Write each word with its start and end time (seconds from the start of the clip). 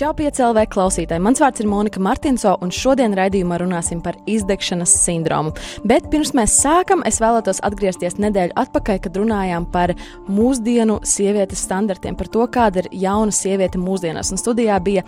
Čau, 0.00 0.14
piecēlē 0.16 0.62
klausītāji! 0.72 1.20
Mans 1.20 1.42
vārds 1.42 1.60
ir 1.60 1.66
Monika 1.68 2.00
Martinso, 2.00 2.54
un 2.64 2.70
šodien 2.72 3.12
raidījumā 3.18 3.58
runāsim 3.60 3.98
par 4.00 4.16
izdegšanas 4.24 4.94
sindromu. 4.96 5.50
Bet 5.84 6.06
pirms 6.08 6.30
mēs 6.32 6.54
sākam, 6.56 7.02
es 7.04 7.18
vēlētos 7.20 7.58
atgriezties 7.68 8.16
nedēļu 8.16 8.56
atpakaļ, 8.62 9.00
kad 9.04 9.18
runājām 9.20 9.66
par 9.68 9.92
mūsdienu 10.24 11.02
sievietes 11.04 11.60
standartiem, 11.66 12.16
par 12.16 12.30
to, 12.32 12.46
kāda 12.48 12.80
ir 12.80 12.88
jauna 13.02 13.34
sieviete 13.36 13.76
mūsdienās. 13.82 14.30
Un 14.32 14.40
studijā 14.40 14.78
bija 14.80 15.02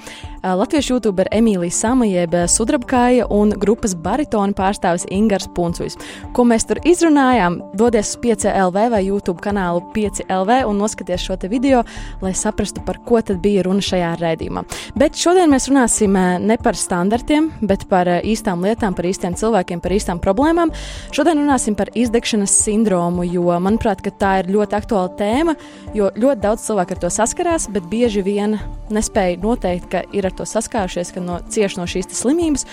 latviešu 0.44 0.98
youtuber 0.98 1.30
Emīlija 1.32 1.72
Sama, 1.72 2.10
jeb 2.10 2.36
Sudrabkāja 2.52 3.30
un 3.32 3.56
grupas 3.64 3.96
baritona 3.96 4.52
pārstāvis 4.52 5.08
Ingars 5.08 5.48
Puncuis. 5.56 5.96
Ko 6.36 6.44
mēs 6.44 6.68
tur 6.68 6.82
izrunājām, 6.84 7.62
dodies 7.80 8.12
uz 8.12 8.20
5LV 8.26 8.84
vai 8.92 9.02
YouTube 9.06 9.40
kanālu 9.40 9.80
5LV 9.96 10.60
un 10.68 10.84
noskaties 10.84 11.24
šo 11.30 11.40
video, 11.48 11.80
lai 12.20 12.36
saprastu, 12.36 12.84
par 12.84 13.00
ko 13.08 13.24
tad 13.24 13.40
bija 13.40 13.64
runa 13.64 13.80
šajā 13.88 14.14
raidījumā. 14.20 14.68
Bet 14.98 15.18
šodien 15.18 15.50
mēs 15.52 15.68
runāsim 15.70 16.16
eh, 16.18 16.36
ne 16.42 16.56
par 16.60 16.78
standartiem, 16.78 17.50
bet 17.60 17.86
par 17.90 18.08
eh, 18.10 18.20
īstām 18.32 18.64
lietām, 18.64 18.96
par 18.98 19.08
īstiem 19.08 19.36
cilvēkiem, 19.38 19.82
par 19.84 19.94
īstām 19.96 20.20
problēmām. 20.22 20.72
Šodien 21.14 21.40
runāsim 21.42 21.76
par 21.78 21.92
izdegšanas 21.98 22.54
sindromu, 22.64 23.26
jo, 23.28 23.48
manuprāt, 23.62 24.04
tā 24.18 24.34
ir 24.42 24.50
ļoti 24.52 24.78
aktuāla 24.78 25.14
tēma, 25.18 25.56
jo 25.96 26.10
ļoti 26.16 26.42
daudz 26.42 26.66
cilvēku 26.66 26.96
ar 26.96 27.04
to 27.04 27.12
saskarās, 27.12 27.68
bet 27.72 27.86
bieži 27.90 28.24
vien 28.26 28.58
nespēja 28.92 29.40
noteikt, 29.42 29.88
ka 29.92 30.04
ir 30.12 30.28
ar 30.28 30.36
to 30.36 30.46
saskārušies, 30.48 31.14
ka 31.14 31.24
no, 31.24 31.40
cieši 31.52 31.80
no 31.80 31.88
šīs 31.88 32.12
slimības. 32.16 32.68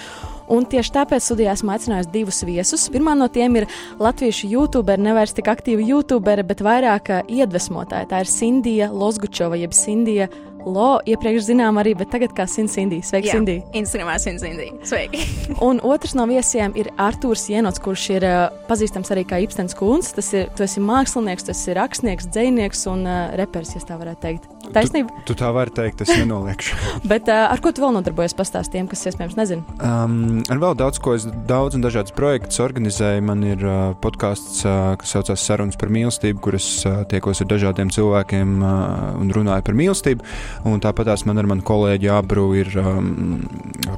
Un 0.50 0.66
tieši 0.66 0.94
tāpēc 0.96 1.22
studijā 1.22 1.54
esmu 1.54 1.76
aicinājusi 1.76 2.10
divus 2.10 2.40
viesus. 2.42 2.88
Pirmā 2.90 3.14
no 3.18 3.28
tiem 3.30 3.60
ir 3.60 3.68
latviešu 4.02 4.50
youtuberi, 4.50 5.04
nevis 5.06 5.36
tik 5.38 5.50
aktīva 5.52 5.86
youtuberi, 5.86 6.46
bet 6.50 6.64
vairāk 6.66 7.12
eh, 7.14 7.34
iedvesmotāja. 7.40 8.10
Tā 8.10 8.24
ir 8.24 8.32
Sindija 8.32 8.90
Losgučova, 8.90 9.60
jeb 9.62 9.78
Sindija 9.78 10.30
Lo 10.68 11.00
iepriekš 11.08 11.48
zinām 11.48 11.80
arī, 11.80 11.94
bet 11.98 12.12
tagad 12.12 12.34
kā 12.36 12.46
Sindija. 12.50 13.06
Sveiki, 13.06 13.32
Sindija! 13.32 13.64
Instagramā 13.80 14.18
Sindija. 14.20 14.74
Sveiki! 14.84 15.24
un 15.68 15.80
otrs 15.86 16.16
no 16.18 16.26
viesiem 16.30 16.76
ir 16.80 16.92
Artūrs 17.00 17.48
Jenots, 17.52 17.80
kurš 17.84 18.08
ir 18.18 18.28
uh, 18.28 18.40
pazīstams 18.68 19.12
arī 19.16 19.26
kā 19.30 19.40
Ipstens 19.46 19.78
Kungs. 19.78 20.12
Tas 20.18 20.34
ir, 20.36 20.50
tu 20.58 20.66
esi 20.68 20.84
mākslinieks, 20.84 21.48
tas 21.48 21.64
ir 21.70 21.80
rakstnieks, 21.80 22.28
dzējnieks 22.34 22.86
un 22.92 23.08
uh, 23.08 23.20
reperis, 23.40 23.76
ja 23.78 23.86
tā 23.88 24.00
varētu 24.02 24.26
teikt. 24.26 24.59
Taisnība? 24.74 25.10
Tu, 25.24 25.34
tu 25.34 25.36
tā 25.40 25.50
vari 25.56 25.74
teikt, 25.74 26.04
es 26.06 26.12
nenoliekšu. 26.14 26.76
Bet 27.12 27.30
uh, 27.32 27.48
ar 27.50 27.62
ko 27.64 27.72
tu 27.74 27.82
vēl 27.82 27.94
nodarbojies 27.96 28.36
pastāstiem, 28.38 28.86
kas 28.92 29.08
iespējams 29.10 29.38
nezina? 29.40 29.66
Um, 29.82 30.44
ar 30.46 30.62
vēl 30.62 30.78
daudz 30.78 31.02
ko 31.02 31.16
es 31.18 31.26
daudz 31.50 31.78
un 31.78 31.86
dažādas 31.86 32.14
projektus 32.14 32.62
organizēju. 32.62 33.24
Man 33.26 33.42
ir 33.48 33.64
uh, 33.66 33.80
podkāsts, 34.04 34.62
uh, 34.68 34.94
kas 35.02 35.16
saucas 35.16 35.46
Sarunas 35.46 35.80
par 35.80 35.90
mīlestību, 35.94 36.42
kur 36.46 36.58
es 36.60 36.68
uh, 36.86 37.02
tiekos 37.10 37.42
ar 37.42 37.50
dažādiem 37.50 37.90
cilvēkiem 37.94 38.54
uh, 38.62 38.76
un 39.18 39.34
runāju 39.34 39.66
par 39.66 39.80
mīlestību. 39.80 40.30
Un 40.70 40.84
tāpat 40.86 41.10
man 41.26 41.42
ar 41.42 41.50
manu 41.50 41.66
kolēģi 41.66 42.12
Abru 42.14 42.46
ir 42.60 42.70
um, 42.78 43.42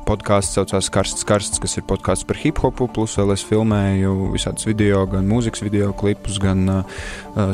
podkāsts, 0.07 0.55
kas 0.55 0.71
saucas 0.71 0.91
Karsts, 0.93 1.27
Karsts, 1.27 1.59
kas 1.61 1.77
ir 1.79 1.87
podkāsts 1.89 2.27
par 2.27 2.39
hip 2.39 2.63
hopu. 2.63 2.87
Plus 2.91 3.17
vēl 3.19 3.35
es 3.35 3.43
filmēju 3.47 4.31
visādus 4.37 4.69
video, 4.69 5.03
gan 5.11 5.27
mūzikas 5.27 5.65
video 5.65 5.91
klipus, 5.97 6.39
gan 6.41 6.63
uh, 6.79 7.03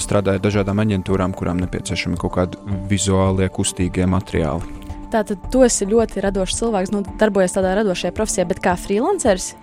strādāju 0.04 0.45
dažādām 0.45 0.86
aģentūrām, 0.86 1.34
kurām 1.38 1.66
nepieciešami 1.66 2.22
kaut 2.22 2.38
kādi 2.38 2.78
vizuāli 2.88 3.06
vizuālie 3.08 3.47
kustīgie 3.53 4.08
materiāli. 4.09 4.75
Tātad 5.08 5.39
tu 5.53 5.61
esi 5.63 5.86
ļoti 5.88 6.19
radošs 6.19 6.58
cilvēks, 6.59 6.89
nu, 6.91 7.00
darbojies 7.16 7.53
tādā 7.55 7.77
radošajā 7.77 8.11
profesijā, 8.11 8.44
bet 8.49 8.59
kā 8.59 8.73
freelanceris? 8.75 9.53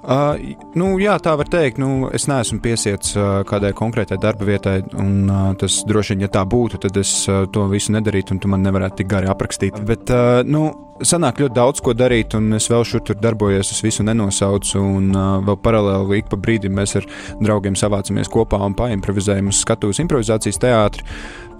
Uh, 0.00 0.54
nu, 0.80 0.94
jā, 0.96 1.18
tā 1.20 1.34
var 1.36 1.50
teikt. 1.52 1.76
Nu, 1.82 2.08
es 2.16 2.24
neesmu 2.30 2.62
piesiets 2.64 3.12
uh, 3.18 3.42
kādai 3.44 3.74
konkrētai 3.76 4.16
darba 4.22 4.48
vietai, 4.48 4.78
un 4.96 5.28
uh, 5.28 5.50
tas 5.60 5.82
droši 5.84 6.14
vien, 6.14 6.24
ja 6.24 6.30
tā 6.32 6.46
būtu, 6.48 6.80
tad 6.86 6.96
es 6.96 7.12
uh, 7.28 7.44
to 7.52 7.66
visu 7.68 7.92
nedarītu, 7.92 8.32
un 8.32 8.40
tu 8.40 8.48
man 8.48 8.64
nevarētu 8.64 9.02
tik 9.02 9.12
gari 9.12 9.28
aprakstīt. 9.28 9.76
Bet, 9.84 10.08
uh, 10.08 10.40
nu, 10.48 10.70
sanāk 11.04 11.44
ļoti 11.44 11.58
daudz 11.60 11.84
ko 11.84 11.92
darīt, 11.92 12.38
un 12.38 12.56
es 12.56 12.70
vēl 12.72 12.88
šur 12.88 13.04
tur 13.04 13.20
darbojos, 13.20 13.76
es 13.76 13.84
visu 13.84 14.08
nenosaucu, 14.08 14.80
un 14.80 15.12
uh, 15.12 15.30
vēl 15.44 15.60
paralēli 15.68 16.22
ik 16.22 16.32
pa 16.32 16.40
brīdim 16.40 16.80
mēs 16.80 16.96
ar 17.02 17.12
draugiem 17.44 17.76
savācamies 17.76 18.32
kopā 18.32 18.64
un 18.64 18.76
paimprovizējam 18.78 19.52
uz 19.52 19.60
skatuves 19.66 20.00
improvizācijas 20.00 20.64
teātri. 20.64 21.04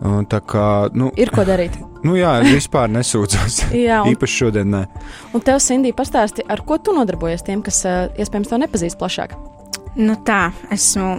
Uh, 0.02 0.20
tā 0.28 0.40
kā, 0.44 0.66
nu, 0.96 1.10
ir 1.20 1.32
ko 1.34 1.46
darīt. 1.48 1.76
Nu, 2.04 2.18
jā, 2.18 2.34
vispār 2.44 2.90
nesūdzos. 2.92 3.62
jā, 3.86 4.02
un, 4.04 4.12
Īpaši 4.12 4.34
šodien. 4.42 4.68
Ne. 4.68 4.82
Un 5.32 5.40
tev, 5.40 5.56
Sindija, 5.64 5.96
pastāsti, 5.96 6.44
ar 6.52 6.60
ko 6.68 6.76
tu 6.76 6.92
nodarbojies 6.92 7.46
tiem, 7.46 7.62
kas 7.64 7.78
uh, 7.88 8.10
iespējams 8.20 8.50
to 8.50 8.58
nepazīst 8.60 9.00
plašāk? 9.00 9.32
Nu 9.96 10.18
tā, 10.28 10.50
esmu 10.74 11.14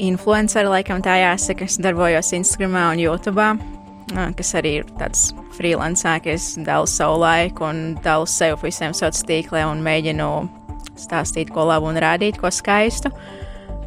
influencer, 0.00 0.64
laikam 0.72 1.04
tā 1.04 1.18
jāsaka, 1.20 1.68
es 1.68 1.76
darbojos 1.84 2.32
Instagram 2.38 2.80
un 2.94 3.04
YouTube 3.04 3.44
kas 4.36 4.54
arī 4.58 4.78
ir 4.80 4.88
tāds 4.98 5.30
freelance, 5.56 6.04
ka 6.04 6.32
es 6.32 6.52
dalu 6.60 6.88
savu 6.90 7.20
laiku 7.22 7.66
un 7.68 7.82
dalu 8.04 8.26
sev 8.26 8.60
visiem 8.62 8.94
sociāliem 8.96 9.28
tīkliem 9.28 9.70
un 9.70 9.84
mēģinu 9.84 10.28
stāstīt 10.98 11.52
ko 11.52 11.66
labu 11.68 11.88
un 11.90 12.00
rādīt 12.00 12.40
ko 12.40 12.50
skaistu. 12.52 13.12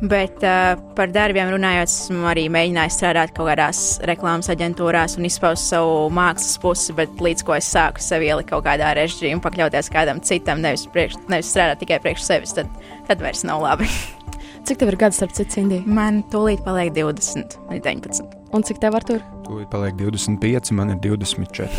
Bet 0.01 0.43
uh, 0.43 0.73
par 0.97 1.11
darbiem 1.15 1.47
runājot, 1.53 1.87
esmu 1.87 2.27
arī 2.27 2.45
mēģinājis 2.51 2.97
strādāt 2.99 3.31
kaut 3.35 3.47
kādās 3.47 3.79
reklāmas 4.09 4.49
aģentūrās 4.51 5.15
un 5.15 5.27
izpaust 5.29 5.71
savu 5.71 6.09
mākslas 6.13 6.59
pusi, 6.59 6.95
bet 6.97 7.23
līdz 7.23 7.45
ko 7.47 7.55
es 7.55 7.69
sāku 7.71 8.03
sevi 8.03 8.27
ielikt 8.27 8.51
kaut 8.51 8.65
kādā 8.67 8.91
režģī 8.97 9.31
un 9.37 9.43
pakļauties 9.43 9.91
kādam 9.93 10.19
citam, 10.19 10.59
nevis, 10.65 10.83
priekš, 10.91 11.15
nevis 11.31 11.53
strādāt 11.53 11.79
tikai 11.85 12.01
priekš 12.03 12.27
sevis, 12.27 12.55
tad, 12.57 12.71
tad 13.07 13.23
vairs 13.23 13.45
nav 13.47 13.63
labi. 13.63 13.87
Cik 14.65 14.81
tev 14.81 14.91
ir 14.91 14.99
gadi, 14.99 15.15
starp 15.15 15.33
citu, 15.37 15.61
Indija? 15.61 15.85
Man 15.85 16.23
tūlīt 16.33 16.63
paliek 16.65 16.91
20, 16.95 17.55
19. 17.69 18.35
Un 18.55 18.63
cik 18.65 18.79
tev 18.81 18.95
ar 18.97 19.05
tur? 19.05 19.23
Tūlīt 19.45 19.69
paliek 19.69 19.93
25, 19.99 20.73
man 20.75 20.95
ir 20.95 20.99
24. 21.03 21.69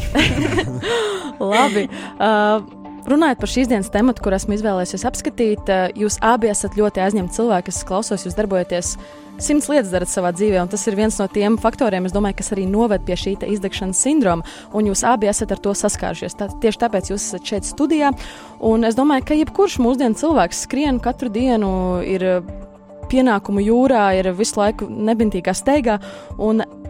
Labi. 1.53 1.87
Uh, 2.23 2.86
Runājot 3.07 3.39
par 3.39 3.51
šīs 3.51 3.69
dienas 3.71 3.91
tematu, 3.95 4.23
kur 4.25 4.35
esmu 4.35 4.57
izvēlējies 4.57 5.07
apskatīt, 5.07 5.69
uh, 5.71 5.93
jūs 5.95 6.17
abi 6.27 6.51
esat 6.51 6.75
ļoti 6.75 7.05
aizņemti 7.05 7.37
cilvēki, 7.39 7.69
kas 7.71 7.85
klausos, 7.87 8.25
jūs 8.27 8.35
darbojaties 8.35 8.97
simts 9.39 9.69
lietas 9.71 9.93
darat 9.93 10.11
savā 10.11 10.33
dzīvē, 10.35 10.59
un 10.65 10.71
tas 10.73 10.83
ir 10.89 10.97
viens 10.99 11.19
no 11.21 11.29
tiem 11.31 11.59
faktoriem, 11.61 12.09
domāju, 12.11 12.39
kas 12.41 12.51
arī 12.57 12.67
noved 12.67 13.05
pie 13.07 13.15
šī 13.21 13.37
izdegšanas 13.47 14.01
sindroma, 14.03 14.47
un 14.75 14.91
jūs 14.91 15.05
abi 15.07 15.31
esat 15.31 15.55
ar 15.55 15.63
to 15.63 15.75
saskārušies. 15.77 16.35
Tā, 16.41 16.49
tieši 16.63 16.83
tāpēc 16.83 17.13
jūs 17.13 17.29
esat 17.29 17.47
šeit 17.47 17.69
studijā, 17.69 18.11
un 18.65 18.89
es 18.89 18.99
domāju, 18.99 19.29
ka 19.29 19.39
jebkurš 19.39 19.79
mūsdienu 19.87 20.19
cilvēks 20.19 20.65
skrien 20.67 20.99
katru 21.05 21.31
dienu 21.31 21.71
ir 22.03 22.27
pienākumu 23.11 23.63
jūrā 23.65 24.05
ir 24.19 24.31
visu 24.37 24.61
laiku 24.61 24.89
nebintīgā 24.91 25.55
steigā, 25.57 25.99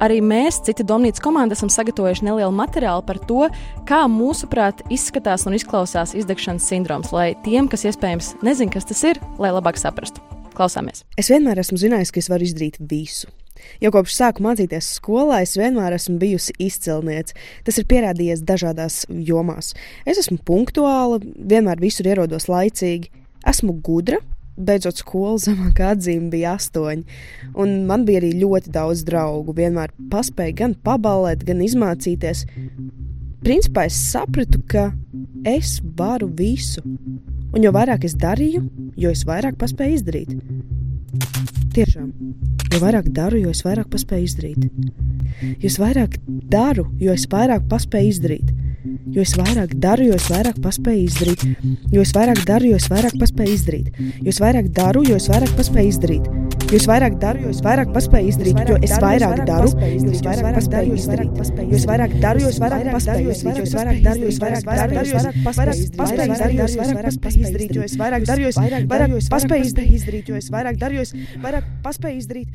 arī 0.05 0.21
mēs, 0.25 0.61
citi 0.67 0.87
domnīcas 0.87 1.23
komanda, 1.25 1.57
esam 1.57 1.71
sagatavojuši 1.73 2.27
nelielu 2.29 2.53
materiālu 2.57 3.05
par 3.07 3.21
to, 3.29 3.49
kā 3.89 4.05
mūsuprāt 4.11 4.85
izskatās 4.93 5.47
un 5.49 5.57
izklausās 5.59 6.17
izdegšanas 6.19 6.69
sindroms, 6.69 7.13
lai 7.17 7.33
tiem, 7.47 7.71
kas 7.73 7.87
iespējams 7.89 8.37
nezin, 8.47 8.73
kas 8.73 8.89
tas 8.89 9.03
ir, 9.09 9.23
lai 9.43 9.55
labāk 9.55 9.81
saprastu. 9.81 10.25
Klausāmies! 10.57 11.05
Es 11.21 11.29
vienmēr 11.33 11.61
esmu 11.61 11.77
zinājis, 11.81 12.15
ka 12.15 12.23
es 12.23 12.31
varu 12.33 12.47
izdarīt 12.47 12.81
visu. 12.81 13.29
Jau 13.83 13.91
kopš 13.95 14.15
sāku 14.17 14.45
mācīties 14.45 14.89
skolā, 14.99 15.43
es 15.45 15.57
vienmēr 15.59 15.97
esmu 15.97 16.17
bijusi 16.21 16.55
izcilniece. 16.63 17.37
Tas 17.67 17.81
ir 17.81 17.89
pierādījies 17.91 18.45
dažādās 18.47 19.03
jomās. 19.09 19.75
Es 20.09 20.21
esmu 20.23 20.39
punktuāla, 20.49 21.21
vienmēr 21.23 21.81
visur 21.83 22.09
ierodos 22.09 22.49
laicīgi, 22.53 23.13
esmu 23.49 23.77
gudra, 23.85 24.21
beidzot 24.57 25.01
skolu 25.01 25.39
zemākā 25.43 25.93
atzīme 25.95 26.31
bija 26.33 26.57
astoņi. 26.57 27.05
Un 27.61 27.77
man 27.89 28.07
bija 28.09 28.23
arī 28.23 28.33
ļoti 28.41 28.73
daudz 28.75 29.05
draugu. 29.09 29.55
Vienmēr 29.57 29.93
paspēju 30.13 30.59
gan 30.61 30.77
paballēt, 30.87 31.45
gan 31.47 31.63
izmācīties. 31.65 32.47
Principā 33.47 33.87
es 33.87 33.99
sapratu, 34.11 34.63
ka 34.67 34.91
es 35.47 35.79
varu 35.99 36.29
visu. 36.39 36.83
Un 37.55 37.63
jo 37.63 37.71
vairāk 37.73 38.05
es 38.09 38.17
darīju, 38.19 38.65
jo 38.99 39.13
es 39.13 39.23
vairāk 39.29 39.59
paspēju 39.61 40.01
izdarīt. 40.01 40.33
Tiešām, 41.77 42.09
jo 42.73 42.81
vairāk 42.81 43.11
daru, 43.15 43.39
jo 43.45 43.53
es 43.53 43.63
vairāk 43.65 43.91
paspēju 43.93 44.27
izdarīt. 44.27 44.67
Jo 45.63 45.71
vairāk 45.81 46.17
daru, 46.53 46.87
jo 47.01 47.13
es 47.13 47.27
vairāk 47.33 47.69
paspēju 47.71 48.13
izdarīt. 48.15 48.53
Jo 49.07 49.23
es 49.23 49.37
vairāk 49.39 49.75
daru, 49.79 50.09
jo 50.09 50.17
es 50.19 50.25
vairāk 50.27 50.57
paspēju 50.63 51.03
izdarīt. 51.07 51.43
Jo 51.95 52.03
es 52.03 52.11
vairāk 52.17 52.41
daru, 52.49 52.73
jo 52.73 52.79
es 52.81 52.89
vairāk 52.91 53.15
paspēju 53.21 53.53
izdarīt. 53.55 53.91
Jo 54.19 54.33
es 54.33 54.41
vairāk 54.43 54.71
daru, 54.75 55.05
jo 55.07 55.19
es 55.21 55.29
vairāk 55.31 55.53
paspēju 55.55 55.93
izdarīt. 55.93 56.27
Jo 56.67 56.79
es 56.81 56.87
vairāk 56.91 57.19
daru, 57.23 57.45
jo 57.45 57.53
es 57.53 57.61
vairāk 57.63 57.93
paspēju 57.95 58.33
izdarīt. 58.33 58.59
Jo 58.67 58.79
es 58.83 58.97
vairāk 59.05 59.37
daru, 59.45 59.71
jo 59.71 60.11
es 60.11 60.19
vairāk 60.19 60.51
paspēju 60.59 60.97
izdarīt. 60.97 61.63
Jo 61.71 61.79
es 61.79 61.87
vairāk 61.87 62.17
daru, 62.25 62.43
jo 62.43 62.51
es 62.51 62.59
vairāk 62.59 62.91
paspēju 62.97 63.31
izdarīt. 63.37 63.61
Jo 63.61 63.69
es 63.69 63.77
vairāk 63.79 64.67
daru, 64.67 64.83
jo 64.83 64.89
es 64.91 64.99
vairāk 66.19 66.43
daru, 66.51 66.59
jo 66.59 66.67
es 66.67 66.77
vairāk 66.81 67.07
paspēju 67.07 67.47
izdarīt. 67.47 67.77
Jo 67.77 67.83
es 67.87 67.97
vairāk 68.03 68.27
daru, 68.27 68.43
jo 68.43 68.49
es 68.51 68.59
vairāk 68.59 69.31
paspēju 69.37 69.71
izdarīt. 69.71 70.27
Jo 70.27 70.41
es 70.41 70.51
vairāk 70.51 70.83
daru, 70.83 70.99
jo 70.99 71.07
es 71.07 71.15
vairāk 71.47 71.71
paspēju 71.87 72.25
izdarīt. 72.25 72.49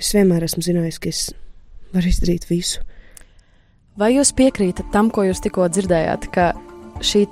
Es 0.00 0.14
vienmēr 0.16 0.44
esmu 0.44 0.64
zinājis, 0.64 1.00
ka 1.00 1.08
es 1.12 1.26
varu 1.92 2.08
izdarīt 2.08 2.48
visu. 2.48 2.89
Vai 3.98 4.12
jūs 4.14 4.30
piekrītat 4.36 4.92
tam, 4.94 5.10
ko 5.10 5.24
jūs 5.26 5.42
tikko 5.42 5.66
dzirdējāt, 5.72 6.30
ka 6.34 6.52
šī 7.02 7.24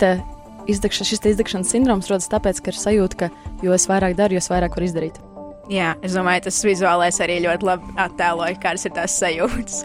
izdegša, 0.68 1.06
šis 1.06 1.24
izdegšanas 1.32 1.70
sindroms 1.72 2.10
rodas 2.10 2.28
tāpēc, 2.32 2.60
ka 2.60 2.72
ir 2.72 2.78
sajūta, 2.78 3.18
ka 3.22 3.64
jo 3.64 3.72
es 3.76 3.88
vairāk 3.88 4.18
daru, 4.18 4.36
jo 4.36 4.44
vairāk 4.50 4.76
varu 4.76 4.88
izdarīt. 4.88 5.20
Jā, 5.68 5.92
es 6.00 6.14
domāju, 6.16 6.46
tas 6.46 6.62
vizuālais 6.64 7.18
arī 7.20 7.42
ļoti 7.44 7.66
labi 7.68 7.90
attēloja, 8.00 8.56
kādas 8.60 8.86
ir 8.88 8.94
tās 8.96 9.16
sajūtas. 9.20 9.82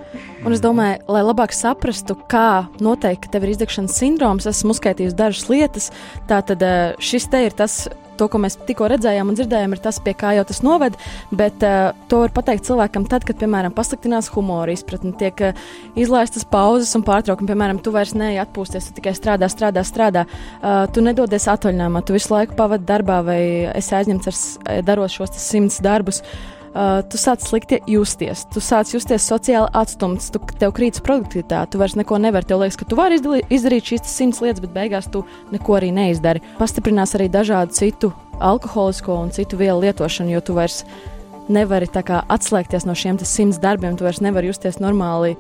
Un 0.48 0.56
es 0.56 0.62
domāju, 0.64 1.02
lai 1.12 1.24
labāk 1.26 1.52
saprastu, 1.56 2.16
kā 2.32 2.70
noteikti 2.84 3.32
tev 3.32 3.44
ir 3.44 3.52
izdegšanas 3.52 3.98
sindroms, 4.00 4.48
esmu 4.48 4.72
uzskaitījis 4.72 5.18
dažas 5.20 5.50
lietas. 5.52 5.90
Tātad 6.32 6.64
eh, 6.64 6.96
šis 7.04 7.28
te 7.32 7.44
ir 7.50 7.56
tas 7.60 7.82
to, 8.20 8.28
ko 8.32 8.42
mēs 8.44 8.58
tikko 8.68 8.88
redzējām 8.92 9.32
un 9.32 9.38
dzirdējām, 9.38 9.76
ir 9.76 9.82
tas, 9.84 10.00
pie 10.04 10.16
kā 10.18 10.34
jau 10.38 10.46
tas 10.50 10.62
noved. 10.66 10.98
Bet 11.34 11.66
uh, 11.66 11.92
to 12.12 12.24
var 12.24 12.34
pateikt 12.36 12.68
cilvēkam 12.70 13.08
tad, 13.12 13.26
kad, 13.28 13.40
piemēram, 13.42 13.76
pasliktinās 13.76 14.32
humora 14.34 14.74
izpratne, 14.76 15.14
tiek 15.20 15.44
uh, 15.50 15.62
izlaistas 16.00 16.48
pauzes 16.50 16.94
un 16.98 17.06
pārtraukumi. 17.08 17.52
Piemēram, 17.52 17.82
tu 17.84 17.94
vairs 17.96 18.16
neej 18.18 18.42
atpūsties, 18.46 18.90
tu 18.90 18.98
tikai 19.02 19.16
strādā, 19.18 19.50
strādā, 19.52 19.86
strādā. 19.88 20.26
Uh, 20.62 20.84
tu 20.94 21.06
nedodies 21.06 21.50
atvaļinājumā, 21.52 22.04
tu 22.06 22.18
visu 22.18 22.34
laiku 22.34 22.58
pavadi 22.60 22.88
darbā 22.90 23.22
vai 23.26 23.42
esi 23.74 23.96
aizņemts 24.00 24.32
ar 24.34 24.84
darot 24.88 25.14
šos 25.14 25.36
simts 25.42 25.82
darbus. 25.84 26.24
Uh, 26.74 27.04
tu 27.06 27.20
sāc 27.22 27.44
slikti 27.46 27.78
justies, 27.86 28.48
tu 28.50 28.58
sāc 28.64 28.90
justies 28.90 29.22
sociāli 29.30 29.70
atstumts, 29.78 30.32
tu, 30.34 30.40
tev 30.58 30.72
krītas 30.74 31.04
produktivitāte, 31.06 31.76
tu 31.76 31.82
vairs 31.82 31.94
neko 32.00 32.18
nevari. 32.18 32.48
Tev 32.50 32.64
liekas, 32.64 32.80
ka 32.82 32.88
tu 32.90 32.98
vari 32.98 33.20
izdarīt 33.54 33.92
šīs 33.92 34.10
simts 34.10 34.42
lietas, 34.42 34.64
bet 34.64 34.74
beigās 34.74 35.06
tu 35.14 35.22
neko 35.54 35.78
arī 35.78 35.92
neizdari. 35.94 36.42
Pastiprinās 36.58 37.14
arī 37.14 37.30
dažādu 37.30 37.78
citu 37.78 38.10
alkoholisko 38.42 39.20
un 39.22 39.30
citu 39.36 39.60
vielu 39.62 39.86
lietošanu, 39.86 40.34
jo 40.34 40.42
tu 40.42 40.58
vairs 40.58 40.82
nevari 41.46 41.86
atslēgties 41.94 42.88
no 42.90 42.96
šiem 42.98 43.20
simts 43.22 43.62
darbiem, 43.62 43.94
tu 43.94 44.08
vairs 44.08 44.24
nevari 44.26 44.50
justies 44.50 44.82
normāli 44.82 45.36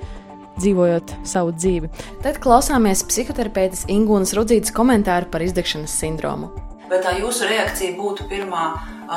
dzīvojot 0.61 1.15
savu 1.25 1.53
dzīvi. 1.57 1.89
Tad 2.21 2.37
klausāmies 2.43 3.01
psihoterapeitas 3.09 3.87
Ingūnas 3.89 4.35
Rudzītas 4.37 4.73
komentāru 4.75 5.31
par 5.33 5.41
izdegšanas 5.41 5.97
sindromu. 5.97 6.51
Bet 6.91 7.07
tā 7.07 7.15
jūsu 7.17 7.47
reakcija 7.49 7.95
būtu 7.97 8.27
pirmā, 8.29 8.67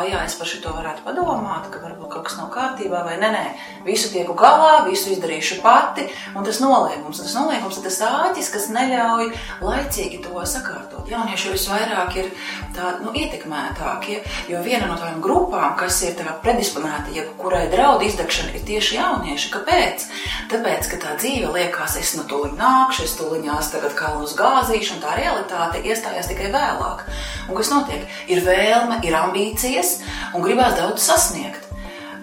jā, 0.06 0.22
es 0.26 0.34
par 0.38 0.48
šo 0.50 0.72
varētu 0.74 1.04
padomāt, 1.06 1.68
ka 1.72 1.80
varbūt 1.82 2.10
kaut 2.12 2.26
kas 2.26 2.36
nav 2.40 2.50
kārtībā, 2.54 3.02
vai 3.06 3.16
nē, 3.20 3.30
nē, 3.34 3.44
visu 3.86 4.10
tieku 4.12 4.34
galā, 4.38 4.84
visu 4.88 5.12
izdarīšu 5.14 5.60
pati, 5.64 6.06
un 6.34 6.46
tas 6.46 6.60
noliegums, 6.62 7.20
tas 7.22 7.34
noliegums 7.38 7.80
tas 7.84 8.00
āķis, 8.06 8.50
kas 8.54 8.68
neļauj 8.74 9.30
laicīgi 9.62 10.22
to 10.24 10.46
sakārtot. 10.48 11.06
Jaunieši 11.10 11.54
visvairāk 11.54 12.16
ir 12.20 12.30
tādi 12.76 13.06
nu, 13.06 13.14
ietekmētākie, 13.16 14.20
jo 14.50 14.62
viena 14.64 14.88
no 14.90 14.98
tādām 14.98 15.22
grupām, 15.24 15.76
kas 15.78 16.00
ir 16.06 16.18
predisponēta, 16.42 17.14
ja 17.14 17.26
kurai 17.38 17.66
draud 17.72 18.02
izdegšana, 18.06 18.54
ir 18.56 18.66
tieši 18.66 18.98
jaunieši. 18.98 19.52
Kāpēc? 19.54 20.08
Tāpēc, 20.46 20.86
ka 20.92 20.98
tā 21.02 21.12
dzīve 21.18 21.48
liekas, 21.56 21.96
es 21.98 22.12
no 22.14 22.22
tuliņa 22.30 22.54
nākšu, 22.60 23.06
es 23.06 23.14
tuliņās 23.18 23.70
tagad 23.72 23.96
kalnus 23.98 24.36
gāzīšu, 24.38 24.94
un 24.94 25.02
tā 25.02 25.16
realitāte 25.18 25.80
iestājās 25.82 26.28
tikai 26.30 26.52
vēlāk. 26.54 27.02
Un 27.48 27.58
kas 27.58 27.70
notiek? 27.72 28.04
Ir 28.30 28.44
vēlme, 28.46 29.00
ir 29.02 29.16
ambīcijas, 29.18 29.96
un 30.34 30.46
gribās 30.46 30.76
daudz 30.78 31.02
sasniegt. 31.02 31.66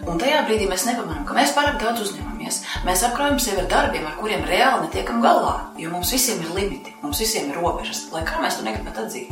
Un 0.07 0.19
tajā 0.19 0.41
brīdī 0.47 0.69
mēs 0.71 0.85
nepamanām, 0.87 1.23
ka 1.27 1.35
mēs 1.35 1.51
pārāk 1.55 1.79
daudz 1.83 2.05
uzņemamies. 2.05 2.61
Mēs 2.87 3.03
apkraujam 3.07 3.39
sevi 3.43 3.61
ar 3.63 3.69
darbiem, 3.71 4.07
ar 4.07 4.15
kuriem 4.19 4.43
reāli 4.47 4.87
netiekam 4.87 5.23
galā. 5.23 5.55
Jo 5.79 5.91
mums 5.91 6.11
visiem 6.15 6.39
ir 6.43 6.51
limiti, 6.55 6.95
mums 7.03 7.19
visiem 7.23 7.51
ir 7.51 7.59
robežas, 7.59 8.05
lai 8.15 8.23
kā 8.27 8.39
mēs 8.43 8.59
to 8.59 8.67
negribētu 8.67 9.03
atzīt. 9.03 9.31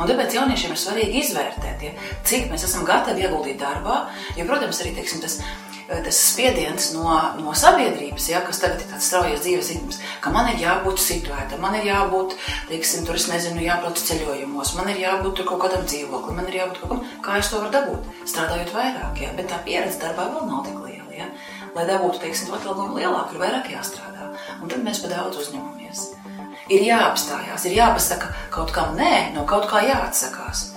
Un 0.00 0.08
tāpēc 0.08 0.36
jauniešiem 0.36 0.72
ir 0.72 0.80
svarīgi 0.80 1.20
izvērtēt, 1.20 1.84
ja, 1.84 1.92
cik 2.28 2.48
mēs 2.52 2.64
esam 2.68 2.84
gatavi 2.88 3.24
ieguldīt 3.24 3.60
darbā. 3.60 4.06
Jo, 4.36 4.48
protams, 4.48 4.80
arī 4.84 4.92
teiksim, 4.96 5.24
tas 5.24 5.40
tas 5.88 6.18
spiediens 6.32 6.90
no, 6.94 7.06
no 7.38 7.54
sabiedrības, 7.56 8.28
ja, 8.32 8.42
kas 8.46 8.62
tagad 8.62 8.82
ir 8.82 8.88
tāds 8.90 9.08
straujas 9.10 9.42
dzīves 9.44 9.70
ritms, 9.72 10.00
ka 10.24 10.32
man 10.34 10.50
ir 10.52 10.62
jābūt 10.62 11.02
situētam, 11.02 11.62
man 11.62 11.76
ir 11.78 11.88
jābūt, 11.90 12.36
teiksim, 12.70 13.06
tur 13.08 13.18
es 13.18 13.28
nezinu, 13.30 13.62
jābrauc 13.66 14.00
ceļojumos, 14.00 14.74
man 14.78 14.90
ir 14.92 15.02
jābūt 15.02 15.44
kaut 15.48 15.64
kādam 15.66 15.86
dzīvoklim, 15.88 16.38
man 16.40 16.50
ir 16.50 16.60
jābūt 16.62 16.82
kaut 16.82 16.94
kam, 16.94 17.04
kā 17.24 17.38
es 17.40 17.52
to 17.52 17.60
varu 17.60 17.74
dabūt, 17.74 18.10
strādājot 18.24 18.74
vairāk, 18.76 19.22
ja, 19.24 19.32
bet 19.38 19.50
tā 19.52 19.60
pieredze 19.66 20.00
darbā 20.02 20.28
vēl 20.32 20.48
nav 20.48 20.66
tik 20.68 20.80
liela, 20.80 21.12
ja. 21.18 21.30
Lai 21.72 21.86
dabūtu, 21.88 22.20
teiksim, 22.20 22.50
to 22.50 22.58
atalgojumu 22.58 23.00
lielāku, 23.00 23.36
ir 23.36 23.46
vairāk 23.46 23.70
jāstrādā, 23.72 24.32
un 24.60 24.68
tad 24.68 24.84
mēs 24.84 25.00
pa 25.04 25.12
daudz 25.12 25.40
uzņemamies. 25.40 26.10
Ir 26.72 26.84
jāapstājās, 26.86 27.64
ir 27.68 27.78
jāpasaka 27.78 28.28
kaut 28.52 28.72
kam 28.76 28.94
nē, 28.96 29.32
no 29.34 29.46
kaut 29.48 29.66
kā 29.70 29.82
jāatsakās. 29.86 30.71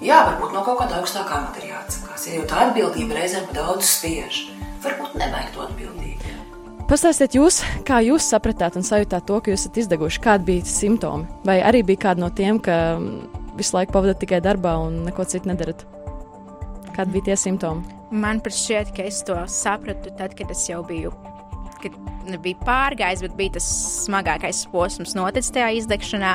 Jā, 0.00 0.22
varbūt 0.30 0.54
no 0.56 0.62
kaut 0.64 0.78
kāda 0.80 1.00
augstākā 1.00 1.36
amata 1.36 1.60
ir 1.60 1.74
jāatsakās, 1.74 2.22
ja, 2.24 2.38
jo 2.38 2.46
tā 2.48 2.64
atbildība 2.70 3.18
reizēm 3.18 3.44
pa 3.50 3.58
daudz 3.58 3.84
spiež 3.98 4.46
varbūt 4.84 5.18
nevajag 5.20 5.50
to 5.54 5.64
atbildīgi. 5.66 6.36
Pastāstiet, 6.90 7.36
jūs, 7.38 7.60
kā 7.86 8.00
jūs 8.02 8.26
sapratāt 8.32 8.74
un 8.80 8.86
sajūtāt 8.86 9.28
to, 9.28 9.36
ka 9.38 9.52
jūs 9.52 9.66
esat 9.66 9.78
izdeguši, 9.84 10.22
kādi 10.24 10.48
bija 10.48 10.66
simptomi? 10.66 11.28
Vai 11.46 11.60
arī 11.62 11.84
bija 11.86 12.08
kādi 12.08 12.24
no 12.24 12.30
tiem, 12.34 12.58
ka 12.64 12.76
mm, 12.96 13.52
visu 13.60 13.76
laiku 13.76 13.94
pavadat 13.94 14.18
tikai 14.24 14.40
darbā 14.42 14.72
un 14.88 15.04
neko 15.06 15.26
citu 15.30 15.52
nedarat? 15.52 15.84
Kādi 16.96 17.14
bija 17.14 17.28
tie 17.30 17.36
simptomi? 17.44 17.84
Man 18.10 18.42
šķiet, 18.42 18.90
ka 18.96 19.06
es 19.06 19.20
to 19.22 19.36
sapratu 19.46 20.10
tad, 20.18 20.34
kad 20.38 20.50
es 20.50 20.64
jau 20.66 20.80
biju. 20.88 21.12
Kad 21.80 21.94
nebija 22.26 22.58
pārgājis, 22.66 23.22
bet 23.22 23.36
bija 23.38 23.54
tas 23.60 23.68
smagākais 24.08 24.64
posms 24.72 25.14
noticis 25.14 25.54
tajā 25.54 25.70
izdegšanā. 25.78 26.34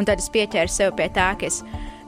Un 0.00 0.08
tad 0.08 0.18
es 0.18 0.32
pieķēru 0.32 0.72
sev 0.72 0.96
pie 0.98 1.06
tā, 1.14 1.30
ka 1.38 1.46
es 1.46 1.60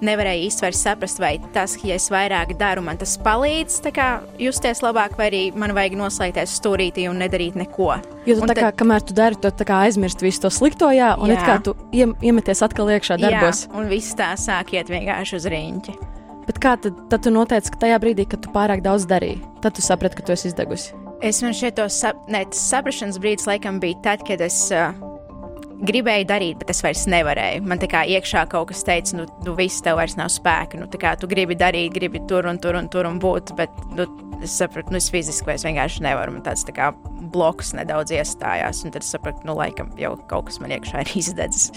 nevarēju 0.04 0.48
īsti 0.48 0.70
saprast, 0.78 1.20
vai 1.22 1.36
tas, 1.54 1.76
ja 1.84 1.98
es 1.98 2.08
vairāk 2.12 2.54
daru, 2.58 2.82
man 2.86 2.98
tas 3.00 3.16
palīdz 3.22 3.80
kā, 3.94 4.08
justies 4.40 4.82
labāk, 4.84 5.18
vai 5.18 5.28
arī 5.30 5.42
man 5.56 5.74
vajag 5.76 5.98
noslēgties 6.00 6.56
stūrītī 6.58 7.06
un 7.10 7.20
nedarīt 7.22 7.58
neko. 7.58 7.90
Jo 8.26 8.38
tu 8.38 8.46
un 8.46 8.50
tā 8.50 8.56
kā, 8.58 8.70
tad... 8.70 8.78
kamēr 8.80 9.04
tu 9.06 9.16
dari, 9.16 9.38
tu 9.38 9.68
kā 9.68 9.84
aizmirsti 9.86 10.26
visu 10.26 10.44
to 10.46 10.50
slikto, 10.54 10.90
jā, 10.94 11.14
un 11.20 11.32
jā. 11.32 11.38
it 11.38 11.46
kā 11.46 11.58
tu 11.64 11.76
iem, 11.94 12.16
iemeties 12.24 12.64
atkal 12.64 12.90
iekšā 12.94 13.20
darbos. 13.22 13.66
Jā, 13.68 13.76
un 13.78 13.88
viss 13.92 14.16
tā 14.18 14.32
sāk 14.40 14.74
iet 14.74 14.92
vienkārši 14.92 15.40
uz 15.40 15.48
rīņķi. 15.52 15.96
Bet 16.44 16.60
kā 16.60 16.74
tad, 16.80 16.98
tad 17.12 17.24
tu 17.24 17.32
noteici, 17.32 17.72
ka 17.72 17.86
tajā 17.86 18.00
brīdī, 18.02 18.26
kad 18.28 18.42
tu 18.44 18.52
pārāk 18.52 18.84
daudz 18.84 19.06
darīji, 19.08 19.40
tad 19.64 19.76
tu 19.76 19.84
saprati, 19.84 20.18
ka 20.18 20.26
tu 20.26 20.34
esi 20.36 20.50
izdegusi? 20.50 20.92
Es 21.24 21.40
man 21.40 21.54
šeit 21.56 21.78
to 21.78 21.86
sap... 21.88 22.18
ne, 22.28 22.42
saprašanas 22.52 23.16
brīdis 23.22 23.48
laikam 23.48 23.80
bija 23.80 23.96
tad, 24.04 24.24
kad 24.28 24.42
es 24.44 24.58
uh, 24.74 24.92
gribēju 25.82 26.26
darīt, 26.28 26.58
bet 26.60 26.70
es 26.74 26.82
vairs 26.84 27.04
nevarēju. 27.10 27.64
Man 27.68 27.80
tā 27.82 27.88
kā 27.90 28.04
iekšā 28.16 28.44
kaut 28.52 28.70
kas 28.70 28.84
teica, 28.86 29.16
nu, 29.18 29.26
nu 29.46 29.56
viss 29.58 29.82
tev 29.84 29.98
vairs 30.00 30.16
nav 30.20 30.30
spēka. 30.32 30.80
Nu, 30.80 30.88
kā, 30.88 31.14
tu 31.20 31.30
gribi 31.30 31.56
darīt, 31.58 31.94
gribi 31.96 32.22
tur 32.30 32.48
un 32.50 32.60
tur 32.62 32.78
un 32.78 32.90
tur 32.92 33.08
un 33.10 33.20
būt, 33.22 33.54
bet 33.58 33.84
nu, 33.96 34.08
es 34.44 34.56
sapratu, 34.60 34.94
nu, 34.94 35.02
es 35.02 35.10
fiziski 35.12 35.48
vairs 35.50 35.66
vienkārši 35.66 36.04
nevaru. 36.06 36.36
Man 36.36 36.46
tāds 36.46 36.66
tā 36.66 36.74
kā 36.76 36.90
bloks 37.34 37.74
nedaudz 37.76 38.14
iestājās, 38.14 38.84
un 38.84 38.94
tad 38.94 39.06
es 39.06 39.14
sapratu, 39.14 39.46
nu, 39.48 39.56
laikam 39.58 39.92
jau 40.00 40.14
kaut 40.30 40.50
kas 40.50 40.60
man 40.62 40.74
iekšā 40.76 41.06
ir 41.06 41.16
izdedzis. 41.22 41.72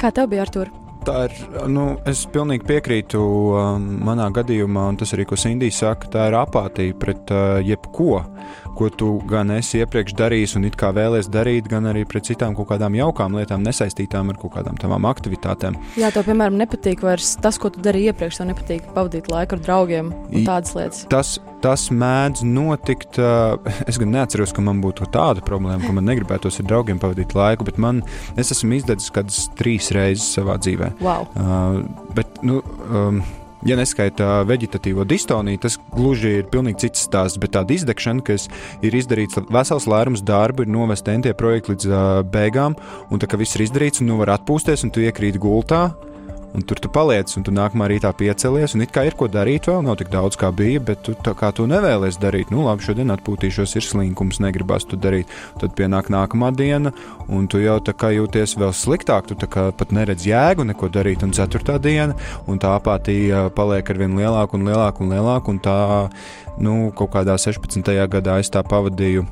Kā 0.00 0.12
tev 0.12 0.28
bija 0.32 0.44
ar 0.44 0.52
to? 0.52 0.66
Tā 1.06 1.28
ir, 1.28 1.34
nu, 1.70 1.84
es 2.10 2.24
pilnīgi 2.34 2.66
piekrītu 2.66 3.20
um, 3.22 3.84
manā 4.02 4.26
gadījumā, 4.34 4.88
un 4.90 4.96
tas 4.98 5.12
arī, 5.14 5.22
ko 5.28 5.38
Sindija 5.38 5.74
saka, 5.74 6.08
tā 6.10 6.24
ir 6.32 6.34
apātija 6.34 6.96
pret 6.98 7.30
uh, 7.30 7.60
jebko 7.62 8.24
ko 8.76 8.90
tu 8.92 9.10
gan 9.28 9.50
esi 9.56 9.80
iepriekš 9.82 10.14
darījis 10.18 10.56
un 10.58 10.68
it 10.68 10.76
kā 10.78 10.92
vēlējies 10.96 11.30
darīt, 11.32 11.70
gan 11.70 11.88
arī 11.90 12.04
pret 12.08 12.28
citām 12.28 12.56
kaut 12.58 12.70
kādām 12.72 12.96
jaukām 12.98 13.36
lietām, 13.38 13.64
nesaistītām 13.66 14.32
ar 14.32 14.40
kaut 14.40 14.56
kādām 14.58 14.78
tavām 14.80 15.08
aktivitātēm. 15.08 15.78
Jā, 16.00 16.12
tev, 16.14 16.26
piemēram, 16.28 16.58
nepatīk 16.60 17.04
vairs 17.06 17.34
tas, 17.42 17.58
ko 17.62 17.72
tu 17.72 17.82
darīji 17.84 18.12
iepriekš, 18.12 18.40
tev 18.40 18.50
nepatīk 18.52 18.90
pavadīt 18.96 19.30
laiku 19.32 19.56
ar 19.56 19.64
draugiem 19.66 20.12
un 20.12 20.48
tādas 20.48 20.76
lietas. 20.76 21.04
Tas, 21.12 21.36
tas 21.64 21.88
mēdz 21.90 22.44
notikt. 22.46 23.20
Es 23.86 24.00
gan 24.00 24.12
neatceros, 24.14 24.52
ka 24.56 24.64
man 24.64 24.82
būtu 24.84 25.08
tāda 25.14 25.44
problēma, 25.46 25.80
ka 25.84 25.94
man 25.96 26.08
negribētos 26.08 26.60
ar 26.62 26.68
draugiem 26.68 27.00
pavadīt 27.02 27.34
laiku, 27.36 27.66
bet 27.68 27.80
man, 27.82 28.02
es 28.38 28.52
esmu 28.54 28.78
izdedzis 28.78 29.14
kādas 29.14 29.46
trīs 29.58 29.90
reizes 29.96 30.28
savā 30.36 30.58
dzīvē. 30.62 30.92
Wow. 31.04 31.28
Uh, 31.34 31.82
bet, 32.16 32.40
nu, 32.46 32.60
um, 32.90 33.22
Ja 33.66 33.74
neskaita 33.74 34.44
vegetatīvo 34.46 35.02
distoniju, 35.10 35.58
tas 35.64 35.74
gluži 35.90 36.36
ir 36.38 36.44
pilnīgi 36.52 36.84
cits 36.84 37.02
stāsts, 37.08 37.40
bet 37.42 37.56
tāda 37.56 37.74
izdegšana, 37.74 38.22
kas 38.22 38.44
ir 38.86 38.94
izdarīts 38.94 39.40
vesels 39.50 39.88
lērums 39.90 40.22
darbu, 40.22 40.62
ir 40.62 40.70
novest 40.70 41.08
entie 41.10 41.32
projekti 41.34 41.74
līdz 41.74 41.88
uh, 41.90 42.04
beigām, 42.30 42.76
un 43.10 43.22
tā 43.22 43.26
kā 43.26 43.40
viss 43.40 43.58
ir 43.58 43.64
izdarīts, 43.66 44.04
un 44.04 44.12
nu 44.12 44.20
var 44.20 44.36
atpūsties, 44.36 44.86
un 44.86 44.94
tu 44.94 45.02
iekrīt 45.02 45.40
gultā, 45.42 45.88
Un 46.56 46.62
tur 46.64 46.78
tu 46.80 46.88
paliec, 46.88 47.28
un 47.36 47.44
tu 47.44 47.52
nākamā 47.52 47.90
rītā 47.92 48.08
piecelies, 48.16 48.72
un 48.72 48.80
it 48.86 48.92
kā 48.94 49.02
ir 49.04 49.14
ko 49.18 49.26
darīt, 49.28 49.66
vēl 49.68 49.82
nav 49.84 49.98
tik 50.00 50.08
daudz, 50.08 50.38
kā 50.40 50.48
bija, 50.56 50.80
bet 50.80 51.02
tu 51.04 51.12
tā 51.12 51.34
kā 51.36 51.50
tu 51.52 51.66
nevēlies 51.68 52.16
darīt. 52.22 52.48
Nu, 52.48 52.62
labi, 52.64 52.86
šodien 52.86 53.12
atpūtīšos, 53.12 53.76
ir 53.76 53.84
slinkums, 53.84 54.40
negribas 54.40 54.88
to 54.88 54.96
darīt. 54.96 55.28
Tad 55.60 55.76
pienāk 55.76 56.08
nākamā 56.08 56.54
diena, 56.56 56.94
un 57.28 57.44
tu 57.52 57.60
jau 57.60 57.76
tā 57.84 57.92
kā 57.92 58.14
jūties 58.16 58.56
vēl 58.56 58.72
sliktāk, 58.72 59.28
tu 59.28 59.36
pat 59.36 59.92
neredz 59.92 60.24
jēgu 60.24 60.64
neko 60.72 60.88
darīt. 60.96 61.28
Un 61.28 61.36
ceturtā 61.36 61.76
diena, 61.76 62.16
un 62.48 62.56
tā 62.62 62.72
apātija 62.80 63.50
paliek 63.52 63.92
ar 63.92 64.00
vien 64.00 64.16
lielāku 64.16 64.56
un 64.56 64.70
lielāku 64.70 65.04
un 65.04 65.12
lielāku, 65.12 65.52
un 65.52 65.60
tā, 65.60 65.80
nu, 66.56 66.86
kaut 66.96 67.12
kādā 67.18 67.36
16. 67.36 67.92
gadā 68.08 68.40
es 68.40 68.48
tā 68.48 68.64
pavadīju 68.64 69.28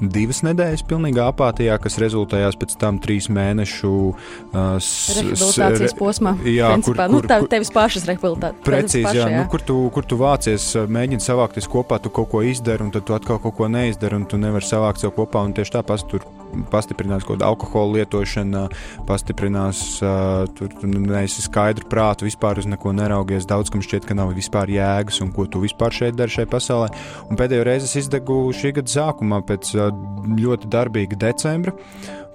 divas 0.00 0.42
nedēļas 0.46 0.84
pilnīgā 0.88 1.28
apātijā, 1.32 1.76
kas 1.82 1.98
rezultējās 2.02 2.58
pēc 2.60 2.76
tam 2.80 2.98
trīs 3.02 3.28
mēnešu 3.32 3.92
uh, 4.10 4.78
rehabilitācijas 5.18 5.96
posmā. 5.98 6.34
Jā, 6.42 6.72
principā. 6.74 6.86
kur, 6.86 6.98
kur, 6.98 7.14
nu, 7.14 7.22
tā 7.30 7.40
ir 7.42 7.50
tevis 7.52 7.72
pašas 7.74 8.08
rehabilitācija. 8.10 8.64
Precīzi, 8.66 9.04
paša, 9.08 9.18
jā, 9.20 9.28
jā. 9.32 9.42
Nu, 9.42 9.50
kur, 9.52 9.64
tu, 9.66 9.80
kur 9.94 10.08
tu 10.08 10.18
vācies, 10.20 10.70
mēģini 10.98 11.24
savākties 11.24 11.70
kopā, 11.70 12.00
tu 12.02 12.12
kaut 12.14 12.32
ko 12.32 12.44
izdari, 12.46 12.86
un 12.86 12.94
tad 12.94 13.06
tu 13.08 13.16
atkal 13.16 13.40
kaut 13.42 13.58
ko 13.58 13.70
neizdari, 13.70 14.18
un 14.18 14.26
tu 14.30 14.40
nevari 14.40 14.66
savākt 14.66 15.04
sev 15.04 15.14
kopā, 15.16 15.44
un 15.46 15.54
tieši 15.56 15.78
tāpat 15.78 16.08
tur 16.10 16.26
pastiprinās 16.72 17.26
kaut 17.26 17.38
kāda 17.38 17.50
alkohola 17.50 18.00
lietošana, 18.00 18.64
pastiprinās, 19.08 19.82
uh, 20.02 20.44
tur 20.56 20.72
tu 20.80 20.90
neesi 20.90 21.44
skaidru 21.44 21.88
prātu, 21.90 22.28
vispār 22.28 22.60
uz 22.62 22.68
neko 22.70 22.94
neraugies. 22.96 23.48
Daudz 23.50 23.72
kam 23.72 23.84
šķiet, 23.84 24.08
ka 24.08 24.16
nav 24.18 24.34
vispār 24.36 24.72
jēgas 24.72 25.20
un 25.24 25.32
ko 25.34 25.46
tu 25.50 25.62
vispār 25.64 25.94
šeit 25.94 26.18
dari 26.18 26.34
šajā 26.34 26.50
pasaulē. 26.50 26.90
Un 27.28 27.40
pēdējo 27.40 27.68
reizi 27.68 27.90
es 27.90 28.04
izdegu 28.04 28.38
šī 28.56 28.74
gada 28.80 28.94
sākumā 28.96 29.42
pēc 29.48 29.74
uh, 29.78 29.90
ļoti 30.38 30.70
darbīga 30.72 31.20
decembra 31.28 31.74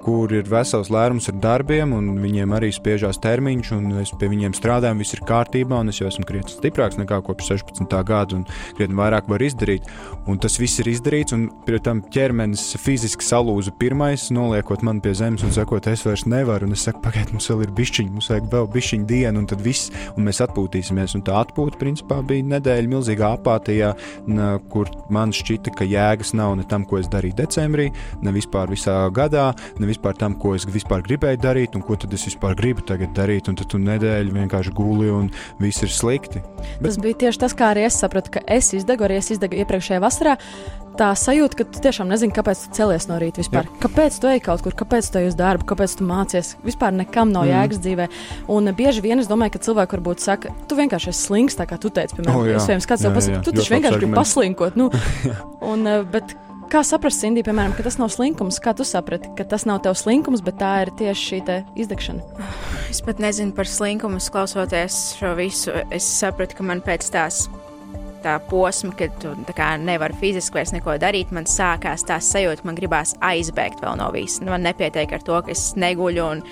kur 0.04 0.32
ir 0.34 0.48
vesels 0.50 0.90
lērums 0.94 1.30
ar 1.32 1.38
darbiem, 1.44 1.94
un 1.96 2.12
viņiem 2.22 2.54
arī 2.56 2.72
spiežās 2.74 3.20
termiņš, 3.24 3.72
un 3.76 4.00
es 4.02 4.14
pie 4.20 4.30
viņiem 4.32 4.56
strādāju, 4.58 5.00
viss 5.02 5.16
ir 5.18 5.24
kārtībā, 5.28 5.82
un 5.84 5.92
es 5.92 6.00
jau 6.00 6.08
esmu 6.10 6.26
krietni 6.28 6.54
stiprāks 6.54 7.00
nekā 7.00 7.20
kopš 7.26 7.52
16. 7.54 7.96
gada, 8.08 8.40
un 8.40 8.46
krietni 8.78 8.98
vairāk 9.00 9.30
var 9.32 9.44
izdarīt. 9.44 9.88
Un 10.30 10.40
tas 10.42 10.56
viss 10.62 10.80
ir 10.82 10.90
izdarīts, 10.92 11.36
un 11.36 11.48
pie 11.66 11.80
tam 11.84 12.02
ķermenis 12.14 12.64
fiziski 12.80 13.26
salūza 13.26 13.74
pirmais, 13.80 14.30
noliekot 14.36 14.84
man 14.88 15.02
pie 15.04 15.14
zemes 15.18 15.44
un 15.46 15.54
sakot, 15.56 15.88
es 15.92 16.06
vairs 16.08 16.26
nevaru, 16.30 16.70
un 16.70 16.78
es 16.78 16.86
saku, 16.88 17.02
pagaidiet, 17.04 17.34
mums 17.36 17.50
vēl 17.52 17.66
ir 17.66 17.76
bišķiņi, 17.80 18.14
mums 18.16 18.30
vajag 18.32 18.50
vēl 18.54 18.70
bišķiņu 18.76 19.10
dienu, 19.10 19.44
un 19.44 19.50
tad 19.50 19.64
viss, 19.66 19.92
un 20.16 20.28
mēs 20.28 20.42
atpūtīsimies. 20.46 21.18
Un 21.18 21.26
tā 21.28 21.40
atpūta, 21.44 21.80
principā, 21.82 22.22
bija 22.26 22.48
nedēļa 22.56 22.94
milzīgā 22.94 23.34
apātijā, 23.40 23.94
kur 24.72 24.92
man 25.14 25.34
šķita, 25.36 25.74
ka 25.76 25.88
jēgas 25.90 26.36
nav 26.38 26.56
ne 26.60 26.68
tam, 26.70 26.86
ko 26.88 27.00
es 27.02 27.10
darīju 27.12 27.40
decembrī, 27.40 27.90
ne 28.24 28.36
vispār 28.36 28.72
visā 28.72 29.02
gadā, 29.16 29.50
ne 29.80 29.89
vispār 29.90 30.18
tam, 30.20 30.36
ko 30.40 30.56
es 30.58 30.68
vispār 30.70 31.04
gribēju 31.06 31.42
darīt, 31.44 31.78
un 31.78 31.86
ko 31.86 31.98
tad 32.00 32.14
es 32.16 32.26
vispār 32.30 32.58
gribu 32.60 32.86
tagad 32.86 33.14
darīt. 33.18 33.50
Un 33.52 33.58
tad 33.60 33.72
tu 33.72 33.82
nedēļu 33.82 34.36
vienkārši 34.36 34.76
guli, 34.78 35.10
un 35.14 35.32
viss 35.62 35.86
ir 35.86 35.94
slikti. 35.94 36.44
Bet... 36.80 36.92
Tas 36.92 37.00
bija 37.02 37.24
tieši 37.26 37.46
tas, 37.46 37.58
kā 37.58 37.74
arī 37.74 37.88
es 37.90 38.00
sapratu, 38.02 38.38
ka 38.38 38.46
es 38.48 38.74
izdegu, 38.78 39.08
arī 39.08 39.20
es 39.20 39.34
izdegu 39.36 39.60
iepriekšējā 39.64 40.04
vasarā. 40.04 40.38
Tā 41.00 41.14
sajūta, 41.16 41.56
ka 41.56 41.64
tu 41.64 41.80
tiešām 41.80 42.10
nezini, 42.12 42.34
kāpēc 42.36 42.66
tu 42.66 42.74
celies 42.76 43.06
no 43.08 43.16
rīta 43.22 43.40
vispār. 43.40 43.70
Jā. 43.70 43.78
Kāpēc 43.86 44.18
tu 44.20 44.28
ej 44.28 44.42
kaut 44.44 44.66
kur, 44.66 44.76
kāpēc 44.82 45.08
tu 45.08 45.22
ej 45.22 45.30
uz 45.30 45.38
darbu, 45.40 45.64
kāpēc 45.70 45.94
tu 45.96 46.08
mācies. 46.08 46.50
Vispār 46.66 46.92
nekam 46.92 47.32
nav 47.32 47.46
mm. 47.46 47.54
jēgas 47.54 47.80
dzīvē. 47.86 48.10
Un 48.52 48.74
bieži 48.76 49.06
vien 49.06 49.24
es 49.24 49.30
domāju, 49.32 49.54
ka 49.56 49.64
cilvēki 49.70 49.96
varbūt 49.96 50.26
saka, 50.26 50.52
tu 50.68 50.76
vienkārši 50.76 51.14
esi 51.14 51.30
slings, 51.30 51.56
tā 51.56 51.70
kā 51.70 51.80
tu 51.80 51.94
teici, 51.94 52.18
piemēram, 52.18 52.42
oh, 52.42 52.50
jā. 52.52 52.60
es 52.60 52.90
tev 52.90 53.16
pasaka, 53.16 53.40
tu 53.48 53.56
taču 53.56 53.78
vienkārši 53.78 54.02
gribi 54.02 54.20
paslinkot. 54.20 54.76
Nu, 54.80 54.90
un, 55.72 55.88
bet 56.12 56.36
Kā 56.70 56.84
saprast, 56.86 57.24
Indija, 57.26 57.48
piemēram, 57.48 57.72
ka 57.74 57.82
tas 57.82 57.96
nav 57.98 58.12
slinkums? 58.14 58.60
Kā 58.62 58.76
tu 58.78 58.86
saprati, 58.86 59.32
ka 59.34 59.42
tas 59.50 59.64
nav 59.66 59.80
tavs 59.82 60.04
slinkums, 60.04 60.44
bet 60.46 60.60
tā 60.62 60.74
ir 60.84 60.92
tieši 61.00 61.24
šī 61.42 61.56
izdegšana? 61.82 62.46
Es 62.94 63.02
pat 63.02 63.18
nezinu 63.18 63.56
par 63.58 63.66
slinkumu, 63.66 64.22
klausoties 64.22 65.00
šo 65.18 65.32
visu. 65.40 65.74
Es 65.90 66.06
sapratu, 66.06 66.60
ka 66.60 66.68
man 66.70 66.84
pēc 66.86 67.10
tās 67.10 67.48
tā 68.22 68.36
posma, 68.52 68.94
kad 69.00 69.16
tu 69.18 69.34
nevari 69.82 70.18
fiziski 70.22 70.60
vairs 70.60 70.76
neko 70.76 71.00
darīt, 71.02 71.34
man 71.34 71.50
sākās 71.50 72.06
tā 72.06 72.20
sajūta, 72.22 72.68
man 72.68 72.78
gribās 72.78 73.16
aizbēgt 73.18 73.82
vēl 73.82 73.98
no 73.98 74.12
visa. 74.14 74.46
Man 74.46 74.68
nepietiek 74.68 75.18
ar 75.18 75.26
to, 75.26 75.42
ka 75.42 75.56
es 75.56 75.72
neguļu 75.74 76.28
un 76.36 76.46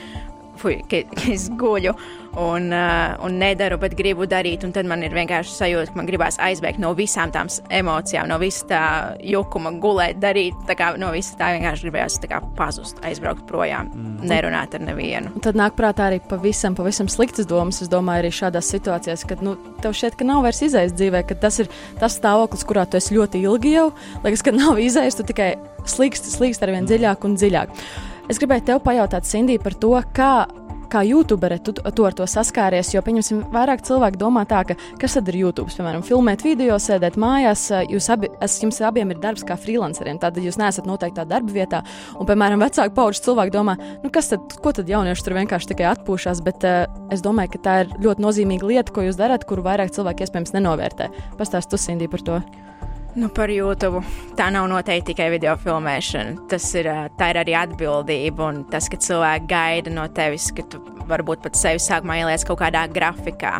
fuj, 0.61 0.81
ka, 0.89 1.03
ka 1.13 1.27
es 1.33 1.47
guļu 1.57 1.93
un, 2.37 2.69
uh, 2.73 3.15
un 3.25 3.37
nedaru, 3.41 3.79
bet 3.81 3.95
gribu 3.97 4.27
darīt. 4.29 4.65
Tad 4.73 4.87
man 4.89 5.03
ir 5.05 5.15
vienkārši 5.15 5.53
sajūta, 5.55 5.91
ka 5.93 5.99
man 5.99 6.09
gribās 6.09 6.37
aizbēgt 6.43 6.81
no 6.81 6.91
visām 6.97 7.31
tām 7.33 7.49
emocijām, 7.73 8.29
no 8.29 8.37
visa 8.41 8.67
tā 8.69 8.81
jukuma, 9.25 9.71
gulēt, 9.81 10.19
darīt. 10.21 10.57
Kā, 10.77 10.91
no 11.01 11.11
visa 11.15 11.37
tā 11.39 11.51
vienkārši 11.55 11.87
gribējās 11.87 12.19
kā, 12.27 12.41
pazust, 12.57 13.01
aizbraukt 13.07 13.45
projām, 13.49 13.91
mm. 13.93 14.27
nerunāt 14.29 14.75
ar 14.77 14.85
nevienu. 14.85 15.33
Un 15.37 15.45
tad 15.45 15.57
nāk 15.59 15.77
prātā 15.79 16.09
arī 16.11 16.19
pavisam, 16.29 16.77
pavisam 16.77 17.09
sliktas 17.11 17.49
domas. 17.49 17.81
Es 17.83 17.91
domāju, 17.91 18.25
arī 18.25 18.33
šādās 18.35 18.69
situācijās, 18.73 19.25
kad 19.29 19.41
nu, 19.45 19.55
tev 19.83 19.95
šķiet, 19.97 20.19
ka 20.19 20.27
nav 20.27 20.43
vairs 20.45 20.61
izējas 20.67 20.95
dzīvē, 20.97 21.23
ka 21.29 21.39
tas 21.47 21.61
ir 21.63 21.71
tas 22.01 22.17
stāvoklis, 22.19 22.65
kurā 22.67 22.85
tu 22.85 22.99
esi 22.99 23.17
ļoti 23.17 23.41
ilgi 23.47 23.73
jau. 23.77 23.87
Liekas, 24.25 24.45
ka 24.45 24.53
nav 24.55 24.81
izējas, 24.87 25.17
tu 25.19 25.25
tikai 25.31 25.55
slīkst, 25.87 26.29
slīkst 26.37 26.65
ar 26.65 26.75
vien 26.75 26.89
dziļāk 26.89 27.25
un 27.27 27.39
dziļāk. 27.39 27.81
Es 28.27 28.39
gribēju 28.41 28.65
tev 28.67 28.81
pajautāt, 28.83 29.27
Sindī, 29.27 29.55
par 29.61 29.75
to, 29.79 29.93
kā 30.15 30.31
kā 30.87 31.03
youtubere 31.03 31.57
tu, 31.59 31.73
tu 31.75 32.05
ar 32.07 32.15
to 32.15 32.25
saskāries. 32.29 32.93
Jo, 32.93 33.01
pieņemsim, 33.05 33.43
vairāk 33.53 33.83
cilvēki 33.87 34.19
domā 34.21 34.45
tā, 34.49 34.63
ka 34.67 34.77
kas 35.01 35.17
tad 35.17 35.29
ir 35.31 35.39
YouTube? 35.41 35.71
Piemēram, 35.73 36.03
filmēt 36.05 36.43
video, 36.45 36.77
sēdēt 36.81 37.17
mājās. 37.19 37.67
Jūs 37.91 38.09
abi, 38.13 38.31
es, 38.43 38.57
jums 38.63 38.79
abiem 38.87 39.11
ir 39.13 39.21
darbs 39.23 39.45
kā 39.47 39.57
freelanceriem, 39.59 40.19
tad 40.21 40.39
jūs 40.41 40.59
neesat 40.59 40.87
noteiktā 40.89 41.27
darba 41.27 41.53
vietā. 41.53 41.83
Un, 42.17 42.27
piemēram, 42.29 42.63
vecāku 42.63 42.95
pauģu 42.97 43.25
cilvēki 43.27 43.55
domā, 43.55 43.77
nu, 44.03 44.11
kas 44.13 44.31
tad, 44.33 44.57
ko 44.63 44.73
tad 44.75 44.89
jaunieši 44.91 45.27
tur 45.27 45.37
vienkārši 45.41 45.73
tikai 45.73 45.89
atpūšas. 45.91 46.43
Bet 46.45 46.67
uh, 46.67 46.85
es 47.13 47.23
domāju, 47.25 47.55
ka 47.57 47.63
tā 47.67 47.77
ir 47.83 47.91
ļoti 48.07 48.23
nozīmīga 48.23 48.71
lieta, 48.71 48.95
ko 48.95 49.05
jūs 49.07 49.19
darat, 49.19 49.47
kuru 49.47 49.65
vairāk 49.67 49.93
cilvēki 49.95 50.27
iespējams 50.27 50.55
nenovērtē. 50.55 51.11
Pastāst, 51.39 51.71
tu, 51.71 51.81
Sindī, 51.81 52.09
par 52.11 52.23
to. 52.23 52.41
Nu, 53.17 53.31
par 53.33 53.49
YouTube. 53.49 54.03
Tā 54.37 54.51
nav 54.53 54.67
noteikti 54.69 55.09
tikai 55.09 55.31
video 55.33 55.55
filmēšana. 55.57 56.35
Tas 56.51 56.67
ir, 56.77 56.85
ir 56.85 57.39
arī 57.41 57.55
atbildība 57.57 58.45
un 58.45 58.59
tas, 58.69 58.85
ka 58.93 58.99
cilvēki 59.01 59.49
gaida 59.49 59.93
no 59.95 60.03
tevis, 60.13 60.51
ka 60.53 60.61
tu 60.69 60.83
varbūt 61.09 61.41
pat 61.41 61.57
sevi 61.57 61.81
sākumā 61.81 62.19
ieliec 62.19 62.45
kaut 62.45 62.61
kādā 62.61 62.83
grafikā. 62.93 63.55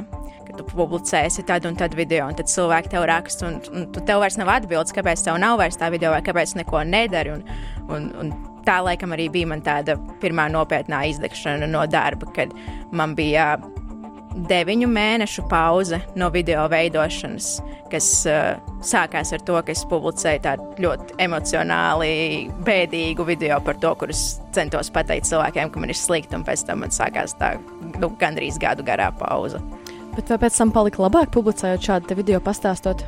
Tu 0.58 0.66
publicēsi 0.70 1.46
tādu 1.46 1.72
un 1.72 1.76
tādu 1.78 1.98
video, 1.98 2.28
un 2.30 2.38
tad 2.38 2.50
cilvēki 2.50 2.90
tev 2.94 3.04
raksta, 3.10 3.50
un, 3.50 3.58
un 3.74 3.88
tu 3.94 4.02
tev 4.06 4.22
vairs 4.22 4.38
nav 4.38 4.50
atbildes, 4.56 4.94
kāpēc 4.94 5.26
tev 5.26 5.38
nav 5.42 5.58
vairs 5.62 5.78
tā 5.78 5.90
video, 5.94 6.14
vai 6.14 6.22
kāpēc 6.26 6.54
neko 6.58 6.84
nedari. 6.90 7.34
Un, 7.34 7.44
un, 7.94 8.08
un 8.22 8.32
tā 8.66 8.78
laikam 8.86 9.14
arī 9.18 9.26
bija 9.34 9.50
man 9.50 9.66
tāda 9.66 9.98
pirmā 10.22 10.48
nopietnā 10.54 11.02
izdegšana 11.16 11.70
no 11.70 11.82
darba, 11.90 12.30
kad 12.38 12.54
man 12.94 13.18
bija 13.18 13.56
deviņu 14.50 14.88
mēnešu 14.92 15.46
pauze 15.50 16.00
no 16.20 16.30
video 16.34 16.66
veidošanas, 16.72 17.50
kas 17.92 18.08
uh, 18.30 18.58
sākās 18.86 19.34
ar 19.34 19.44
to, 19.48 19.58
ka 19.66 19.74
es 19.74 19.84
publicēju 19.90 20.44
tādu 20.46 20.68
ļoti 20.84 21.18
emocionāli 21.26 22.12
bēdīgu 22.68 23.26
video 23.28 23.60
par 23.66 23.80
to, 23.82 23.94
kurus 24.00 24.24
centos 24.56 24.92
pateikt 24.94 25.30
cilvēkiem, 25.30 25.72
ka 25.74 25.82
man 25.84 25.94
ir 25.94 26.00
slikti, 26.00 26.38
un 26.38 26.46
pēc 26.48 26.68
tam 26.68 26.84
man 26.86 26.94
sākās 26.94 27.38
tā 27.40 27.56
nu, 27.98 28.12
gandrīz 28.22 28.60
gadu 28.62 28.86
garā 28.88 29.10
pauze. 29.18 29.62
Bet 30.18 30.30
vai 30.34 30.40
pēc 30.46 30.58
tam 30.58 30.74
palika 30.74 31.04
labāk 31.04 31.32
publicējot 31.34 31.90
šādu 31.90 32.18
video 32.18 32.42
pastāstot? 32.44 33.04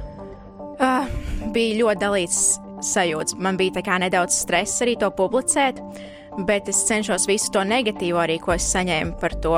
Uh, 0.79 1.05
bija 1.53 1.81
ļoti 1.81 2.01
dalīts 2.03 2.41
sajūts. 2.85 3.35
Man 3.41 3.57
bija 3.59 3.97
nedaudz 3.99 4.37
stresa 4.45 4.85
arī 4.85 4.95
to 4.99 5.09
publicēt, 5.11 5.81
bet 6.47 6.69
es 6.71 6.85
cenšos 6.87 7.27
visu 7.27 7.51
to 7.51 7.65
negatīvo 7.67 8.21
arī, 8.21 8.39
ko 8.39 8.55
es 8.55 8.69
saņēmu 8.71 9.19
par 9.19 9.35
to 9.43 9.57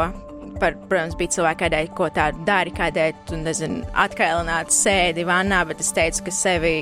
par, 0.62 0.78
protams, 0.90 1.18
bija 1.20 1.36
cilvēki, 1.36 1.60
kādēļ 1.66 1.92
ko 1.98 2.10
tādu 2.14 2.46
dari, 2.48 2.74
kādēļ 2.78 3.14
tu, 3.30 3.40
nezinu, 3.42 3.84
atkailināt 4.06 4.74
sēdi 4.76 5.26
vannā, 5.28 5.64
bet 5.70 5.84
es 5.84 5.92
teicu, 5.98 6.28
ka 6.28 6.36
sevi 6.36 6.76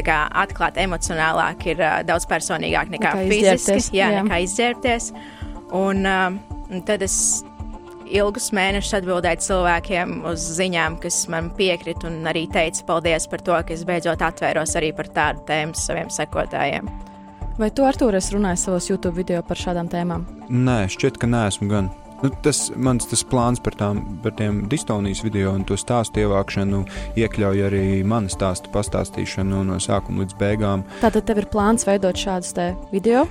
kā, 0.00 0.18
atklāt 0.44 0.80
emocionālāk 0.80 1.66
ir 1.74 1.82
uh, 1.82 2.00
daudz 2.06 2.28
personīgāk 2.30 2.92
nekā, 2.94 3.14
nekā 3.18 3.28
fiziski, 3.28 3.98
jā, 3.98 4.12
jā. 4.14 4.22
nekā 4.22 4.42
izģērbties. 4.46 5.12
Un, 5.76 6.06
uh, 6.08 6.60
un 6.72 6.84
tad 6.88 7.04
es 7.04 7.16
ilgus 8.12 8.50
mēnešus 8.56 8.98
atbildēju 9.00 9.44
cilvēkiem 9.46 10.18
uz 10.28 10.44
ziņām, 10.58 10.98
kas 11.02 11.22
man 11.32 11.50
piekrita, 11.56 12.08
un 12.08 12.28
arī 12.28 12.46
teica 12.52 12.84
paldies 12.88 13.28
par 13.30 13.44
to, 13.44 13.56
ka 13.66 13.76
es 13.76 13.86
beidzot 13.88 14.24
atvēros 14.24 14.76
arī 14.80 14.92
par 14.96 15.08
tādu 15.12 15.44
tēmu 15.48 15.76
saviem 15.78 16.12
sekotājiem. 16.12 16.88
Vai 17.60 17.68
tu, 17.68 17.84
Artur, 17.84 18.16
esi 18.16 18.32
runājis 18.32 18.64
savos 18.64 18.88
YouTube 18.88 19.16
video 19.18 19.42
par 19.44 19.60
šādām 19.60 19.90
tēmām? 19.92 20.24
Nē, 20.48 20.86
šķiet, 20.92 21.20
ka 21.20 21.28
neesmu 21.28 21.68
gan. 21.68 21.92
Nu, 22.22 22.30
tas 22.42 22.68
mans 22.78 23.08
tas 23.10 23.24
plāns 23.26 23.58
par, 23.62 23.74
tām, 23.78 24.02
par 24.22 24.36
tiem 24.38 24.62
distonijas 24.70 25.24
video 25.26 25.56
un 25.56 25.64
to 25.66 25.74
stāstu 25.78 26.22
ievākšanu 26.22 26.84
iekļauj 27.18 27.62
arī 27.66 27.86
mana 28.06 28.30
stāstu 28.30 28.70
pastāstīšanu 28.74 29.64
no 29.66 29.78
sākuma 29.82 30.22
līdz 30.22 30.36
beigām. 30.38 30.84
Tātad 31.02 31.26
tev 31.26 31.42
ir 31.42 31.48
plāns 31.50 31.86
veidot 31.88 32.18
šādus 32.18 32.54
video? 32.94 33.24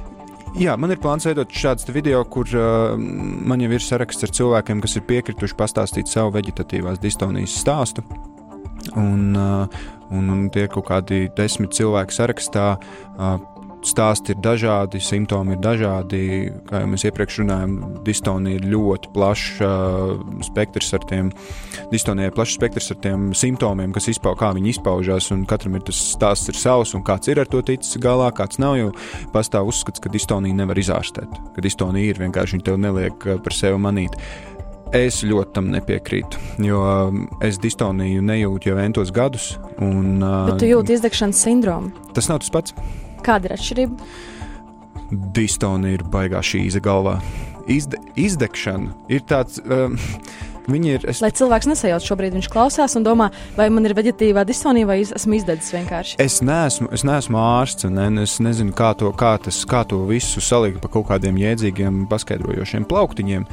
Jā, 0.60 0.76
man 0.76 0.92
ir 0.92 1.00
plāns 1.00 1.24
veidot 1.24 1.54
šādus 1.56 1.88
video, 1.96 2.26
kur 2.28 2.50
uh, 2.52 2.98
man 3.00 3.64
jau 3.64 3.72
ir 3.72 3.86
saraksts 3.86 4.28
ar 4.28 4.36
cilvēkiem, 4.36 4.82
kas 4.84 4.98
ir 5.00 5.08
piekrituši 5.08 5.56
pastāstīt 5.56 6.12
savu 6.12 6.36
veģetatīvās 6.36 7.00
distonijas 7.00 7.56
stāstu. 7.64 8.04
Un, 9.00 9.32
uh, 9.38 9.80
un, 10.12 10.28
un 10.34 10.44
tie 10.52 10.66
ir 10.66 10.74
kaut 10.74 10.90
kādi 10.90 11.30
desmit 11.38 11.72
cilvēki 11.78 12.18
sarakstā. 12.18 12.68
Uh, 13.16 13.38
stāsti 13.88 14.36
ir 14.36 14.42
dažādi, 14.44 15.02
simptomi 15.04 15.56
ir 15.56 15.62
dažādi. 15.64 16.22
Kā 16.70 16.84
jau 16.84 16.90
mēs 16.92 17.06
iepriekš 17.08 17.40
runājām, 17.42 17.76
distonija 18.06 18.60
ir 18.60 18.68
ļoti 18.72 19.12
plašs 19.16 19.62
uh, 19.66 20.14
spektrs 20.46 20.94
ar 20.98 21.06
tiem, 21.10 21.32
distonija 21.94 22.30
ir 22.30 22.36
plašs 22.36 22.58
spektrs 22.60 22.92
ar 22.94 23.02
tiem 23.04 23.32
simptomiem, 23.38 23.94
kas 23.96 24.12
izpauž, 24.14 24.38
kā 24.42 24.52
viņi 24.58 24.76
izpaužās, 24.76 25.32
un 25.36 25.46
katram 25.50 25.80
ir 25.80 25.86
tas 25.90 26.00
stāsts 26.14 26.52
ir 26.52 26.60
savs, 26.62 26.94
un 26.98 27.06
kāds 27.08 27.32
ir 27.32 27.42
ar 27.42 27.50
to 27.50 27.64
ticis 27.66 28.00
galā, 28.02 28.30
kāds 28.36 28.62
nav, 28.62 28.78
jo 28.80 28.94
pastāv 29.34 29.72
uzskats, 29.72 30.04
ka 30.04 30.14
distonija 30.14 30.62
nevar 30.62 30.80
izārstēt, 30.80 31.42
ka 31.56 31.66
distonija 31.66 32.14
ir 32.14 32.22
vienkārši 32.22 32.58
viņa 32.58 32.70
tev 32.70 32.80
neliek 32.82 33.28
uh, 33.28 33.42
par 33.42 33.58
sevi 33.58 33.82
manīt. 33.82 34.18
Es 34.92 35.22
ļoti 35.24 35.54
tam 35.56 35.70
nepiekrītu, 35.72 36.40
jo 36.68 36.82
um, 36.84 37.22
es 37.48 37.56
distoniju 37.64 38.20
nejūtu 38.28 38.74
jau 38.74 38.82
entos 38.84 39.14
gadus. 39.16 39.54
Un, 39.80 40.20
uh, 40.20 40.50
Bet 40.50 40.60
tu 40.60 40.68
jūti 40.68 40.98
izdegšanas 40.98 41.46
sindromu? 41.48 41.94
Tas 42.12 42.28
nav 42.28 42.42
tas 42.44 42.52
pats. 42.52 42.76
Kāda 43.25 43.50
ir 43.50 43.58
atšķirība? 43.58 44.12
Distonija 45.36 46.00
ir 46.00 46.06
baigā 46.12 46.42
šīza 46.46 46.82
galvā. 46.84 47.18
Izde, 47.70 48.00
izdegšana 48.20 48.96
ir 49.12 49.28
tāds. 49.30 49.62
Um, 49.66 50.00
Viņi 50.70 50.92
ir. 50.94 51.06
Es... 51.10 51.22
Lai 51.24 51.32
cilvēks 51.34 51.68
nesajauc 51.72 52.06
šobrīd, 52.06 52.36
viņš 52.38 52.48
klausās 52.51 52.94
un 52.98 53.06
domā, 53.06 53.30
vai 53.58 53.68
man 53.74 53.88
ir 53.88 53.96
veģetīvā 53.98 54.44
distonija, 54.48 54.88
vai 54.90 55.00
es 55.01 55.13
esmu 55.16 55.40
izdedzis 55.40 55.74
vienkārši. 55.74 56.18
Es 56.22 56.40
neesmu, 56.46 56.92
es 56.94 57.06
neesmu 57.08 57.40
ārsts, 57.42 57.88
un 57.90 57.98
ne, 57.98 58.08
es 58.24 58.38
nezinu, 58.44 58.74
kā 58.78 58.92
to, 59.00 59.10
kā, 59.18 59.34
tas, 59.42 59.63
kā 59.70 59.82
to 59.90 60.04
visu 60.10 60.44
salikt 60.44 60.82
pa 60.84 60.92
kaut 60.94 61.10
kādiem 61.10 61.40
jēdzīgiem, 61.42 62.04
paskaidrojošiem 62.12 62.86
plauktiņiem, 62.90 63.48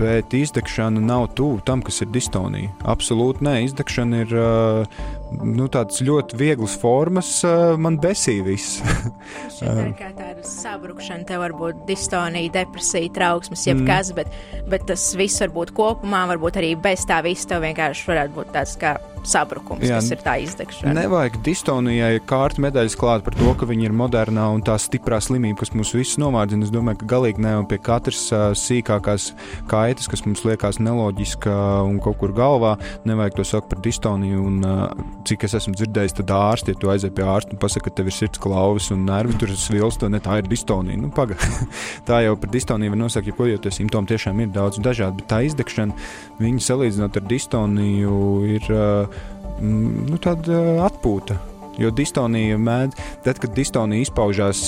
bet 0.00 0.36
izdegšana 0.36 1.02
nav 1.04 1.28
tuvu 1.36 1.60
tam, 1.68 1.84
kas 1.84 2.00
ir 2.04 2.12
distonija. 2.14 2.72
Absolūti 2.94 3.44
nē, 3.44 3.58
izdegšana 3.68 4.24
ir. 4.24 4.34
Uh, 4.34 5.20
nu, 5.42 5.66
tādas 5.72 6.02
ļoti 6.04 6.38
vieglas 6.40 6.76
formas, 6.80 7.30
uh, 7.46 7.74
man 7.80 7.98
besīja 8.02 8.44
viss. 8.46 8.78
tā 9.60 9.88
kā 9.98 10.10
tāda 10.16 10.44
sabrukšana, 10.48 11.26
te 11.28 11.40
var 11.40 11.56
būt 11.56 11.84
distonija, 11.88 12.52
depresija, 12.60 13.12
trauksmes, 13.16 13.66
jebkas, 13.68 14.12
mm. 14.12 14.20
bet, 14.20 14.68
bet 14.70 14.86
tas 14.92 15.10
viss 15.18 15.42
var 15.44 15.54
būt 15.56 15.74
kopumā, 15.76 16.26
varbūt 16.34 16.60
arī 16.62 16.74
bez 16.80 17.06
tā 17.08 17.22
visa 17.26 17.54
tev 17.54 17.66
vienkārši 17.66 18.08
varētu 18.12 18.38
būt 18.38 18.54
tāds 18.54 18.78
kā 18.80 18.96
sabrukums, 19.28 19.84
Jā, 19.86 19.98
kas 19.98 20.10
ir 20.14 20.22
tā 20.24 20.36
izdegšana. 20.44 20.94
Nevajag 20.98 21.38
distonijai 21.46 22.18
kārtu 22.28 22.62
medaļas 22.64 22.96
klāt 22.98 23.24
par 23.26 23.36
to, 23.38 23.52
ka 23.58 23.68
viņi 23.68 23.88
ir 23.88 23.96
modernā 23.96 24.46
un 24.54 24.62
tā 24.64 24.76
stiprā 24.80 25.20
slimība, 25.24 25.60
kas 25.62 25.72
mūs 25.76 25.94
visus 25.96 26.18
nomārdzina. 26.22 26.66
Es 26.66 26.72
domāju, 26.74 27.00
ka 27.02 27.10
galīgi 27.14 27.44
ne 27.44 27.54
jau 27.56 27.64
pie 27.70 27.78
katras 27.84 28.22
uh, 28.32 28.46
sīkākās 28.58 29.30
kaitas, 29.70 30.08
kas 30.10 30.24
mums 30.26 30.44
liekas 30.46 30.80
neloģiska 30.82 31.54
un 31.88 32.00
kaut 32.04 32.20
kur 32.20 32.34
galvā, 32.36 32.74
nevajag 33.08 33.38
to 33.38 33.48
saukt 33.48 33.70
par 33.72 33.82
distoniju. 33.84 34.42
Un, 34.44 34.60
uh, 34.64 35.04
cik 35.28 35.46
es 35.48 35.56
esmu 35.60 35.74
dzirdējis, 35.78 36.16
tad 36.20 36.34
ārsti, 36.36 36.74
ja 36.74 36.80
tu 36.80 36.92
aizies 36.92 37.14
pie 37.14 37.26
ārsta 37.28 37.56
un 37.56 37.62
pasaka, 37.62 37.88
ka 37.88 37.98
tev 38.00 38.10
ir 38.10 38.16
sirds 38.16 38.42
klauvis 38.42 38.90
un 38.94 39.06
nervi 39.08 39.36
tur 39.40 39.52
svilst, 39.58 40.02
to 40.02 40.10
ne 40.12 40.20
tā 40.24 40.40
ir 40.42 40.50
distonija. 40.50 41.00
Nu, 41.00 41.10
paga. 41.14 41.38
tā 42.08 42.22
jau 42.26 42.36
par 42.40 42.52
distoniju 42.52 42.94
var 42.94 43.02
nosaukt, 43.04 43.30
ja 43.30 43.36
ko, 43.36 43.48
jo 43.48 43.60
tie 43.62 43.72
simptomi 43.74 44.10
tiešām 44.12 44.44
ir 44.44 44.52
daudz 44.54 44.80
dažādi, 44.84 45.22
bet 45.22 45.30
tā 45.32 45.40
izdegšana, 45.48 45.96
viņi 46.40 46.64
salīdzinot 46.68 47.20
ar 47.20 47.28
distoniju, 47.30 48.18
ir 48.56 48.68
uh, 48.74 49.13
nu, 49.60 50.20
tāda 50.22 50.86
atpūta. 50.86 51.38
Jo 51.80 51.90
distonija 51.90 52.58
mēdz, 52.60 53.00
tad, 53.24 53.40
kad 53.42 53.54
distonija 53.56 54.06
izpaužās 54.06 54.62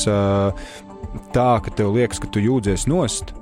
tā, 1.36 1.48
ka 1.62 1.72
tev 1.78 1.94
liekas, 1.94 2.20
ka 2.22 2.30
tu 2.32 2.42
jūties 2.42 2.88
nost, 2.90 3.34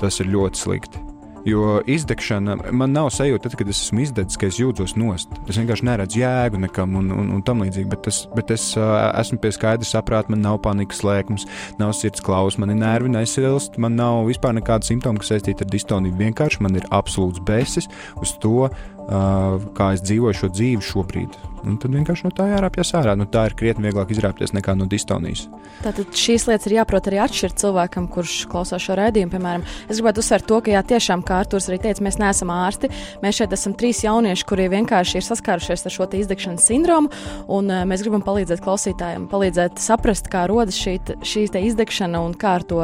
tas 0.00 0.20
ir 0.20 0.32
ļoti 0.34 0.60
slikti. 0.60 1.02
Jo 1.46 1.76
izdegšana, 1.86 2.56
man 2.74 2.90
nav 2.90 3.12
sajūta, 3.14 3.44
tad, 3.46 3.54
kad 3.60 3.68
es 3.70 3.84
esmu 3.84 4.02
izdedzis, 4.02 4.38
ka 4.40 4.48
es 4.50 4.56
jūtos 4.58 4.96
nost. 4.98 5.30
Es 5.46 5.54
vienkārši 5.60 5.86
neredzu 5.86 6.18
jēgu 6.18 6.58
nekam 6.64 6.96
un, 6.98 7.12
un, 7.14 7.28
un 7.36 7.44
tam 7.46 7.62
līdzīgi. 7.62 7.86
Bet, 7.92 8.02
tas, 8.08 8.18
bet 8.34 8.50
es 8.50 8.64
uh, 8.74 8.96
esmu 9.20 9.38
pie 9.44 9.52
skaidra 9.54 9.86
saprāta, 9.86 10.34
man 10.34 10.42
nav 10.42 10.58
panikas 10.64 11.04
lēkums, 11.06 11.46
nav 11.78 11.94
sirds 11.94 12.24
klausas, 12.26 12.58
man 12.58 12.74
ir 12.74 12.80
nervi 12.82 13.14
nesilst, 13.14 13.78
man 13.78 13.94
nav 13.94 14.24
vispār 14.26 14.58
nekāda 14.58 14.90
simptoma, 14.90 15.22
kas 15.22 15.36
saistīta 15.36 15.62
ar 15.62 15.70
distoniju. 15.70 16.18
Vienkārši 16.18 16.66
man 16.66 16.82
ir 16.82 16.90
absolūts 16.90 17.38
besis 17.46 17.86
uz 18.18 18.34
to, 18.42 18.66
uh, 18.66 18.95
kā 19.06 19.92
es 19.94 20.02
dzīvoju 20.02 20.40
šo 20.40 20.50
dzīvi 20.50 20.82
šobrīd. 20.82 21.36
Un 21.66 21.78
tad 21.82 21.94
vienkārši 21.94 22.28
no 22.28 22.30
tā 22.34 22.46
jārāpjas 22.52 22.92
ārā. 22.94 23.16
Nu, 23.18 23.26
tā 23.26 23.48
ir 23.48 23.54
krietni 23.58 23.88
vieglāk 23.88 24.12
izrāpties 24.14 24.52
nekā 24.54 24.76
no 24.78 24.86
distonijas. 24.90 25.46
Tātad 25.82 26.14
šīs 26.14 26.46
lietas 26.46 26.68
ir 26.68 26.76
jāprot 26.76 27.08
arī 27.10 27.18
atšķirt 27.24 27.58
cilvēkam, 27.62 28.06
kurš 28.12 28.36
klausās 28.50 28.84
šo 28.84 28.94
raidījumu. 29.00 29.32
Piemēram, 29.34 29.64
es 29.90 29.98
gribētu 29.98 30.22
uzsvērt 30.22 30.46
to, 30.46 30.60
ka 30.62 30.74
jā, 30.76 30.84
tiešām, 30.94 31.24
kā 31.26 31.40
Arthurs 31.42 31.66
arī 31.70 31.80
teica, 31.82 32.04
mēs 32.06 32.20
neesam 32.22 32.54
ārsti. 32.54 32.92
Mēs 33.24 33.40
šeit 33.40 33.56
esam 33.56 33.74
trīs 33.78 34.04
jaunieši, 34.06 34.46
kuri 34.46 34.68
vienkārši 34.76 35.18
ir 35.18 35.26
saskārušies 35.26 35.86
ar 35.90 35.96
šo 35.96 36.06
izdegšanas 36.20 36.70
sindromu, 36.70 37.10
un 37.50 37.72
uh, 37.72 37.82
mēs 37.88 38.06
gribam 38.06 38.22
palīdzēt 38.26 38.62
klausītājiem, 38.62 39.26
palīdzēt 39.32 39.82
saprast, 39.82 40.30
kā 40.30 40.46
rodas 40.50 40.78
šī, 40.78 41.00
šī 41.26 41.48
izdegšana 41.66 42.22
un 42.22 42.38
kā 42.38 42.56
ar 42.60 42.66
to 42.70 42.80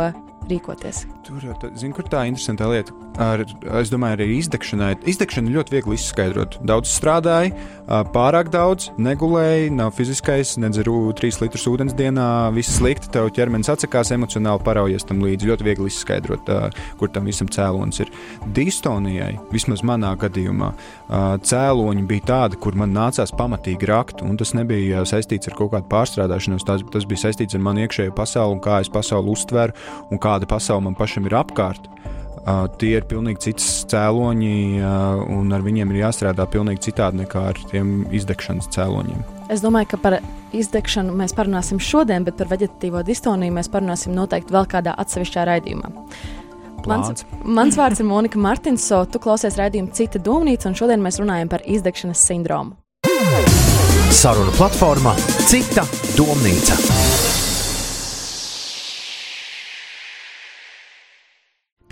rīkoties. 0.50 1.05
Tur 1.26 1.45
jau 1.45 1.55
zinu, 1.79 1.95
kur 1.97 2.09
tā 2.11 2.25
interesantā 2.29 2.69
lieta. 2.71 2.95
Ar, 3.21 3.42
es 3.81 3.90
domāju, 3.92 4.16
arī 4.16 4.26
izdegšanai. 4.38 4.95
Izdegšana 5.11 5.52
ļoti 5.52 5.75
viegli 5.75 5.97
izskaidrot. 5.99 6.54
Daudz 6.64 6.88
strādāja, 6.95 7.52
pārāk 8.14 8.49
daudz, 8.52 8.87
negulēja, 8.97 9.69
nav 9.76 9.90
fiziskais, 9.97 10.54
nedzeru 10.62 11.12
3 11.19 11.42
litrus 11.42 11.66
ūdens 11.69 11.92
dienā, 11.99 12.49
viss 12.57 12.78
slikti, 12.78 13.11
tev 13.12 13.28
ķermenis 13.37 13.69
atsakās, 13.75 14.14
emocionāli 14.16 14.64
paraujies 14.64 15.04
tam 15.09 15.21
līdzi. 15.26 15.50
Ļoti 15.50 15.66
viegli 15.66 15.90
izskaidrot, 15.92 16.49
kur 17.00 17.12
tam 17.12 17.28
visam 17.28 17.50
cēlonis 17.52 18.00
ir. 18.00 18.12
Distonijai, 18.57 19.35
vismaz 19.52 19.85
manā 19.85 20.14
gadījumā, 20.23 20.73
cēloņi 21.45 22.07
bija 22.09 22.28
tādi, 22.33 22.61
kur 22.64 22.81
man 22.81 22.97
nācās 22.97 23.35
pamatīgi 23.37 23.92
rakt, 23.92 24.25
un 24.25 24.40
tas 24.40 24.54
nebija 24.57 25.04
saistīts 25.09 25.52
ar 25.52 25.59
kaut 25.61 25.75
kādu 25.76 25.90
pārstrādāšanos. 25.92 26.64
Tas, 26.64 26.87
tas 26.96 27.09
bija 27.09 27.27
saistīts 27.27 27.61
ar 27.61 27.64
manu 27.68 27.85
iekšējo 27.85 28.16
pasauli 28.16 28.57
un 28.57 28.64
kā 28.64 28.81
es 28.81 28.88
pasauli 28.92 29.37
uztveru 29.37 29.77
un 30.09 30.22
kāda 30.22 30.48
pasaule 30.48 30.88
man 30.88 30.96
pašam 30.96 31.29
ir 31.29 31.37
apkārt. 31.42 31.92
Uh, 32.42 32.64
tie 32.74 32.96
ir 32.98 33.05
pilnīgi 33.07 33.38
cits 33.44 33.66
cēloņi, 33.92 34.83
uh, 34.83 35.20
un 35.31 35.55
ar 35.55 35.62
viņiem 35.62 35.92
ir 35.92 36.00
jāstrādā 36.00 36.42
pavisam 36.50 36.81
citādi 36.83 37.20
nekā 37.20 37.42
ar 37.52 37.61
tiem 37.70 38.00
izdegšanas 38.11 38.66
cēloņiem. 38.74 39.20
Es 39.52 39.62
domāju, 39.62 39.92
ka 39.92 40.00
par 40.02 40.16
izdegšanu 40.50 41.14
mēs 41.14 41.37
parunāsim 41.38 41.78
šodien, 41.78 42.26
bet 42.26 42.40
par 42.40 42.50
veģetatīvo 42.50 43.05
distoniju 43.07 43.55
mēs 43.55 43.70
parunāsim 43.70 44.16
noteikti 44.16 44.55
vēl 44.57 44.66
kādā 44.74 44.96
atsevišķā 45.05 45.46
raidījumā. 45.52 45.92
Mans, 46.90 47.22
mans 47.46 47.78
vārds 47.78 48.02
ir 48.02 48.09
Monika 48.11 48.42
Martinso, 48.42 49.05
tu 49.07 49.22
klausies 49.22 49.55
raidījumu 49.61 49.94
Cita 49.94 50.18
domnīca, 50.18 50.66
un 50.66 50.78
šodien 50.78 51.05
mēs 51.05 51.22
runājam 51.22 51.52
par 51.52 51.62
izdegšanas 51.62 52.26
sindromu. 52.26 52.74
Saruna 54.11 54.50
platformā 54.59 55.14
Cita 55.46 55.87
domnīca. 56.18 57.12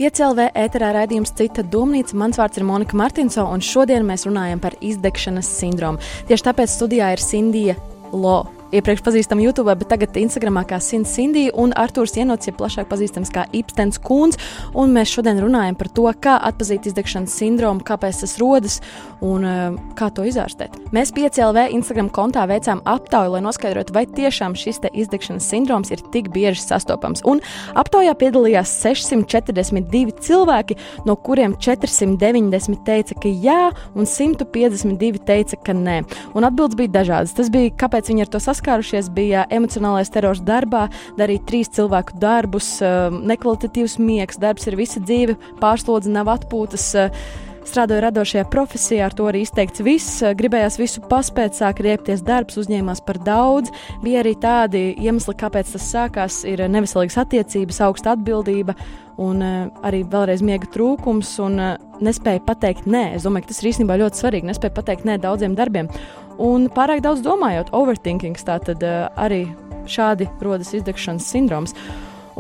Piecēlvē 0.00 0.46
ēterā 0.56 0.94
raidījums 0.96 1.34
Cita 1.36 1.60
domnīca. 1.60 2.16
Mans 2.16 2.38
vārds 2.40 2.56
ir 2.56 2.64
Monika 2.64 2.96
Martinso, 2.96 3.44
un 3.44 3.60
šodien 3.60 4.06
mēs 4.08 4.24
runājam 4.24 4.62
par 4.62 4.78
izdegšanas 4.80 5.50
sindromu. 5.58 6.00
Tieši 6.30 6.46
tāpēc 6.46 6.72
studijā 6.72 7.10
ir 7.12 7.20
Sindija 7.20 7.76
Lo 8.16 8.38
iepriekš 8.72 9.02
pazīstama 9.04 9.42
YouTube, 9.44 9.74
bet 9.80 9.90
tagad 9.90 10.16
Instagramā 10.20 10.62
kā 10.68 10.78
Sindija 10.82 11.52
un 11.58 11.74
Arthurs 11.78 12.14
Jenots 12.16 12.48
ir 12.48 12.56
plašāk 12.58 12.88
pazīstams 12.90 13.32
kā 13.34 13.46
Ipstens 13.56 13.98
Kūns. 14.02 14.38
Un 14.78 14.94
mēs 14.94 15.12
šodien 15.14 15.40
runājam 15.42 15.78
par 15.78 15.90
to, 15.94 16.06
kā 16.22 16.36
atpazīt 16.46 16.86
izdegšanas 16.90 17.34
sindromu, 17.40 17.84
kāpēc 17.86 18.22
tas 18.22 18.36
rodas 18.40 18.78
un 19.24 19.46
uh, 19.46 19.78
kā 19.98 20.10
to 20.14 20.24
izārstēt. 20.28 20.76
Mēs 20.94 21.12
5LV 21.16 21.66
Instagram 21.76 22.10
kontā 22.14 22.46
veicām 22.50 22.82
aptauju, 22.88 23.34
lai 23.34 23.42
noskaidrotu, 23.44 23.94
vai 23.96 24.06
tiešām 24.08 24.56
šis 24.58 24.80
izdegšanas 24.90 25.48
sindroms 25.50 25.90
ir 25.92 26.02
tik 26.14 26.30
bieži 26.34 26.62
sastopams. 26.62 27.24
Un 27.28 27.42
aptaujā 27.78 28.14
piedalījās 28.18 28.72
642 28.80 30.16
cilvēki, 30.24 30.78
no 31.08 31.18
kuriem 31.20 31.56
490 31.60 32.80
teica, 32.86 33.18
ka 33.20 33.28
jā, 33.30 33.60
un 33.94 34.08
152 34.08 35.22
teica, 35.26 35.58
ka 35.66 35.76
nē. 35.76 36.00
Un 36.38 36.46
atbildes 36.48 36.78
bija 36.78 36.94
dažādas. 37.00 37.34
Tas 37.36 37.50
bija, 37.52 37.74
kāpēc 37.80 38.08
viņi 38.10 38.24
ar 38.24 38.32
to 38.32 38.40
saskārās 38.40 38.59
saskārušies, 38.60 39.08
bija 39.16 39.46
emocionālais 39.50 40.10
terors 40.12 40.40
darbā, 40.44 40.88
darīt 41.16 41.46
trīs 41.48 41.70
cilvēku 41.72 42.18
darbus, 42.20 42.80
um, 42.84 43.22
nekvalitatīvs 43.30 43.98
miegs, 43.98 44.38
darbs 44.40 44.68
ir 44.68 44.76
visa 44.76 45.00
dzīve, 45.00 45.38
pārslodze 45.60 46.10
nav 46.12 46.28
atpūtas. 46.28 46.90
Uh, 46.94 47.48
strādāju 47.70 48.02
radošajā 48.04 48.44
profesijā, 48.52 49.06
ar 49.06 49.14
to 49.16 49.28
arī 49.30 49.44
izteikts 49.46 49.82
viss. 49.86 50.18
Uh, 50.24 50.34
gribējās 50.36 50.78
visu 50.80 51.02
paspēt, 51.10 51.56
sāk 51.56 51.82
riepties 51.86 52.24
darbs, 52.26 52.58
uzņēmās 52.60 53.02
par 53.06 53.20
daudz. 53.24 53.72
Bija 54.04 54.24
arī 54.24 54.34
tādi 54.40 54.82
iemesli, 55.00 55.36
kāpēc 55.40 55.70
tas 55.76 55.86
sākās. 55.92 56.40
Ir 56.48 56.64
neveselīgas 56.68 57.20
attiecības, 57.22 57.80
augsta 57.86 58.16
atbildība 58.16 58.74
un 59.20 59.40
uh, 59.44 59.70
arī 59.86 60.02
vēlreiz 60.10 60.44
miega 60.46 60.68
trūkums 60.74 61.32
un 61.46 61.62
nespēja 62.02 62.44
pateikt 62.46 62.90
nē. 62.90 63.06
Es 63.16 63.24
domāju, 63.28 63.46
ka 63.46 63.54
tas 63.54 63.62
ir 63.62 63.70
īstenībā 63.72 64.00
ļoti 64.02 64.24
svarīgi. 64.24 64.50
Nespēja 64.50 64.76
pateikt 64.76 65.08
nē 65.08 65.20
daudziem 65.22 65.56
darbiem. 65.58 65.88
Un 66.40 66.68
pārāk 66.72 67.02
daudz 67.04 67.24
domājot, 67.24 67.72
overthinking, 67.76 68.38
tā 68.44 68.60
tad 68.64 68.84
arī 68.84 69.44
šādi 69.90 70.28
rodas 70.44 70.72
izdegšanas 70.76 71.26
sindroms. 71.32 71.76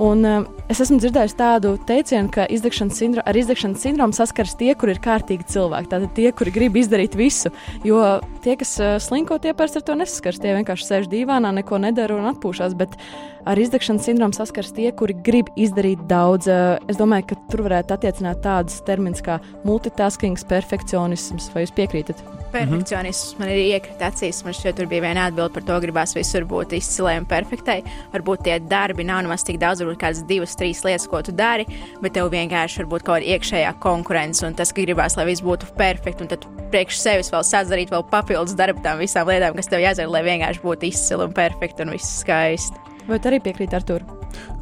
Un, 0.00 0.24
uh, 0.24 0.46
es 0.72 0.78
esmu 0.80 0.96
dzirdējis 0.96 1.34
tādu 1.36 1.74
teicienu, 1.84 2.30
ka 2.32 2.46
izdegšanas 2.48 2.96
sindro, 2.96 3.24
ar 3.28 3.36
izdegšanas 3.36 3.82
sindromu 3.84 4.16
saskaras 4.16 4.56
tie, 4.56 4.70
kur 4.78 4.88
ir 4.88 5.00
kārtīgi 5.04 5.44
cilvēki. 5.52 5.90
Tātad 5.92 6.14
tie, 6.16 6.30
kuri 6.32 6.54
grib 6.54 6.78
izdarīt 6.80 7.18
visu. 7.20 7.52
Jo 7.84 8.20
tie, 8.40 8.54
kas 8.60 8.72
uh, 8.80 8.94
slinko, 9.02 9.36
tie 9.44 9.52
parasti 9.56 9.82
ar 9.82 9.84
to 9.90 9.98
nesaskars. 10.00 10.40
Tie 10.40 10.54
vienkārši 10.56 10.88
sēž 10.88 11.10
dīvānā, 11.12 11.52
neko 11.58 11.82
nedara 11.84 12.16
un 12.16 12.30
atpūšas. 12.32 12.78
Bet 12.80 12.96
ar 13.44 13.60
izdegšanas 13.60 14.08
sindromu 14.08 14.36
saskars 14.36 14.72
tie, 14.76 14.88
kuri 14.96 15.18
grib 15.26 15.52
izdarīt 15.60 16.06
daudz. 16.08 16.48
Uh, 16.48 16.78
es 16.88 16.96
domāju, 17.00 17.34
ka 17.34 17.40
tur 17.52 17.66
varētu 17.68 17.98
attiecināt 17.98 18.40
tādus 18.46 18.80
terminus 18.88 19.20
kā 19.26 19.36
multitasking, 19.68 20.40
perfekcionisms. 20.48 21.52
Vai 21.52 21.66
jūs 21.66 21.76
piekrītat? 21.76 22.24
Perfekcionisms 22.54 23.36
man 23.38 23.52
ir 23.52 23.60
iekrita 23.76 24.08
acīs. 24.08 24.40
Man 24.46 24.56
šķiet, 24.56 24.80
tur 24.80 24.88
bija 24.90 25.04
viena 25.04 25.28
atbilde 25.28 25.52
par 25.54 25.68
to, 25.68 25.76
gribās 25.84 26.16
visur 26.16 26.48
būt 26.48 26.72
izcilai 26.80 27.18
un 27.20 27.28
perfektai. 27.30 27.80
Varbūt 28.14 28.48
tie 28.48 28.56
darbi 28.64 29.04
nav 29.06 29.22
nemaz 29.26 29.44
tik 29.46 29.60
daudz, 29.60 29.84
varbūt 29.90 30.02
kādas 30.02 30.22
divas, 30.28 30.56
trīs 30.58 30.82
lietas, 30.86 31.08
ko 31.10 31.20
tu 31.26 31.34
dari, 31.36 31.66
bet 32.00 32.14
tev 32.16 32.30
vienkārši 32.32 32.82
varbūt 32.82 33.04
kaut 33.04 33.20
kāda 33.20 33.34
iekšējā 33.34 33.72
konkurence 33.82 34.46
un 34.46 34.56
tas, 34.58 34.72
ka 34.72 34.84
gribās, 34.84 35.16
lai 35.18 35.26
viss 35.28 35.44
būtu 35.44 35.72
perfekti. 35.78 36.24
Un 36.24 36.30
tad 36.32 36.46
priekš 36.72 37.00
sevis 37.00 37.32
vēl 37.32 37.44
sāc 37.46 37.70
darīt 37.70 37.92
vēl 37.92 38.06
papildus 38.10 38.56
darbu 38.58 38.82
tām 38.84 39.02
visām 39.02 39.28
lietām, 39.30 39.56
kas 39.58 39.70
tev 39.70 39.82
jāizdara, 39.82 40.12
lai 40.12 40.22
vienkārši 40.26 40.64
būtu 40.64 40.90
izcili 40.90 41.26
un 41.26 41.34
perfekti 41.36 41.84
un 41.84 41.94
viss 41.96 42.20
skaisti. 42.22 42.86
Vai 43.08 43.18
tu 43.18 43.30
arī 43.30 43.40
piekrīti 43.42 43.76
ar 43.76 43.86
to? 43.86 43.98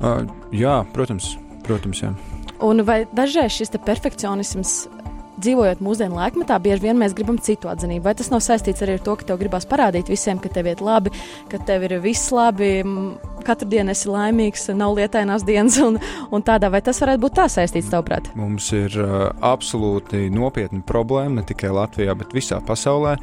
Uh, 0.01 0.25
jā, 0.55 0.81
protams, 0.95 1.35
protams, 1.67 2.03
jā. 2.05 2.15
Un 2.65 2.83
vai 2.87 3.05
dažreiz 3.15 3.55
šis 3.55 3.77
perfekcionisms 3.85 4.79
dzīvojot 5.39 5.83
mūsdienu 5.85 6.19
laikmetā, 6.19 6.59
bieži 6.63 6.89
vien 6.89 6.99
mēs 7.01 7.15
gribam 7.17 7.39
citu 7.43 7.71
atzinību. 7.71 8.05
Vai 8.07 8.15
tas 8.19 8.31
nav 8.33 8.43
saistīts 8.45 8.85
arī 8.85 8.99
ar 8.99 9.05
to, 9.07 9.17
ka 9.19 9.29
tev 9.29 9.41
gribās 9.41 9.67
parādīt 9.69 10.11
visiem, 10.11 10.41
ka 10.43 10.51
tev 10.53 10.71
iet 10.71 10.83
labi, 10.85 11.13
ka 11.51 11.61
tev 11.69 11.87
ir 11.89 11.99
viss 12.05 12.33
labi, 12.35 12.83
katru 13.47 13.69
dienu 13.73 13.95
esi 13.95 14.11
laimīgs, 14.11 14.69
nav 14.77 14.97
lietainās 14.99 15.45
dienas 15.49 15.79
un, 15.83 15.99
un 16.35 16.45
tādā, 16.45 16.71
vai 16.73 16.83
tas 16.85 17.01
varētu 17.03 17.25
būt 17.25 17.37
tā 17.39 17.49
saistīts, 17.53 17.91
tavuprāt? 17.93 18.31
Mums 18.39 18.71
ir 18.77 18.95
uh, 19.03 19.29
absolūti 19.45 20.27
nopietna 20.35 20.83
problēma 20.87 21.41
ne 21.41 21.47
tikai 21.49 21.73
Latvijā, 21.75 22.17
bet 22.19 22.35
visā 22.37 22.61
pasaulē. 22.65 23.17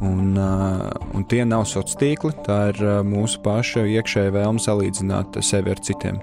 Un, 0.00 0.32
uh, 0.38 0.88
un 1.16 1.26
tie 1.28 1.44
nav 1.48 1.66
sociāli 1.68 2.00
tīkli, 2.00 2.34
tā 2.46 2.58
ir 2.72 2.82
uh, 2.84 2.98
mūsu 3.06 3.40
paša 3.44 3.84
iekšējā 3.98 4.34
vēlme 4.36 4.62
salīdzināt 4.62 5.40
sevi 5.44 5.74
ar 5.74 5.84
citiem. 5.84 6.20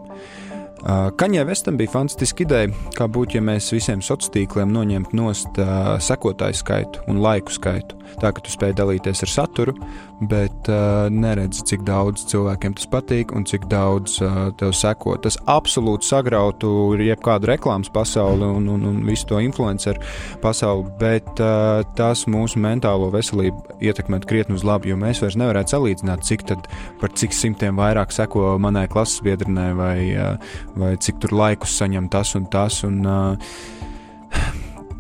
Kaņē 0.86 1.44
Vestam 1.48 1.78
bija 1.80 1.90
fantastiska 1.90 2.46
ideja, 2.46 2.70
kā 2.98 3.08
būtu, 3.10 3.40
ja 3.40 3.44
mēs 3.44 3.72
visiem 3.74 4.02
sociāliem 4.04 4.34
tīkliem 4.34 4.74
noņemtu 4.74 5.18
nost 5.18 5.58
uh, 5.62 5.96
sekotāju 6.02 6.58
skaitu 6.58 7.02
un 7.10 7.22
laiku 7.24 7.54
skaitu. 7.54 7.98
Tā 8.22 8.32
ka 8.34 8.44
tu 8.44 8.54
spēj 8.54 8.76
dalīties 8.78 9.24
ar 9.26 9.32
saturu, 9.32 9.74
bet 10.20 10.70
uh, 10.72 11.08
neredzi, 11.14 11.62
cik 11.70 11.84
daudz 11.86 12.24
cilvēkiem 12.32 12.74
tas 12.78 12.88
patīk 12.90 13.34
un 13.38 13.46
cik 13.48 13.68
daudz 13.70 14.18
uh, 14.26 14.48
tev 14.58 14.74
seko. 14.74 15.14
Tas 15.22 15.38
absolūti 15.50 16.10
sagrautu 16.10 16.72
jebkādu 17.02 17.52
reklāmas 17.52 17.92
pasauli 17.94 18.48
un, 18.48 18.68
un, 18.74 18.86
un 18.90 19.00
visu 19.06 19.28
to 19.30 19.42
influenceru 19.44 20.02
pasauli, 20.42 20.90
bet 21.02 21.30
uh, 21.44 21.84
tas 21.98 22.26
mūsu 22.30 22.62
mentālo 22.64 23.12
veselību 23.14 23.78
ietekmētu 23.86 24.30
krietni 24.30 24.58
uz 24.58 24.66
labu, 24.68 24.90
jo 24.90 24.98
mēs 25.00 25.22
vairs 25.22 25.38
nevarētu 25.38 25.76
salīdzināt, 25.76 26.26
cik 26.26 26.48
tad 26.50 26.70
par 27.02 27.14
cik 27.14 27.36
simtiem 27.38 27.78
vairāk 27.78 28.16
seko 28.16 28.56
manai 28.62 28.88
klases 28.92 29.22
biedrinai 29.26 29.70
vai, 29.78 29.98
uh, 30.18 30.56
vai 30.78 30.96
cik 30.98 31.22
tur 31.22 31.38
laikus 31.38 31.78
saņem 31.78 32.10
tas 32.14 32.34
un 32.40 32.50
tas. 32.50 32.82
Un, 32.88 33.04
uh, 33.06 34.57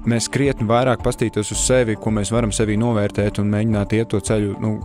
mēs 0.08 0.30
krietni 0.32 0.68
vairāk 0.68 1.04
paskatītos 1.06 1.52
uz 1.54 1.66
sevi, 1.68 1.98
ko 2.00 2.14
mēs 2.16 2.32
varam 2.34 2.54
sevi 2.56 2.78
novērtēt 2.80 3.42
un 3.42 3.52
mēģināt 3.52 3.98
iet 3.98 4.10
to 4.14 4.22
ceļu. 4.24 4.56
Nu, 4.64 4.78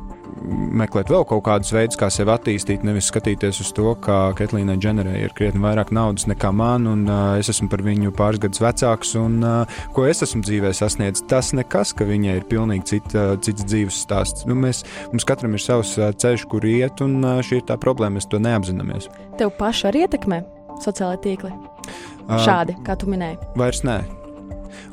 meklēt 0.82 1.11
vēl 1.12 1.24
kaut 1.28 1.42
kādus 1.46 1.72
veidus, 1.74 1.98
kā 2.00 2.08
sevi 2.12 2.32
attīstīt, 2.32 2.85
nevis 2.87 3.11
skatīties 3.11 3.61
uz 3.62 3.70
to, 3.76 3.92
ka 4.02 4.32
Ketlīnai 4.38 4.78
Dženerai 4.80 5.18
ir 5.22 5.35
krietni 5.37 5.62
vairāk 5.62 5.92
naudas 5.94 6.26
nekā 6.30 6.52
man, 6.56 6.88
un 6.90 7.04
uh, 7.06 7.35
es 7.40 7.50
esmu 7.52 7.68
par 7.72 7.85
viņu 7.87 8.14
pāris 8.16 8.40
gadus 8.42 8.62
vecāks, 8.64 9.14
un 9.20 9.38
uh, 9.44 9.82
ko 9.94 10.06
es 10.08 10.24
esmu 10.24 10.42
dzīvē 10.46 10.72
sasniedzis. 10.76 11.26
Tas 11.30 11.52
nekas, 11.56 11.94
ka 11.96 12.06
viņai 12.08 12.38
ir 12.40 12.48
pilnīgi 12.50 12.88
cita, 12.94 13.26
cits 13.44 13.66
dzīves 13.68 14.00
stāsts. 14.06 14.46
Nu, 14.48 14.56
mēs, 14.58 14.82
mums 15.12 15.28
katram 15.28 15.54
ir 15.58 15.62
savs 15.62 15.94
uh, 16.00 16.11
ceļš, 16.11 16.48
kur 16.50 16.66
iet, 16.68 17.04
un 17.04 17.20
uh, 17.20 17.42
šī 17.44 17.61
ir 17.61 17.68
tā 17.68 17.78
problēma, 17.80 18.18
mēs 18.18 18.30
to 18.32 18.40
neapzināmies. 18.42 19.11
Tev 19.40 19.54
pašu 19.61 19.90
arī 19.92 20.06
ietekmē 20.06 20.42
sociālai 20.82 21.20
tīkli? 21.22 21.52
Šādi, 22.42 22.78
kā 22.87 22.96
tu 22.98 23.11
minēji? 23.11 23.40
Vairs 23.58 23.82
nē. 23.87 24.00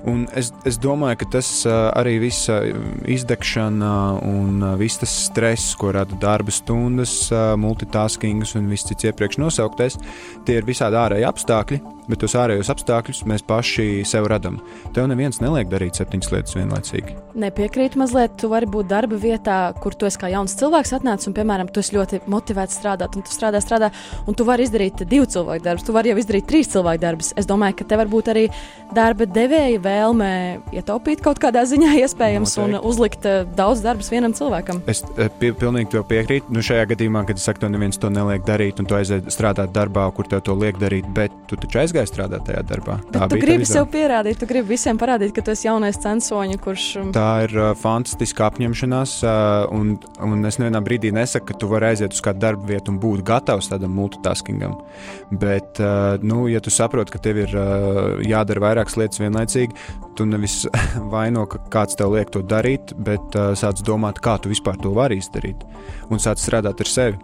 Un 0.07 0.25
es, 0.37 0.53
es 0.67 0.79
domāju, 0.79 1.19
ka 1.19 1.29
tas 1.35 1.49
arī 1.67 2.15
viss 2.23 2.47
izdegšana 2.49 3.93
un 4.23 4.63
viss 4.79 5.01
tas 5.01 5.11
stress, 5.27 5.73
ko 5.79 5.91
rada 5.95 6.15
darba 6.21 6.53
stundas, 6.55 7.27
multitaskings 7.59 8.55
un 8.59 8.69
viss 8.71 8.87
cits 8.87 9.09
iepriekš 9.09 9.41
nosauktais, 9.43 9.99
tie 10.47 10.59
ir 10.59 10.67
visādi 10.67 10.99
ārēji 10.99 11.27
apstākļi, 11.27 11.81
bet 12.09 12.23
tos 12.23 12.33
ārējos 12.39 12.71
apstākļus 12.73 13.25
mēs 13.29 13.43
paši 13.45 14.05
sev 14.07 14.29
radām. 14.31 14.57
Tev 14.95 15.09
neviens 15.11 15.41
neliek 15.43 15.67
darīt 15.69 15.99
septiņas 15.99 16.31
lietas 16.33 16.55
vienlaicīgi. 16.57 17.17
Nepiekrītu 17.39 17.99
mazliet, 18.01 18.33
tu 18.39 18.49
vari 18.49 18.67
būt 18.71 18.89
darba 18.89 19.19
vietā, 19.19 19.59
kur 19.83 19.93
tu 19.93 20.07
esi 20.09 20.17
kā 20.19 20.31
jauns 20.31 20.55
cilvēks 20.57 20.95
atnācis 20.97 21.29
un, 21.29 21.35
piemēram, 21.37 21.69
tu 21.69 21.83
esi 21.83 21.93
ļoti 21.97 22.23
motivēts 22.31 22.79
strādāt, 22.79 23.19
un 23.19 23.27
tu 23.27 23.35
strādā, 23.35 23.61
strādā, 23.61 23.91
un 24.25 24.37
tu 24.37 24.47
vari 24.47 24.65
izdarīt 24.65 25.03
divu 25.05 25.27
cilvēku 25.29 25.67
darbus, 25.67 25.85
tu 25.85 25.95
vari 25.95 26.09
jau 26.09 26.17
izdarīt 26.23 26.49
trīs 26.49 26.71
cilvēku 26.73 27.03
darbus. 27.03 27.31
Es 27.37 27.47
domāju, 27.49 27.77
ka 27.79 27.89
te 27.91 27.99
var 27.99 28.09
būt 28.09 28.33
arī 28.33 28.47
darba 28.97 29.29
devēja 29.29 29.77
vēlme 29.77 29.98
ietaupīt 30.75 31.23
kaut 31.25 31.39
kādā 31.41 31.63
ziņā, 31.69 31.93
iespējams, 32.03 32.55
Noteikti. 32.57 32.79
un 32.79 32.89
uzlikt 32.89 33.27
uh, 33.29 33.41
daudz 33.57 33.83
darbus 33.85 34.11
vienam 34.13 34.33
cilvēkam. 34.37 34.81
Es 34.89 35.03
uh, 35.05 35.27
pie, 35.39 35.51
pilnīgi 35.57 35.91
tev 35.95 36.05
piekrītu. 36.09 36.53
Nu, 36.53 36.63
šajā 36.65 36.87
gadījumā, 36.93 37.25
kad 37.29 37.39
es 37.39 37.47
saku, 37.47 37.63
to 37.63 37.71
neviens 37.71 37.99
to 38.01 38.11
neliek 38.13 38.45
darīt, 38.47 38.81
un 38.81 38.89
tu 38.89 38.97
aizies 38.97 39.27
strādāt 39.33 39.73
darbā, 39.75 40.07
kur 40.15 40.27
tev 40.29 40.43
to 40.47 40.55
liek 40.57 40.79
darīt, 40.81 41.07
bet 41.15 41.33
tu 41.49 41.57
taču 41.59 41.81
aizgāji 41.83 42.11
strādāt 42.11 42.45
tajā 42.49 42.63
darbā. 42.69 42.99
Tā 43.13 43.25
Bet 43.25 43.35
tu 43.35 43.41
gribi 43.43 43.67
sev 43.67 43.87
pierādīt, 43.91 44.39
tu 44.41 44.49
gribi 44.49 44.73
visiem 44.75 44.99
parādīt, 44.99 45.33
ka 45.35 45.43
tu 45.45 45.53
esi 45.55 45.67
jaunais 45.67 45.99
censoņa, 46.01 46.59
kurš. 46.63 46.87
Um, 47.01 47.11
Tā 47.15 47.27
ir 47.47 47.55
uh, 47.57 47.71
fantastiska 47.79 48.47
apņemšanās, 48.49 49.15
uh, 49.25 49.69
un, 49.75 49.95
un 50.25 50.49
es 50.49 50.59
nevienā 50.61 50.81
brīdī 50.85 51.11
nesaku, 51.15 51.51
ka 51.51 51.59
tu 51.61 51.69
vari 51.71 51.91
aiziet 51.91 52.15
uz 52.15 52.23
kādu 52.25 52.43
darbu 52.43 52.69
vietu 52.69 52.93
un 52.93 52.99
būt 53.01 53.23
gatavs 53.27 53.71
tādam 53.71 53.95
multitaskingam. 53.97 54.77
Bet, 55.31 55.81
uh, 55.83 56.17
nu, 56.25 56.45
ja 56.51 56.61
tu 56.63 56.73
saproti, 56.73 57.13
ka 57.15 57.21
tev 57.23 57.41
ir 57.45 57.55
uh, 57.57 58.19
jādara 58.25 58.63
vairākas 58.69 58.97
lietas 58.99 59.21
vienlaicīgi, 59.21 59.75
tu 60.17 60.27
nevis 60.29 60.61
vaino, 61.13 61.45
ka 61.49 61.61
kāds 61.71 61.97
tev 61.99 62.15
liek 62.15 62.31
to 62.33 62.43
darīt, 62.43 62.93
bet 62.97 63.35
uh, 63.37 63.51
sāc 63.59 63.83
domāt, 63.87 64.21
kā 64.23 64.37
tu 64.41 64.51
vispār 64.51 64.79
to 64.81 64.93
vari 64.95 65.19
izdarīt, 65.21 65.65
un 66.09 66.21
sāc 66.21 66.41
strādāt 66.41 66.83
ar 66.83 66.91
sevi. 66.91 67.19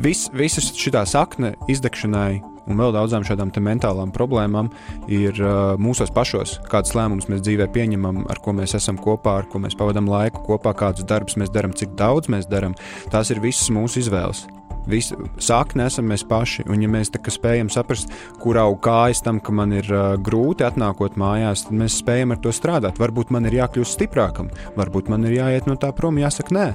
Vis, 0.00 0.28
visa 0.36 0.62
šī 0.62 0.92
sakne 1.08 1.54
izdegšanai 1.68 2.40
un 2.70 2.78
vēl 2.78 2.94
daudzām 2.94 3.24
šādām 3.26 3.50
mentālām 3.64 4.12
problēmām 4.14 4.70
ir 5.10 5.34
uh, 5.42 5.74
mūsos 5.80 6.12
pašos. 6.14 6.58
Kādas 6.70 6.94
lēmumus 6.96 7.28
mēs 7.32 7.42
dzīvē 7.46 7.70
pieņemam, 7.74 8.24
ar 8.30 8.40
ko 8.44 8.54
mēs 8.56 8.76
esam 8.78 9.00
kopā, 9.00 9.40
ar 9.40 9.50
ko 9.50 9.62
mēs 9.62 9.76
pavadām 9.78 10.08
laiku 10.10 10.44
kopā, 10.46 10.74
kādus 10.76 11.08
darbus 11.08 11.38
mēs 11.40 11.52
darām, 11.54 11.74
cik 11.76 11.96
daudz 11.98 12.30
mēs 12.32 12.48
darām. 12.50 12.76
Tās 13.10 13.32
ir 13.34 13.42
visas 13.42 13.72
mūsu 13.74 14.04
izvēles. 14.04 14.46
Visu 14.90 15.16
sākni 15.40 15.84
esam 15.86 16.08
mēs 16.10 16.24
paši, 16.28 16.66
un 16.70 16.82
ja 16.82 16.90
mēs 16.90 17.12
spējam 17.12 17.70
saprast, 17.72 18.10
kur 18.42 18.58
aug 18.60 18.80
kājas 18.84 19.22
tam, 19.24 19.40
ka 19.40 19.54
man 19.54 19.74
ir 19.76 19.86
uh, 19.92 20.14
grūti 20.18 20.66
atnākot 20.66 21.18
mājās, 21.20 21.66
tad 21.66 21.78
mēs 21.78 22.00
spējam 22.02 22.34
ar 22.34 22.40
to 22.42 22.54
strādāt. 22.54 22.98
Varbūt 23.00 23.30
man 23.34 23.46
ir 23.48 23.60
jākļūst 23.60 23.98
stiprākam, 23.98 24.50
varbūt 24.78 25.12
man 25.12 25.28
ir 25.28 25.38
jāiet 25.38 25.70
no 25.70 25.76
tā 25.80 25.92
prom, 25.96 26.18
jāsaka 26.20 26.56
nē. 26.56 26.66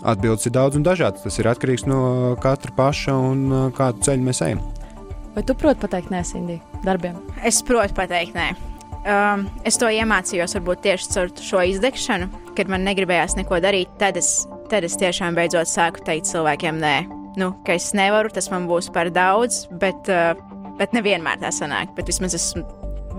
Atbildes 0.00 0.48
ir 0.48 0.54
daudz 0.56 0.78
un 0.78 0.84
dažādas. 0.86 1.26
Tas 1.26 1.36
ir 1.38 1.48
atkarīgs 1.50 1.84
no 1.88 2.34
katra 2.40 2.72
paša 2.76 3.16
un 3.30 3.46
uh, 3.52 3.68
kādu 3.76 4.02
ceļu 4.06 4.26
mēs 4.30 4.42
ejam. 4.46 4.64
Vai 5.36 5.44
tu 5.46 5.54
proti 5.54 5.84
pateikt 5.84 6.10
nē, 6.10 6.24
Sindī, 6.26 6.58
darbiem? 6.82 7.20
Es 7.46 7.60
protu 7.66 7.94
pateikt 7.94 8.34
nē. 8.34 8.50
Um, 9.00 9.46
es 9.64 9.78
to 9.80 9.88
iemācījos 9.88 10.56
varbūt 10.58 10.82
tieši 10.84 11.12
caur 11.14 11.30
šo 11.40 11.62
izdegšanu, 11.70 12.28
kad 12.58 12.68
man 12.68 12.84
negribējās 12.88 13.38
neko 13.38 13.60
darīt. 13.64 13.92
Tad 14.00 14.18
es, 14.20 14.42
tad 14.72 14.84
es 14.84 14.98
tiešām 15.00 15.38
beidzot 15.38 15.70
sāku 15.70 16.04
teikt 16.04 16.28
cilvēkiem 16.32 16.82
nē. 16.82 17.19
Nu, 17.38 17.52
ka 17.66 17.76
es 17.78 17.92
nevaru, 17.94 18.32
tas 18.34 18.50
man 18.50 18.66
būs 18.70 18.90
par 18.94 19.12
daudz, 19.14 19.64
bet, 19.82 20.10
uh, 20.10 20.34
bet 20.80 20.96
nevienmēr 20.96 21.38
tā 21.42 21.52
sanāk. 21.54 21.92
Bet 21.98 22.10
vismaz, 22.10 22.34
esmu, 22.38 22.64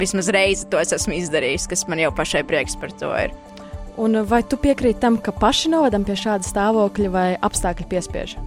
vismaz 0.01 0.31
reizi 0.33 0.67
to 0.71 0.81
es 0.81 0.91
esmu 0.95 1.15
izdarījis, 1.19 1.69
kas 1.71 1.87
man 1.91 2.03
jau 2.03 2.11
pašai 2.15 2.43
prieks 2.47 2.75
par 2.79 2.91
to 2.99 3.11
ir. 3.21 3.35
Un 4.01 4.21
vai 4.27 4.41
tu 4.47 4.59
piekrīti 4.59 5.01
tam, 5.03 5.19
ka 5.21 5.33
paši 5.35 5.71
novadam 5.71 6.07
pie 6.07 6.15
šāda 6.19 6.47
stāvokļa 6.47 7.13
vai 7.13 7.29
apstākļi 7.43 7.89
piespiež? 7.91 8.37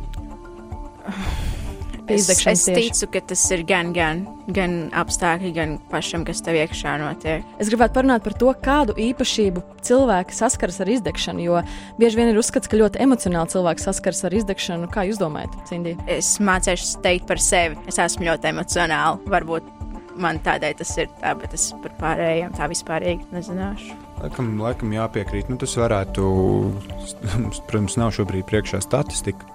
Es, 2.06 2.28
es 2.28 2.64
ticu, 2.68 3.06
ka 3.14 3.20
tas 3.30 3.42
ir 3.54 3.62
gan, 3.64 3.92
gan, 3.96 4.24
gan 4.52 4.74
apstākļi, 4.92 5.52
gan 5.56 5.76
pašam, 5.88 6.26
kas 6.28 6.42
tev 6.44 6.58
iekšā 6.60 6.98
notiek. 7.00 7.46
Es 7.62 7.70
gribētu 7.72 7.96
parunāt 7.96 8.26
par 8.26 8.36
to, 8.40 8.50
kādu 8.64 8.96
īpašību 9.00 9.62
cilvēki 9.88 10.36
saskaras 10.36 10.82
ar 10.84 10.90
izdegšanu, 10.92 11.44
jo 11.46 11.62
bieži 12.00 12.20
vien 12.20 12.32
ir 12.32 12.40
uzskats, 12.40 12.68
ka 12.68 12.76
ļoti 12.80 13.00
emocionāli 13.04 13.54
cilvēki 13.54 13.86
saskaras 13.86 14.20
ar 14.28 14.36
izdegšanu. 14.36 14.90
Kā 14.92 15.06
jūs 15.08 15.20
domājat, 15.22 15.56
Cindī? 15.70 15.94
Es 16.10 16.34
mācīšos 16.44 16.98
teikt 17.04 17.24
par 17.30 17.40
sevi. 17.40 17.80
Es 17.88 18.00
esmu 18.02 18.28
ļoti 18.28 18.52
emocionāli. 18.52 19.32
Varbūt 19.32 19.72
man 20.20 20.38
tādēļ 20.44 20.76
tas 20.78 20.92
ir 21.00 21.08
tā, 21.22 21.32
bet 21.40 21.56
es 21.56 21.70
par 21.82 21.94
pārējiem 22.02 22.52
tā 22.58 22.68
vispārīgi 22.70 23.32
nezināšu. 23.32 23.96
Laikam, 24.20 24.52
laikam 24.60 24.92
jāpiekrīt. 24.94 25.48
Nu, 25.48 25.56
tas 25.60 25.74
varētu, 25.80 26.28
protams, 27.70 27.96
nav 28.00 28.12
šobrīd 28.16 28.46
priekšā 28.50 28.82
statistika, 28.84 29.48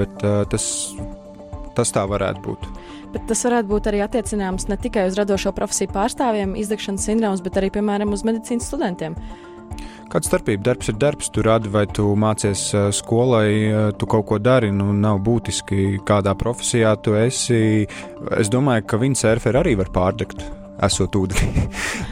bet 0.00 0.24
uh, 0.24 0.42
tas 0.50 0.66
tas 1.76 1.92
tā 1.94 2.04
varētu 2.08 2.42
būt. 2.44 2.68
Bet 3.14 3.28
tas 3.30 3.44
varētu 3.46 3.70
būt 3.70 3.90
arī 3.90 4.02
attiecināms 4.04 4.68
ne 4.70 4.78
tikai 4.80 5.06
uz 5.10 5.18
radošo 5.18 5.52
profesiju 5.56 5.92
pārstāvjiem, 5.94 6.56
izdegšanas 6.60 7.06
sindroms, 7.08 7.44
bet 7.44 7.60
arī, 7.60 7.70
piemēram, 7.76 8.12
uz 8.16 8.24
medicīnas 8.26 8.68
studentiem. 8.68 9.16
Kāda 10.06 10.28
starpība? 10.28 10.62
Darbs 10.68 10.90
ir 10.92 10.98
darbs, 11.02 11.30
tu 11.34 11.42
radi 11.42 11.70
vai 11.72 11.82
tu 11.90 12.12
mācies 12.18 12.68
skolai, 12.94 13.92
tu 13.98 14.06
kaut 14.10 14.28
ko 14.28 14.38
dari. 14.38 14.70
Nu, 14.74 14.92
nav 14.94 15.18
būtiski, 15.26 15.98
kādā 16.06 16.36
profesijā 16.38 16.94
tu 17.02 17.16
esi. 17.18 17.88
Es 18.38 18.52
domāju, 18.52 18.86
ka 18.86 19.02
windsurferi 19.02 19.60
arī 19.64 19.74
var 19.82 19.90
pārdegt 19.94 20.46
esot 20.84 21.16
ūdenī. 21.16 21.66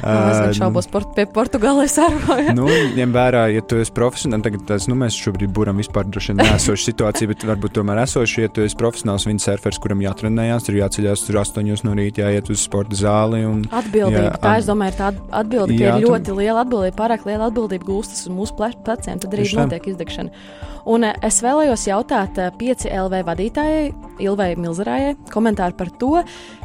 es 0.05 0.59
šaubos 0.59 0.89
port, 0.93 1.11
pie 1.17 1.27
Portugāles 1.31 1.97
arvoja. 2.01 2.55
nu, 2.57 2.67
ņem 2.97 3.15
vērā, 3.15 3.45
ja 3.55 3.63
tu 3.65 3.79
esi 3.83 3.93
profesionāls, 3.95 4.45
tagad 4.47 4.65
tas, 4.69 4.89
nu, 4.91 4.97
mēs 5.01 5.17
šobrīd 5.21 5.53
buram 5.55 5.81
vispār 5.81 6.09
droši 6.09 6.33
vien 6.33 6.43
nesošu 6.43 6.89
situāciju, 6.91 7.33
bet 7.33 7.47
varbūt 7.49 7.77
tomēr 7.79 8.03
esoši, 8.05 8.45
ja 8.47 8.53
tu 8.53 8.65
esi 8.65 8.79
profesionāls 8.81 9.29
windsurfers, 9.29 9.81
kuram 9.83 10.03
jātrenējās, 10.05 10.69
tur 10.69 10.81
jāceļās 10.81 11.25
tur 11.29 11.41
astoņos 11.45 11.85
no 11.87 11.97
rīta, 11.99 12.27
jāiet 12.27 12.53
uz 12.53 12.65
sporta 12.65 12.99
zāli. 12.99 13.45
Un, 13.49 13.65
atbildība, 13.71 14.29
jā, 14.29 14.37
tā 14.43 14.59
es 14.61 14.69
domāju, 14.71 14.95
ir 14.95 15.01
tā 15.01 15.11
atbildība, 15.41 15.81
jā, 15.89 15.97
ir 15.97 16.09
ļoti 16.09 16.39
liela 16.41 16.65
atbildība, 16.65 16.99
pārāk 17.01 17.27
liela 17.29 17.51
atbildība 17.51 17.89
gulstas 17.89 18.27
uz 18.27 18.35
mūsu 18.35 18.57
pleciem, 18.59 19.21
tad 19.21 19.35
arī 19.35 19.49
notiek 19.57 19.93
izdegšana. 19.95 20.47
Un 20.85 21.07
es 21.09 21.39
vēlējos 21.41 21.87
jautāt 21.89 22.37
5 22.61 22.85
eh, 22.91 22.99
LV 23.01 23.23
vadītājai, 23.25 23.85
Ilvai 24.25 24.51
Milzerājai, 24.61 25.15
komentāru 25.33 25.77
par 25.79 25.91
to, 26.01 26.11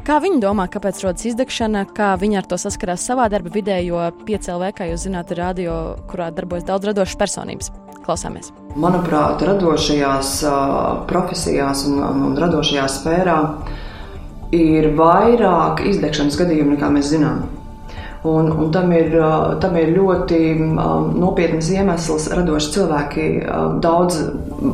kā 0.08 0.20
viņa 0.24 0.40
domā, 0.44 0.66
kāpēc 0.72 1.02
rodas 1.04 1.28
izdegšana, 1.30 1.86
kā 1.96 2.14
viņi 2.20 2.40
ar 2.40 2.48
to 2.50 2.58
saskarās 2.62 3.06
savā 3.06 3.28
darba 3.32 3.52
vidē, 3.54 3.80
jo 3.86 4.02
piecēlē, 4.28 4.72
kā 4.76 4.90
jūs 4.90 5.06
zināt, 5.08 5.34
ir 5.34 5.42
radio, 5.44 5.76
kurā 6.10 6.30
darbojas 6.36 6.68
daudz 6.68 6.90
radošas 6.90 7.20
personības. 7.20 7.72
Klausāmies! 8.06 8.54
Manuprāt, 8.80 9.42
radošajās 9.46 10.34
profesijās 11.10 11.86
un, 11.90 12.02
un, 12.06 12.26
un 12.30 12.38
radošajā 12.40 12.88
sfērā 12.96 13.38
ir 14.56 14.92
vairāk 14.98 15.84
izdegšanas 15.90 16.38
gadījumu 16.40 16.78
nekā 16.78 16.92
mēs 16.94 17.12
zinām. 17.14 17.59
Un, 18.28 18.50
un 18.52 18.72
tam, 18.76 18.92
ir, 18.92 19.14
tam 19.64 19.78
ir 19.80 19.94
ļoti 19.96 20.40
nopietnas 20.60 21.70
iemesls. 21.72 22.26
Radoši 22.36 22.74
cilvēki 22.74 23.28
daudz 23.80 24.18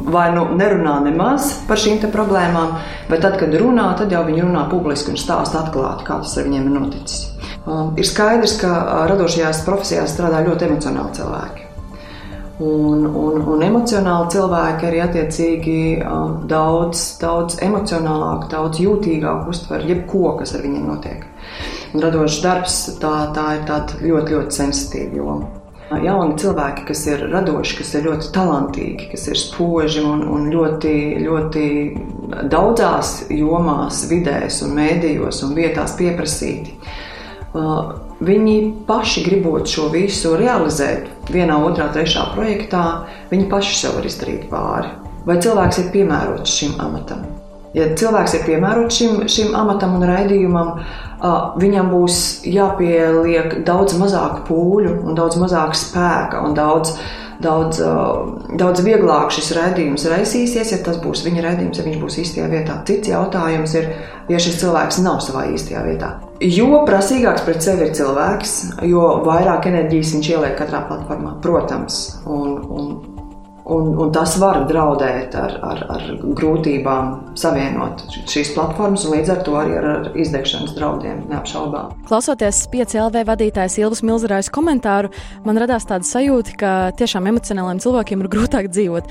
vai 0.09 0.31
nu 0.33 0.47
nerunā 0.57 0.95
nemaz 1.05 1.51
par 1.67 1.77
šīm 1.77 2.01
problēmām, 2.13 2.73
bet 3.11 3.21
tad, 3.21 3.37
kad 3.41 3.53
runā, 3.53 3.91
tad 3.99 4.13
jau 4.13 4.23
viņi 4.25 4.47
runā 4.47 4.65
publiski 4.71 5.13
un 5.13 5.21
stāsta 5.21 5.61
atklāti, 5.61 6.07
kā 6.07 6.17
tas 6.23 6.33
ar 6.39 6.49
viņiem 6.49 6.71
ir 6.71 6.79
noticis. 6.79 7.21
Ir 7.97 8.09
skaidrs, 8.09 8.57
ka 8.61 8.73
radošajās 9.13 9.61
profesijās 9.65 10.17
strādā 10.17 10.41
ļoti 10.45 10.69
emocionāli 10.71 11.17
cilvēki. 11.19 11.64
Un, 12.55 13.01
un, 13.03 13.41
un 13.51 13.63
emocionāli 13.65 14.29
cilvēki 14.31 14.85
arī 14.87 15.01
attiecīgi 15.03 15.79
daudz, 16.47 17.01
daudz 17.19 17.57
emocionālāk, 17.65 18.45
daudz 18.53 18.79
jūtīgāk 18.79 19.49
uztver 19.51 19.83
jebko, 19.83 20.37
kas 20.39 20.55
ar 20.55 20.63
viņiem 20.63 20.85
notiek 20.87 21.25
radošs 22.01 22.41
darbs, 22.43 22.79
tā, 23.01 23.13
tā 23.35 23.45
ir 23.57 23.69
ļoti, 24.09 24.35
ļoti 24.35 24.55
sensitīva 24.55 25.19
joma. 25.19 25.51
Jauni 26.01 26.33
cilvēki, 26.41 26.81
kas 26.87 27.03
ir 27.11 27.27
radoši, 27.29 27.75
kas 27.77 27.91
ir 27.95 28.07
ļoti 28.07 28.31
talantīgi, 28.33 29.09
kas 29.11 29.27
ir 29.29 29.37
spoži 29.37 30.01
un, 30.01 30.23
un 30.33 30.47
ļoti, 30.49 30.93
ļoti 31.21 31.65
daudzās 32.49 33.27
jomās, 33.29 34.01
vidēs, 34.09 34.63
un 34.65 34.73
mēdījos 34.79 35.43
un 35.45 35.53
vietās 35.57 35.93
pieprasīti. 35.99 36.73
Viņi 38.23 38.85
paši 38.87 39.25
gribot 39.25 39.67
šo 39.67 39.89
visu 39.91 40.37
realizēt 40.39 41.09
vienā, 41.33 41.57
otrā, 41.67 41.89
trešā 41.91 42.29
projektā, 42.31 42.83
viņi 43.31 43.49
paši 43.51 43.73
sev 43.75 43.97
var 43.97 44.07
izdarīt 44.07 44.45
pāri. 44.51 44.93
Vai 45.27 45.35
cilvēks 45.43 45.81
ir 45.81 45.89
piemērots 45.91 46.53
šim 46.55 46.77
amatam? 46.79 47.25
Ja 47.75 47.89
cilvēks 47.99 48.37
ir 48.37 48.45
piemērots 48.47 49.01
šim, 49.01 49.17
šim 49.27 49.55
amatam 49.57 49.97
un 49.97 50.05
raidījumam, 50.07 50.77
viņam 51.59 51.91
būs 51.91 52.19
jāpieliek 52.47 53.57
daudz 53.67 53.97
mazāk 53.99 54.45
pūļu 54.47 55.01
un 55.03 55.17
daudz 55.17 55.35
mazāk 55.41 55.75
spēka 55.75 56.45
un 56.45 56.55
daudz. 56.55 56.95
Daudz, 57.43 57.81
daudz 58.59 58.83
vieglāk 58.85 59.33
šis 59.35 59.51
redzējums 59.57 60.05
raisīsies, 60.11 60.71
ja 60.71 60.79
tas 60.85 60.99
būs 61.03 61.25
viņa 61.25 61.43
redzējums, 61.43 61.79
ja 61.79 61.87
viņš 61.87 61.97
būs 62.03 62.19
īstajā 62.23 62.51
vietā. 62.51 62.77
Cits 62.87 63.11
jautājums 63.11 63.75
ir, 63.79 63.89
ja 64.31 64.39
šis 64.41 64.61
cilvēks 64.61 65.01
nav 65.03 65.19
savā 65.25 65.47
īstajā 65.51 65.83
vietā. 65.87 66.13
Jo 66.43 66.83
prasīgāks 66.87 67.45
pret 67.47 67.63
sevi 67.63 67.87
ir 67.87 67.95
cilvēks, 67.95 68.55
jo 68.87 69.03
vairāk 69.27 69.67
enerģijas 69.71 70.15
viņš 70.17 70.31
ieliek 70.35 70.55
katrā 70.59 70.85
platformā, 70.89 71.37
protams. 71.43 71.99
Un, 72.27 72.57
un 72.71 73.14
Un, 73.65 73.95
un 73.97 74.11
tas 74.13 74.35
var 74.37 74.59
draudēt 74.69 75.33
ar, 75.41 75.55
ar, 75.65 75.79
ar 75.95 76.03
grūtībām 76.37 77.37
savienot 77.39 78.03
šīs 78.29 78.51
platformas, 78.53 79.07
un 79.07 79.15
līdz 79.15 79.31
ar 79.33 79.41
to 79.47 79.55
arī 79.57 79.79
ar, 79.79 79.87
ar 79.89 80.19
izdegšanas 80.21 80.75
draudiem, 80.77 81.23
neapšaubām. 81.31 81.95
Klausoties 82.05 82.59
pieci 82.69 83.01
LV 83.01 83.23
vadītājas 83.31 83.79
Ilvas 83.81 84.03
Milzerājas 84.05 84.51
komentāru, 84.53 85.09
man 85.47 85.57
radās 85.57 85.89
tāda 85.89 86.05
sajūta, 86.05 86.53
ka 86.61 86.75
tiešām 87.01 87.31
emocionāliem 87.33 87.81
cilvēkiem 87.81 88.21
ir 88.21 88.31
grūtāk 88.37 88.69
dzīvot. 88.69 89.09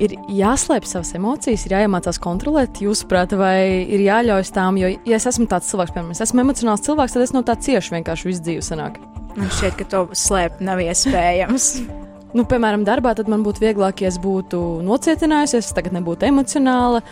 Ir 0.00 0.16
jāslēpj 0.32 0.88
savas 0.88 1.12
emocijas, 1.18 1.66
ir 1.68 1.76
jāiemācās 1.76 2.16
kontrolēt, 2.24 2.80
jūsuprāt, 2.80 3.36
vai 3.36 3.84
ir 3.84 4.00
jāļauj 4.06 4.48
tām, 4.56 4.80
jo, 4.80 4.94
ja 4.96 5.20
es 5.20 5.28
esmu 5.28 5.44
tāds 5.50 5.68
cilvēks, 5.68 5.92
piemēram, 5.92 6.16
es 6.16 6.24
esmu 6.24 6.46
emocionāls 6.46 6.88
cilvēks, 6.88 7.18
tad 7.18 7.28
es 7.28 7.36
no 7.36 7.44
tā 7.44 7.60
cieši 7.68 7.98
vienkārši 7.98 8.32
visu 8.32 8.48
dzīvi 8.48 8.64
sanāk. 8.64 8.96
Man 9.36 9.52
šķiet, 9.52 9.82
ka 9.82 9.92
to 9.92 10.06
slēpt 10.16 10.64
nav 10.64 10.80
iespējams. 10.88 11.74
Nu, 12.30 12.44
piemēram, 12.46 12.84
darbā 12.86 13.14
man 13.26 13.42
būtu 13.42 13.64
vieglāk, 13.64 14.04
ja 14.04 14.10
es 14.12 14.18
būtu 14.22 14.60
nocietinājusies, 14.86 15.66
es 15.66 15.74
tagad 15.74 15.96
nebūtu 15.96 16.28
emocionāla. 16.28 17.02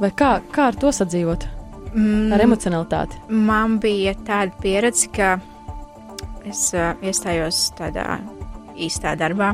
Vai 0.00 0.10
kā, 0.10 0.38
kā 0.54 0.70
ar 0.72 0.78
to 0.80 0.90
sadzīvot? 0.90 1.44
Mm, 1.94 2.32
ar 2.34 2.42
emocionalitāti. 2.42 3.20
Man 3.28 3.78
bija 3.82 4.16
tāda 4.26 4.56
pieredze, 4.62 5.10
ka 5.14 5.36
es 6.48 6.72
uh, 6.74 6.96
iestājos 7.04 7.68
tādā 7.78 8.18
īstā 8.74 9.14
darbā. 9.20 9.52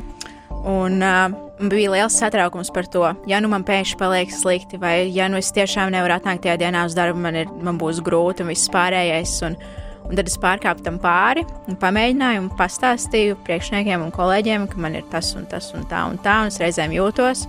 Un 0.70 1.02
uh, 1.04 1.26
bija 1.68 1.92
liels 1.92 2.16
satraukums 2.16 2.70
par 2.72 2.88
to, 2.88 3.04
ja 3.28 3.40
nu 3.42 3.50
man 3.52 3.66
pēkšņi 3.68 3.98
paliek 4.00 4.32
slikti, 4.32 4.80
vai 4.80 5.10
ja 5.12 5.28
nu 5.28 5.40
es 5.40 5.52
tiešām 5.56 5.92
nevaru 5.92 6.16
atnākt 6.16 6.46
tajā 6.46 6.56
dienā 6.62 6.86
uz 6.88 6.96
darbu, 6.96 7.20
man, 7.20 7.36
ir, 7.42 7.52
man 7.66 7.80
būs 7.80 8.00
grūti 8.04 8.44
un 8.44 8.54
viss 8.54 8.70
pārējais. 8.72 9.36
Un, 9.48 9.58
Un 10.10 10.18
tad 10.18 10.26
es 10.26 10.38
pārkāpu 10.42 10.82
tam 10.82 10.98
pāri 10.98 11.44
un 11.70 11.76
pamēģināju 11.78 12.42
un 12.42 12.52
pastāstīju 12.58 13.38
priekšniekiem 13.46 14.02
un 14.02 14.10
kolēģiem, 14.14 14.66
ka 14.70 14.80
man 14.82 14.98
ir 14.98 15.04
tas 15.12 15.28
un 15.38 15.46
tas 15.50 15.70
un 15.78 15.86
tā 15.90 16.02
un 16.10 16.18
tā, 16.18 16.40
un 16.42 16.50
es 16.50 16.58
reizēm 16.58 16.96
jūtos. 16.96 17.46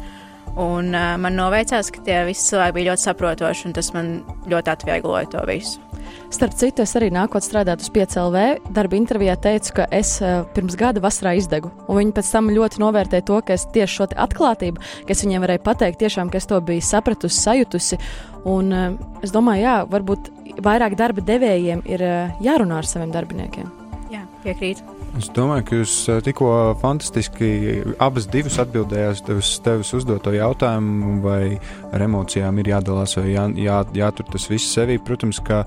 Un 0.60 0.91
uh, 0.91 1.13
man 1.21 1.38
noveicās, 1.39 1.89
ka 1.95 2.02
tie 2.04 2.17
visi 2.28 2.50
cilvēki 2.50 2.76
bija 2.76 2.91
ļoti 2.91 3.06
saprotoši, 3.08 3.69
un 3.69 3.76
tas 3.78 3.89
man 3.95 4.12
ļoti 4.52 4.74
atviegloja 4.74 5.30
to 5.32 5.45
visu. 5.47 5.80
Starp 6.32 6.56
citu, 6.60 6.84
es 6.84 6.93
arī 7.00 7.08
nākot 7.13 7.43
strādāt 7.43 7.84
uz 7.84 7.88
PCLV, 7.93 8.71
darba 8.76 8.97
intervijā 8.97 9.38
teicu, 9.39 9.78
ka 9.80 9.88
es 9.95 10.17
uh, 10.19 10.41
pirms 10.56 10.76
gada 10.80 11.02
vasarā 11.04 11.34
izdegu. 11.39 11.71
Un 11.88 12.02
viņi 12.02 12.13
pēc 12.17 12.34
tam 12.36 12.52
ļoti 12.52 12.84
novērtēja 12.84 13.28
to, 13.32 13.39
ka 13.47 13.56
es 13.56 13.65
tieši 13.71 13.95
šo 13.95 14.10
atklātību, 14.26 14.84
ka 15.08 15.15
es 15.15 15.24
viņiem 15.24 15.45
varēju 15.45 15.63
pateikt, 15.65 16.02
tiešām, 16.04 16.32
ka 16.32 16.41
es 16.41 16.50
to 16.52 16.60
biju 16.67 16.84
sapratusi, 16.84 17.39
sajutusi. 17.39 18.02
Un 18.52 18.76
uh, 18.76 18.88
es 19.24 19.32
domāju, 19.32 19.65
jā, 19.65 19.78
varbūt 19.91 20.32
vairāk 20.63 20.97
darba 20.99 21.23
devējiem 21.25 21.85
ir 21.89 22.03
uh, 22.05 22.41
jārunā 22.43 22.81
ar 22.81 22.89
saviem 22.89 23.13
darbiniekiem. 23.13 23.69
Jā, 24.11 24.25
piekrītu. 24.43 24.83
Es 25.19 25.27
domāju, 25.35 25.63
ka 25.67 25.77
jūs 25.81 25.93
tikko 26.23 26.49
fantastiski 26.79 27.49
abas 27.99 28.29
divas 28.31 28.55
atbildējāt 28.63 29.27
uz 29.33 29.49
tevis 29.63 29.91
uzdoto 29.95 30.31
jautājumu, 30.31 31.17
vai 31.23 31.57
ar 31.91 32.05
emocijām 32.07 32.61
ir 32.63 32.71
jādalās 32.71 33.17
vai 33.19 33.33
jā, 33.33 33.49
jā, 33.59 33.81
jātur 34.03 34.29
tas 34.31 34.47
viss 34.51 34.71
sevī. 34.71 34.99
Protams, 35.03 35.43
ka 35.43 35.65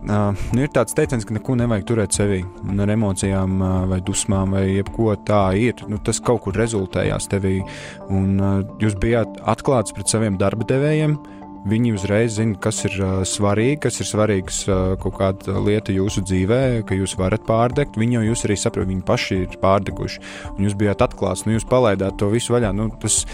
Uh, 0.00 0.32
nu 0.56 0.62
ir 0.64 0.70
tāds 0.72 0.94
teiciens, 0.96 1.26
ka 1.28 1.34
neko 1.36 1.58
nevajag 1.60 1.82
turēt 1.90 2.16
sevī. 2.16 2.38
Un 2.64 2.80
ar 2.80 2.88
emocijām, 2.88 3.58
uh, 3.60 3.72
vai 3.90 3.98
dusmām, 4.00 4.54
vai 4.56 4.62
jebko 4.78 5.12
tā 5.28 5.42
ir. 5.60 5.82
Nu, 5.92 5.98
tas 6.00 6.22
kaut 6.24 6.40
kur 6.46 6.56
rezultējās 6.56 7.28
tevī. 7.28 7.58
Un, 8.08 8.30
uh, 8.40 8.62
jūs 8.80 8.96
bijāt 8.96 9.36
atklāts 9.52 9.92
pret 9.92 10.08
saviem 10.08 10.40
darba 10.40 10.64
devējiem. 10.64 11.18
Viņi 11.68 11.90
uzreiz 11.92 12.38
zina, 12.38 12.56
kas 12.56 12.78
ir 12.88 12.94
uh, 13.04 13.16
svarīgi, 13.28 13.82
kas 13.84 14.00
ir 14.00 14.08
svarīgs 14.08 14.62
uh, 14.64 14.94
kaut 15.00 15.18
kāda 15.18 15.60
lieta 15.60 15.92
jūsu 15.92 16.22
dzīvē, 16.24 16.60
ka 16.88 16.96
jūs 16.96 17.18
varat 17.20 17.44
pārdegt. 17.48 17.98
Viņi 18.00 18.16
jau 18.16 18.22
jūs 18.30 18.44
arī 18.48 18.56
saprot, 18.56 18.88
viņi 18.88 19.04
paši 19.04 19.42
ir 19.44 19.58
pārdeguši. 19.60 20.22
Un 20.54 20.64
jūs 20.64 20.78
bijāt 20.80 21.04
atklāts, 21.04 21.44
nu 21.44 21.58
jūs 21.58 21.68
palaidāt 21.68 22.16
to 22.20 22.30
visu 22.32 22.56
vaļā. 22.56 22.72
Nu, 22.76 22.88
tas, 23.02 23.26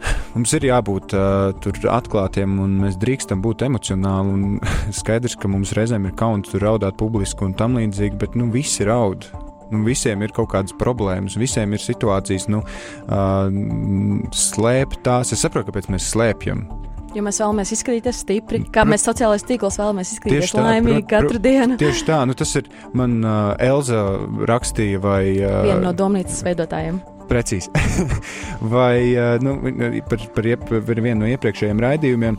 Mums 0.34 0.52
ir 0.56 0.68
jābūt 0.68 1.14
uh, 1.16 1.72
atklātiem, 1.92 2.58
un 2.62 2.76
mēs 2.84 2.98
drīkstam 3.00 3.40
būt 3.44 3.64
emocionāli. 3.66 4.60
Skaidrs, 5.00 5.38
ka 5.40 5.50
mums 5.50 5.72
reizēm 5.76 6.08
ir 6.08 6.16
kauns 6.18 6.52
tur 6.52 6.64
raudāt 6.66 6.98
publiski 7.00 7.46
un 7.46 7.56
tam 7.56 7.80
līdzīgi, 7.80 8.20
bet 8.20 8.36
nu, 8.36 8.50
visi 8.52 8.84
raud. 8.88 9.30
Nu, 9.70 9.84
visiem 9.86 10.20
ir 10.26 10.32
kaut 10.34 10.50
kādas 10.50 10.74
problēmas, 10.74 11.38
visiem 11.38 11.72
ir 11.76 11.82
situācijas, 11.82 12.48
nu, 12.50 12.64
uh, 13.06 14.30
slēpt 14.34 15.04
tās. 15.06 15.30
Es 15.32 15.44
saprotu, 15.46 15.70
kāpēc 15.70 15.92
mēs 15.94 16.10
slēpjam. 16.10 16.66
Jo 17.14 17.24
mēs 17.26 17.40
vēlamies 17.42 17.72
izskatīties 17.74 18.20
stipri, 18.22 18.60
kā 18.70 18.84
mēs 18.86 19.02
sociālajos 19.08 19.46
tīklos 19.48 19.80
vēlamies 19.80 20.12
izskatīties 20.14 20.54
laimīgi 20.54 21.06
katru 21.10 21.40
dienu. 21.42 21.78
Tieši 21.80 22.06
tā, 22.06 22.20
nu 22.28 22.36
tas 22.38 22.54
ir 22.60 22.68
man 22.96 23.18
uh, 23.24 23.54
Elza 23.58 24.04
rakstīja 24.50 25.00
vai. 25.02 25.24
Uh, 25.40 25.64
Viena 25.66 25.80
no 25.88 25.94
domnīcas 25.96 26.44
veidotājiem. 26.46 27.00
Precīzi. 27.30 27.70
Vai 28.72 29.14
nu, 29.38 29.52
par, 30.08 30.22
par, 30.34 30.48
par 30.66 31.00
vienu 31.04 31.22
no 31.22 31.28
iepriekšējiem 31.30 31.82
raidījumiem 31.84 32.38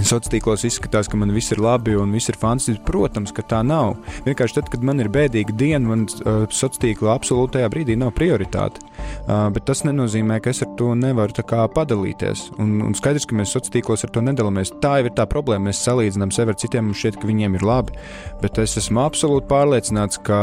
Sociālos 0.00 0.30
tīklos 0.32 0.64
izskatās, 0.66 1.08
ka 1.08 1.18
man 1.20 1.30
viss 1.34 1.52
ir 1.54 1.60
labi 1.62 1.94
un 1.98 2.12
viss 2.14 2.30
ir 2.32 2.38
fantastiski. 2.40 2.82
Protams, 2.86 3.32
ka 3.34 3.44
tā 3.46 3.60
nav. 3.66 3.94
Vienkārši 4.26 4.58
tad, 4.58 4.70
kad 4.72 4.84
man 4.84 5.00
ir 5.02 5.10
bēdīga 5.12 5.54
diena, 5.56 5.84
man 5.86 6.06
uh, 6.06 6.44
sociālā 6.48 6.80
tīkla 6.82 7.12
absolūtajā 7.14 7.68
brīdī 7.70 7.96
nav 8.00 8.14
prioritāte. 8.16 8.82
Uh, 9.26 9.46
bet 9.54 9.66
tas 9.68 9.84
nenozīmē, 9.86 10.40
ka 10.42 10.50
es 10.50 10.62
ar 10.64 10.72
to 10.78 10.92
nevaru 10.98 11.44
padalīties. 11.76 12.48
Un, 12.62 12.80
un 12.88 12.96
skaidrs, 12.98 13.28
ka 13.28 13.36
mēs 13.38 13.54
sociālos 13.54 13.74
tīklos 13.76 14.04
ar 14.06 14.12
to 14.14 14.24
nedalāmies. 14.24 14.74
Tā 14.82 14.96
jau 15.00 15.10
ir 15.10 15.16
tā 15.16 15.28
problēma. 15.30 15.68
Mēs 15.70 15.84
salīdzinām 15.86 16.32
sevi 16.34 16.54
ar 16.54 16.58
citiem 16.58 16.90
un 16.90 16.98
šķiet, 16.98 17.20
ka 17.20 17.28
viņiem 17.28 17.60
ir 17.60 17.66
labi. 17.66 17.96
Bet 18.42 18.58
es 18.62 18.76
esmu 18.80 19.04
absolūti 19.04 19.48
pārliecināts, 19.52 20.20
ka 20.26 20.40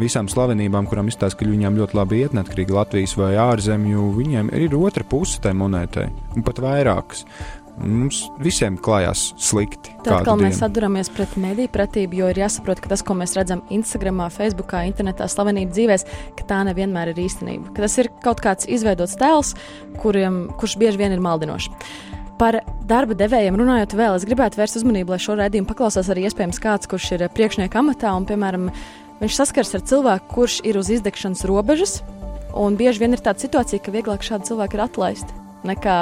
visām 0.00 0.30
slavenībām, 0.30 0.88
kurām 0.90 1.10
izstāsta, 1.10 1.40
ka 1.40 1.50
viņām 1.50 1.78
ļoti 1.80 1.98
labi 1.98 2.22
iet, 2.24 2.36
neatkarīgi 2.36 2.76
Latvijas 2.76 3.16
vai 3.18 3.34
ārzemju, 3.40 4.08
viņiem 4.16 4.52
ir 4.56 4.76
otra 4.80 5.04
puse 5.06 5.40
tai 5.42 5.52
monētai, 5.58 6.08
un 6.36 6.46
pat 6.46 6.62
vairākas. 6.62 7.26
Mums 7.80 8.24
visiem 8.42 8.76
klājās 8.80 9.30
slikti. 9.40 9.94
Tad 10.04 10.20
atkal 10.20 10.40
mēs 10.40 10.60
atduramies 10.64 11.08
pret 11.14 11.32
mediju 11.40 11.70
pratību, 11.72 12.18
jo 12.20 12.28
ir 12.32 12.40
jāsaprot, 12.42 12.82
ka 12.82 12.90
tas, 12.92 13.04
ko 13.06 13.16
mēs 13.16 13.36
redzam 13.38 13.62
Instagram, 13.72 14.22
Facebook, 14.34 14.74
internetā, 14.90 15.28
slavenību 15.30 15.72
dzīvēs, 15.76 16.06
ka 16.36 16.46
tā 16.50 16.60
nevienmēr 16.68 17.12
ir 17.14 17.22
īstenība. 17.24 17.72
Ka 17.76 17.86
tas 17.86 17.96
ir 18.02 18.10
kaut 18.24 18.42
kāds 18.44 18.68
izveidots 18.68 19.16
tēls, 19.20 19.54
kuriem, 20.02 20.42
kurš 20.60 20.76
bieži 20.80 21.00
vien 21.00 21.16
ir 21.16 21.24
maldinošs. 21.24 21.70
Par 22.40 22.62
darba 22.88 23.16
devējiem 23.16 23.58
runājot 23.60 23.96
vēl, 23.96 24.16
es 24.16 24.24
gribētu 24.28 24.60
vērst 24.60 24.80
uzmanību, 24.80 25.12
lai 25.12 25.20
šo 25.20 25.36
raidījumu 25.40 25.68
paklausās 25.68 26.08
arī 26.12 26.24
iespējams 26.28 26.60
kāds, 26.62 26.88
kurš 26.88 27.10
ir 27.18 27.26
priekšnieka 27.36 27.82
amatā 27.82 28.14
un, 28.16 28.24
piemēram, 28.28 28.70
viņš 29.20 29.36
saskars 29.36 29.76
ar 29.76 29.84
cilvēku, 29.84 30.32
kurš 30.36 30.62
ir 30.68 30.80
uz 30.80 30.88
izdegšanas 30.96 31.44
robežas. 31.48 32.00
Un 32.56 32.80
bieži 32.80 33.04
vien 33.04 33.12
ir 33.14 33.20
tāda 33.22 33.44
situācija, 33.44 33.84
ka 33.84 33.92
vieglāk 33.94 34.24
šādi 34.26 34.48
cilvēki 34.48 34.78
ir 34.78 34.84
atlaisti 34.88 35.36
nekā 35.68 35.96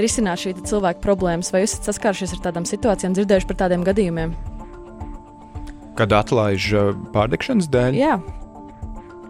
risināt 0.00 0.42
šī 0.42 0.54
cilvēka 0.64 1.02
problēmas. 1.04 1.52
Vai 1.54 1.64
esat 1.66 1.88
saskārušies 1.90 2.36
ar 2.36 2.44
tādām 2.48 2.68
situācijām, 2.68 3.16
dzirdējuši 3.16 3.50
par 3.50 3.60
tādiem 3.64 3.86
gadījumiem? 3.86 4.34
Kad 5.98 6.14
atlaiž 6.16 6.70
uh, 6.74 6.92
pārdegšanas 7.14 7.70
dēļ? 7.70 7.98
Jā. 7.98 8.18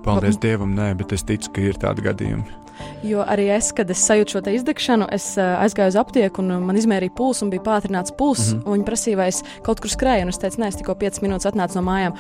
Paldies 0.05 0.37
Dievam, 0.41 0.75
nē, 0.77 0.93
bet 1.01 1.13
es 1.17 1.25
ticu, 1.25 1.53
ka 1.53 1.65
ir 1.65 1.81
tādi 1.81 2.05
gadījumi. 2.05 2.61
Jo 3.05 3.23
arī 3.29 3.47
es, 3.55 3.71
kad 3.77 3.91
es 3.93 4.01
sajūtu 4.05 4.35
šo 4.35 4.43
izdegšanu, 4.57 5.07
es 5.13 5.27
uh, 5.39 5.59
aizgāju 5.63 5.93
uz 5.93 5.99
aptieku 6.01 6.43
un 6.43 6.65
man 6.67 6.79
izmērīja 6.81 7.15
pulsu 7.17 7.45
un 7.47 7.53
bija 7.53 7.63
pātrināts 7.65 8.15
pulss. 8.17 8.53
Mm 8.53 8.61
-hmm. 8.61 8.73
Viņi 8.75 8.89
prasīja, 8.89 9.17
vai 9.21 9.29
es 9.29 9.43
kaut 9.63 9.81
kur 9.81 9.93
skrēju, 9.93 10.23
un 10.25 10.33
es 10.33 10.41
teicu, 10.41 10.61
nē, 10.61 10.69
es 10.73 10.81
tikko 10.81 10.95
5 10.95 11.23
minūtes 11.23 11.49
atnācu 11.49 11.77
no 11.77 11.83
mājām. 11.83 12.17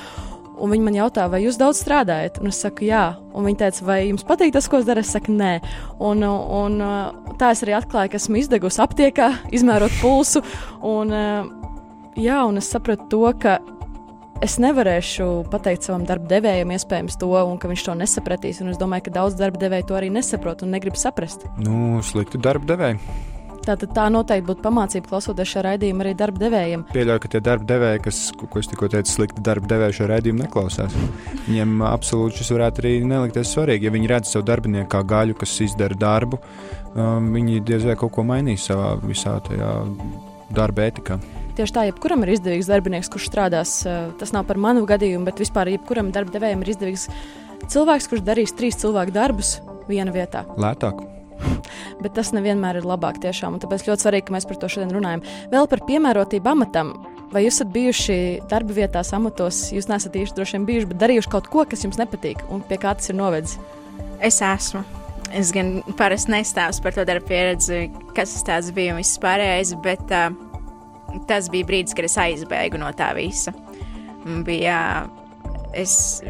Un 0.55 0.71
viņi 0.71 0.87
man 0.87 0.97
jautā, 0.97 1.27
vai 1.31 1.43
jūs 1.43 1.59
daudz 1.59 1.81
strādājat? 1.83 2.39
Un 2.43 2.53
es 2.53 2.61
saku, 2.63 2.87
jā. 2.87 3.05
Un 3.35 3.49
viņi 3.49 3.61
teica, 3.65 3.85
vai 3.89 3.99
jums 4.07 4.27
patīk 4.27 4.55
tas, 4.55 4.69
ko 4.71 4.79
es 4.79 4.87
daru? 4.87 5.03
Es 5.03 5.11
saku, 5.15 5.35
nē. 5.35 5.59
Un, 5.99 6.23
un 6.25 6.79
tā 7.41 7.51
es 7.55 7.65
arī 7.67 7.75
atklāju, 7.79 8.13
ka 8.13 8.21
esmu 8.21 8.39
izdegusi 8.39 8.83
aptiekā, 8.85 9.31
izmērot 9.57 9.99
pulsu. 10.01 10.45
Un, 10.87 11.15
jā, 12.15 12.39
un 12.47 12.63
es 12.63 12.71
sapratu 12.71 13.11
to, 13.11 13.25
ka 13.43 13.59
es 14.45 14.57
nevarēšu 14.63 15.29
pateikt 15.53 15.87
savam 15.87 16.07
darba 16.09 16.29
devējam, 16.31 16.73
iespējams, 16.75 17.19
to, 17.21 17.31
un 17.35 17.59
ka 17.61 17.71
viņš 17.71 17.87
to 17.87 17.99
nesapratīs. 17.99 18.63
Un 18.65 18.73
es 18.75 18.81
domāju, 18.81 19.09
ka 19.09 19.19
daudz 19.19 19.39
darba 19.41 19.61
devēju 19.63 19.91
to 19.91 19.99
arī 19.99 20.11
nesaprot 20.15 20.65
un 20.67 20.75
negrib 20.75 20.99
saprast. 21.01 21.47
Nu, 21.59 22.03
slikti 22.05 22.41
darba 22.43 22.75
devēji. 22.75 23.01
Tātad 23.65 23.95
tā 23.97 24.05
noteikti 24.13 24.45
būtu 24.51 24.61
pamācība 24.65 25.09
klausoties 25.09 25.49
šo 25.55 25.63
raidījumu 25.65 26.05
arī 26.05 26.13
darba 26.19 26.43
devējiem. 26.43 26.83
Pieļauju, 26.93 27.23
ka 27.23 27.31
tie 27.33 27.41
darba 27.45 27.69
devēji, 27.71 28.03
kas, 28.05 28.19
ko 28.37 28.61
es 28.61 28.69
tikko 28.69 28.91
teicu, 28.93 29.13
slikti 29.13 29.45
darba 29.45 29.71
devēji 29.71 29.99
šo 30.01 30.09
raidījumu 30.11 30.45
neklausās. 30.45 30.97
Viņiem 31.47 31.81
absolūti 31.89 32.43
šis 32.43 32.53
varētu 32.57 32.85
arī 32.85 32.93
nelikties 33.09 33.55
svarīgi. 33.57 33.89
Ja 33.89 33.95
viņi 33.95 34.11
redz 34.13 34.35
savu 34.35 34.45
darbinieku 34.51 34.91
kā 34.93 35.01
gaļu, 35.15 35.39
kas 35.41 35.55
izdara 35.65 35.97
darbu, 35.97 36.41
um, 36.93 37.33
viņi 37.39 37.65
diez 37.65 37.89
vai 37.89 37.97
kaut 38.01 38.13
ko 38.19 38.27
mainīs 38.29 38.69
savā 38.69 38.95
visā 39.01 39.39
tajā 39.49 39.73
darba 40.55 40.91
etikā. 40.91 41.19
Tieši 41.55 41.75
tā, 41.77 41.87
jebkuram 41.87 42.25
ir 42.27 42.35
izdevīgs 42.35 42.69
darbinieks, 42.69 43.09
kurš 43.15 43.29
strādās. 43.31 43.77
Eh, 43.87 44.11
tas 44.19 44.35
nav 44.35 44.49
par 44.49 44.59
manu 44.59 44.83
gadījumu, 44.91 45.29
bet 45.29 45.39
vispār 45.39 45.71
jebkuram 45.71 46.11
darba 46.15 46.35
devējam 46.35 46.67
ir 46.67 46.75
izdevīgs 46.75 47.09
cilvēks, 47.71 48.11
kurš 48.11 48.27
darīs 48.27 48.57
trīs 48.59 48.81
cilvēku 48.83 49.15
darbus 49.15 49.61
viena 49.87 50.11
vietā. 50.15 50.43
Lētāk. 50.59 51.14
Bet 52.03 52.15
tas 52.17 52.33
nevienmēr 52.37 52.81
ir 52.81 52.89
labāk 52.89 53.21
tiešām, 53.23 53.57
un 53.57 53.63
tāpēc 53.63 53.87
ļoti 53.89 54.07
svarīgi, 54.07 54.29
ka 54.29 54.37
mēs 54.37 54.49
par 54.51 54.61
to 54.61 54.71
šodien 54.71 54.95
runājam. 54.95 55.25
Vēl 55.53 55.69
par 55.71 55.85
piemērotību 55.89 56.53
amatam. 56.55 56.95
Vai 57.35 57.43
jūs 57.43 57.59
esat 57.59 57.71
bijuši 57.75 58.17
darba 58.51 58.77
vietās, 58.77 59.11
amatos, 59.17 59.65
jūs 59.75 59.89
nesat 59.91 60.15
īsti 60.21 60.39
droši 60.39 60.59
vien 60.59 60.67
bijuši, 60.69 60.91
bet 60.93 61.01
darījuši 61.01 61.33
kaut 61.33 61.49
ko, 61.51 61.65
kas 61.67 61.83
jums 61.83 61.99
nepatīk 61.99 62.45
un 62.55 62.63
pie 62.69 62.79
kā 62.79 62.93
tas 62.95 63.11
ir 63.11 63.19
novedis? 63.19 63.57
Es 64.23 64.39
esmu. 64.45 64.85
Es 65.35 65.51
gan 65.55 65.81
parasti 65.99 66.31
nestāstu 66.31 66.85
par 66.85 66.95
to 66.95 67.03
darba 67.09 67.27
pieredzi, 67.27 67.89
kas 68.15 68.37
tas 68.47 68.69
bija 68.75 68.95
un 68.95 69.01
viss 69.03 69.19
pārējais, 69.19 69.73
bet 69.83 70.15
uh, 70.15 70.29
tas 71.27 71.49
bija 71.51 71.67
brīdis, 71.67 71.97
kad 71.97 72.07
es 72.07 72.17
aizbēgu 72.21 72.79
no 72.79 72.93
tā 72.95 73.11
visa. 73.19 73.55
Bija, 74.47 74.79
es 75.75 76.23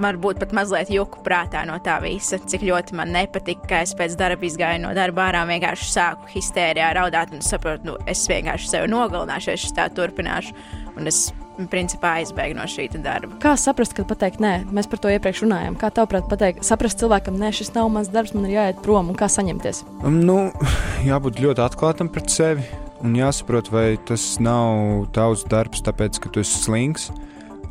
varbūt 0.00 0.40
pat 0.42 0.54
mazliet 0.56 0.92
juku 0.92 1.22
prātā 1.26 1.64
no 1.68 1.78
tā 1.84 1.98
visa, 2.04 2.38
cik 2.38 2.64
ļoti 2.68 2.96
man 2.98 3.12
nepatika, 3.14 3.68
ka 3.68 3.82
es 3.86 3.94
pēc 3.98 4.16
darba 4.20 4.48
izgāju 4.48 4.84
no 4.86 4.94
darba 4.96 5.28
ārā 5.28 5.44
un 5.44 5.52
vienkārši 5.54 5.90
sāku 5.92 6.32
histērijā 6.32 6.92
raudāt 6.98 7.34
un 7.34 7.44
saprotu, 7.44 7.90
nu, 7.90 7.98
es 8.08 8.24
vienkārši 8.30 8.74
sevi 8.74 8.92
nogalināšu, 8.92 9.52
ja 9.52 9.60
es 9.60 9.76
tā 9.76 9.88
turpināšu. 9.92 10.56
Un 10.92 11.08
es 11.08 11.30
principā 11.72 12.16
aizbēgu 12.20 12.56
no 12.56 12.64
šī 12.68 12.88
darba. 13.02 13.36
Kā 13.42 13.54
saprast, 13.60 13.94
kad 13.96 14.08
pateikt, 14.08 14.40
nē, 14.42 14.52
mēs 14.72 14.88
par 14.90 15.00
to 15.02 15.12
iepriekš 15.12 15.44
runājām? 15.44 15.76
Kā 15.80 15.92
tavuprāt, 15.94 16.28
pateikt, 16.30 16.64
saprast 16.66 17.00
cilvēkam, 17.02 17.36
nē, 17.40 17.52
šis 17.56 17.72
nav 17.76 17.90
mans 17.92 18.10
darbs, 18.12 18.34
man 18.36 18.48
ir 18.48 18.56
jāiet 18.56 18.80
prom 18.84 19.12
un 19.12 19.18
kā 19.18 19.28
saņemties? 19.32 19.82
Um, 20.02 20.20
nu, 20.24 20.38
jābūt 21.10 21.42
ļoti 21.44 21.64
atklātam 21.64 22.12
pret 22.12 22.32
sevi 22.32 22.64
un 23.02 23.16
jāsaprot, 23.18 23.70
vai 23.72 23.86
tas 24.08 24.24
nav 24.42 25.08
tavs 25.14 25.44
darbs, 25.50 25.82
tāpēc 25.84 26.22
ka 26.22 26.32
tu 26.32 26.42
esi 26.44 26.62
slings, 26.62 27.10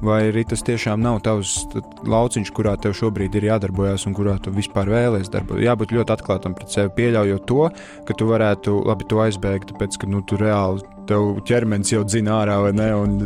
vai 0.06 0.22
arī 0.30 0.44
tas 0.50 0.64
tiešām 0.66 1.02
nav 1.02 1.22
tavs 1.26 1.66
lauciņš, 2.08 2.52
kurā 2.56 2.76
tev 2.82 2.96
šobrīd 2.98 3.38
ir 3.38 3.50
jādarbojas 3.52 4.08
un 4.10 4.16
kurā 4.18 4.38
tu 4.42 4.54
vispār 4.56 4.90
vēlēsies 4.92 5.32
darboties. 5.34 5.68
Jābūt 5.68 5.96
ļoti 5.98 6.16
atklātam 6.16 6.58
pret 6.58 6.74
sevi, 6.74 6.94
pieļaujot 6.98 7.46
to, 7.50 7.68
ka 8.08 8.18
tu 8.18 8.30
varētu 8.32 8.82
labi 8.90 9.08
to 9.10 9.22
aizbēgt, 9.26 9.74
tāpēc 9.74 10.02
ka 10.02 10.10
nu, 10.10 10.24
tu 10.26 10.40
reāli 10.42 10.86
tev 11.12 11.42
ķermenis 11.48 11.92
jau 11.94 12.02
dzina 12.08 12.38
ārā, 12.42 12.58
vai 12.66 12.72
ne, 12.76 12.88
un 12.96 13.18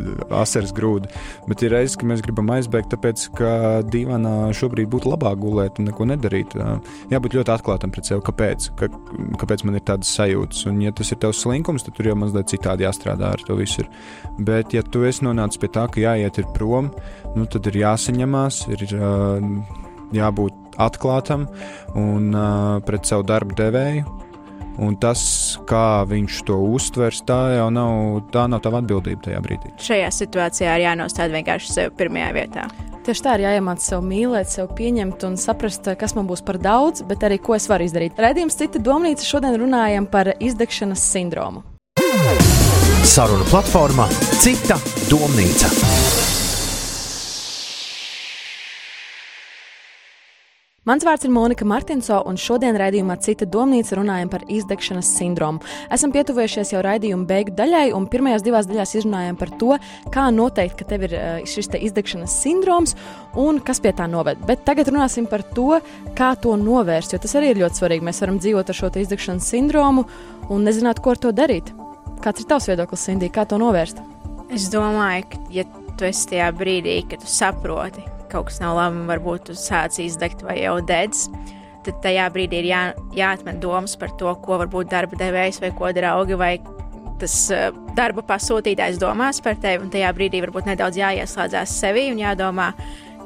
asars 0.42 0.74
grūda. 0.76 1.10
Bet 1.50 1.64
ir 1.66 1.74
reizes, 1.76 1.98
ka 2.00 2.08
mēs 2.10 2.24
gribam 2.26 2.50
aizbēgt, 2.56 2.92
tāpēc, 2.96 3.28
ka 3.38 3.52
divānā 3.92 4.52
šobrīd 4.58 4.90
būtu 4.92 5.12
labāk 5.12 5.40
gulēt 5.44 5.80
un 5.82 5.90
neko 5.90 6.10
nedarīt. 6.10 6.58
Jābūt 7.14 7.38
ļoti 7.40 7.54
atklātam 7.56 7.94
pret 7.94 8.10
sevi, 8.10 8.24
kāpēc, 8.26 8.70
ka, 8.80 8.90
kāpēc 9.44 9.66
man 9.68 9.80
ir 9.80 9.86
tādas 9.86 10.12
sajūtas. 10.18 10.66
Un, 10.72 10.82
ja 10.86 10.94
tas 10.96 11.14
ir 11.14 11.22
tavs 11.22 11.44
slinkums, 11.46 11.86
tad 11.86 11.98
tur 11.98 12.10
jau 12.12 12.18
mazliet 12.20 12.52
citādi 12.52 12.88
jāstrādā 12.88 13.34
ar 13.36 13.46
to 13.46 13.58
visu. 13.60 13.86
Bet, 14.40 14.74
ja 14.76 14.84
tu 14.84 15.06
esi 15.08 15.26
nonācis 15.28 15.62
pie 15.62 15.72
tā, 15.76 15.88
ka 15.92 16.02
jāiet 16.02 16.42
prom, 16.56 16.92
nu, 17.36 17.48
tad 17.52 17.68
ir 17.70 17.82
jāsaņemās, 17.84 18.66
ir 18.76 18.86
jābūt 20.16 20.78
atklātam 20.82 21.48
un 21.96 22.30
uh, 22.36 22.84
pret 22.86 23.08
savu 23.08 23.26
darbu 23.28 23.56
devēju 23.58 24.25
Un 24.82 24.98
tas, 25.00 25.22
kā 25.70 26.04
viņš 26.10 26.42
to 26.50 26.58
uztvers, 26.76 27.22
tā 27.28 27.40
jau 27.56 27.70
nav, 27.72 28.26
tā 28.34 28.44
nav 28.52 28.64
tava 28.66 28.82
atbildība 28.84 29.30
tajā 29.30 29.40
brīdī. 29.46 29.72
Šajā 29.80 30.10
situācijā 30.12 30.76
ir 30.76 30.86
jānostāda 30.90 31.38
vienkārši 31.38 31.72
sev 31.72 31.96
pirmajā 31.96 32.34
vietā. 32.36 32.68
Tieši 33.06 33.22
tā 33.22 33.36
ir 33.38 33.46
jāiemācās 33.46 33.88
sev 33.92 34.04
mīlēt, 34.04 34.50
sev 34.52 34.72
pieņemt 34.76 35.24
un 35.28 35.38
saprast, 35.40 35.88
kas 36.00 36.16
man 36.18 36.28
būs 36.28 36.42
par 36.46 36.60
daudz, 36.60 37.06
bet 37.08 37.24
arī 37.24 37.38
ko 37.40 37.56
es 37.56 37.70
varu 37.72 37.88
izdarīt. 37.88 38.18
Radījums 38.20 38.58
cita 38.60 38.82
domnīca 38.82 39.28
šodien 39.28 39.60
runājam 39.62 40.10
par 40.10 40.34
izdegšanas 40.40 41.06
sindromu. 41.14 41.64
Saruna 43.06 43.46
platformā 43.52 44.10
Cita 44.42 44.80
domnīca. 45.12 46.35
Mans 50.86 51.02
vārds 51.02 51.26
ir 51.26 51.32
Monika 51.34 51.66
Martinso, 51.66 52.20
un 52.30 52.36
šodien 52.38 52.76
raidījumā 52.78 53.16
Cita 53.26 53.48
domnīca 53.50 53.96
runājam 53.98 54.30
par 54.30 54.44
izdegšanas 54.54 55.08
sindromu. 55.18 55.64
Esam 55.90 56.12
pietuvojušies 56.14 56.76
jau 56.76 56.84
raidījuma 56.86 57.26
beigu 57.26 57.56
daļai, 57.58 57.88
un 57.98 58.06
pirmajās 58.06 58.46
divās 58.46 58.70
daļās 58.70 58.94
izrunājām 59.00 59.40
par 59.40 59.50
to, 59.58 59.80
kā 60.14 60.28
noteikt, 60.30 60.76
ka 60.78 60.86
tev 60.92 61.08
ir 61.08 61.16
uh, 61.18 61.40
šis 61.50 61.72
te 61.74 61.82
izdegšanas 61.88 62.38
sindroms 62.44 62.94
un 63.42 63.58
kas 63.66 63.82
pie 63.82 63.96
tā 63.98 64.06
noved. 64.12 64.46
Bet 64.46 64.62
tagad 64.70 64.94
runāsim 64.94 65.26
par 65.32 65.42
to, 65.58 65.80
kā 66.14 66.36
to 66.38 66.54
novērst, 66.62 67.18
jo 67.18 67.24
tas 67.24 67.34
arī 67.42 67.56
ir 67.56 67.64
ļoti 67.64 67.82
svarīgi. 67.82 68.06
Mēs 68.06 68.22
varam 68.22 68.38
dzīvot 68.38 68.70
ar 68.70 68.78
šo 68.84 68.94
izdegšanas 69.02 69.52
sindromu 69.56 70.06
un 70.54 70.70
nezināt, 70.70 71.02
ko 71.02 71.16
ar 71.16 71.24
to 71.24 71.34
darīt. 71.34 71.74
Kāds 72.22 72.46
ir 72.46 72.52
tavs 72.54 72.70
viedoklis, 72.70 73.10
Sindī, 73.10 73.34
kā 73.34 73.50
to 73.50 73.58
novērst? 73.58 74.06
Es 74.54 74.70
domāju, 74.70 75.32
ka, 75.34 75.48
ja 75.50 75.66
tu 75.98 76.06
esi 76.06 76.30
tajā 76.36 76.54
brīdī, 76.54 77.00
kad 77.10 77.26
tu 77.26 77.32
saproti, 77.32 78.06
kaut 78.36 78.50
kas 78.52 78.62
nav 78.64 78.76
labi, 78.78 79.04
varbūt 79.10 79.50
tu 79.50 79.58
sāc 79.60 79.98
izdegt 80.04 80.44
vai 80.46 80.60
jau 80.62 80.78
dedz. 80.84 81.30
Tad 81.86 82.02
tajā 82.02 82.26
brīdī 82.34 82.64
ir 82.64 82.70
jā, 82.72 82.82
jāatmet 83.16 83.62
domas 83.64 83.94
par 84.00 84.14
to, 84.20 84.32
ko 84.44 84.58
varbūt 84.64 84.90
darba 84.92 85.18
devējs 85.20 85.62
vai 85.62 85.72
ko 85.78 85.92
draugi 85.96 86.38
vai 86.40 86.56
tas 87.22 87.36
uh, 87.54 87.70
darba 87.96 88.26
pasūtītājs 88.26 89.00
domās 89.02 89.40
par 89.44 89.60
tevi. 89.62 89.86
Un 89.86 89.94
tajā 89.94 90.10
brīdī 90.18 90.42
varbūt 90.44 90.68
nedaudz 90.72 91.00
jāieslēdzās 91.00 91.78
sevi 91.80 92.10
un 92.12 92.20
jādomā, 92.24 92.72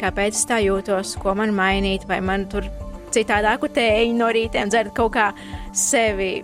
kāpēc 0.01 0.35
es 0.35 0.45
tā 0.49 0.59
jūtos, 0.65 1.15
ko 1.23 1.33
man 1.39 1.55
mainīt, 1.55 2.05
vai 2.09 2.19
man 2.21 2.45
tur 2.51 2.67
citādāku 3.15 3.71
tēju 3.73 4.13
no 4.19 4.29
rītiem 4.35 4.69
dzert 4.69 4.93
kaut 4.97 5.15
kā 5.15 5.31
sevi 5.73 6.43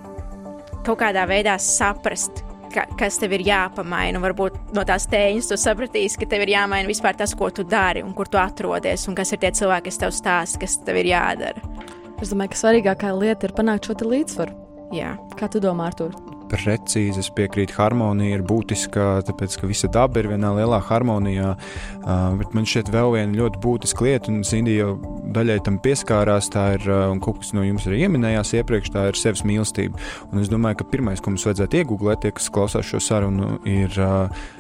kaut 0.86 1.00
kādā 1.02 1.26
veidā 1.30 1.58
saprast, 1.62 2.45
ka, 2.76 2.86
kas 3.00 3.20
tev 3.22 3.36
ir 3.38 3.46
jāpamaina. 3.48 4.22
Varbūt 4.24 4.76
no 4.76 4.84
tās 4.88 5.08
tēņas 5.12 5.52
tu 5.52 5.60
sapratīsi, 5.60 6.20
ka 6.22 6.30
tev 6.36 6.46
ir 6.46 6.56
jāmaina 6.56 6.90
vispār 6.92 7.18
tas, 7.18 7.36
ko 7.38 7.50
tu 7.50 7.66
dari 7.68 8.04
un 8.06 8.14
kur 8.18 8.30
tu 8.32 8.42
atrodies, 8.42 9.08
un 9.10 9.18
kas 9.18 9.34
ir 9.34 9.42
tie 9.44 9.54
cilvēki, 9.56 9.90
kas 9.90 10.04
tev 10.04 10.16
stāsta, 10.16 10.62
kas 10.66 10.80
tev 10.86 11.02
ir 11.02 11.12
jādara. 11.16 11.66
Es 12.22 12.32
domāju, 12.32 12.54
ka 12.54 12.62
svarīgākā 12.62 13.12
lieta 13.18 13.50
ir 13.50 13.58
panākt 13.58 13.90
šo 13.90 13.98
līdzsvaru. 14.06 14.64
Jā. 14.96 15.16
Kā 15.40 15.52
tu 15.52 15.64
domā, 15.64 15.90
Artur? 15.92 16.35
Precīzi. 16.56 17.22
Es 17.22 17.30
piekrītu, 17.36 17.76
harmonija 17.78 18.40
ir 18.40 18.46
būtiska, 18.48 19.08
tāpēc 19.28 19.60
ka 19.60 19.70
visa 19.70 19.90
daba 19.92 20.22
ir 20.22 20.30
vienā 20.32 20.54
lielā 20.58 20.80
harmonijā. 20.88 21.54
Uh, 22.06 22.36
bet 22.40 22.56
man 22.58 22.68
šķiet, 22.70 22.92
vēl 22.94 23.14
viena 23.18 23.40
ļoti 23.42 23.62
būtiska 23.64 24.06
lieta, 24.06 24.32
un 24.32 24.44
Sindija 24.48 24.86
jau 24.86 24.96
daļai 25.36 25.60
tam 25.66 25.80
pieskārās, 25.84 26.50
tā 26.54 26.68
ir, 26.78 26.90
uh, 26.90 27.08
un 27.12 27.22
kaut 27.24 27.42
kas 27.42 27.54
no 27.58 27.66
jums 27.66 27.88
arī 27.90 28.06
pieminējās 28.06 28.54
iepriekš, 28.60 28.92
tā 28.94 29.08
ir 29.10 29.20
sevis 29.20 29.46
mīlestība. 29.48 29.98
Un 30.32 30.44
es 30.44 30.52
domāju, 30.52 30.82
ka 30.82 30.92
pirmais, 30.92 31.24
ko 31.24 31.34
mums 31.34 31.48
vajadzētu 31.48 31.82
iegūglēt, 31.82 32.22
tie, 32.24 32.36
kas 32.36 32.52
klausās 32.54 32.92
šo 32.92 33.02
sarunu, 33.04 33.58
ir. 33.70 33.98
Uh, 33.98 34.54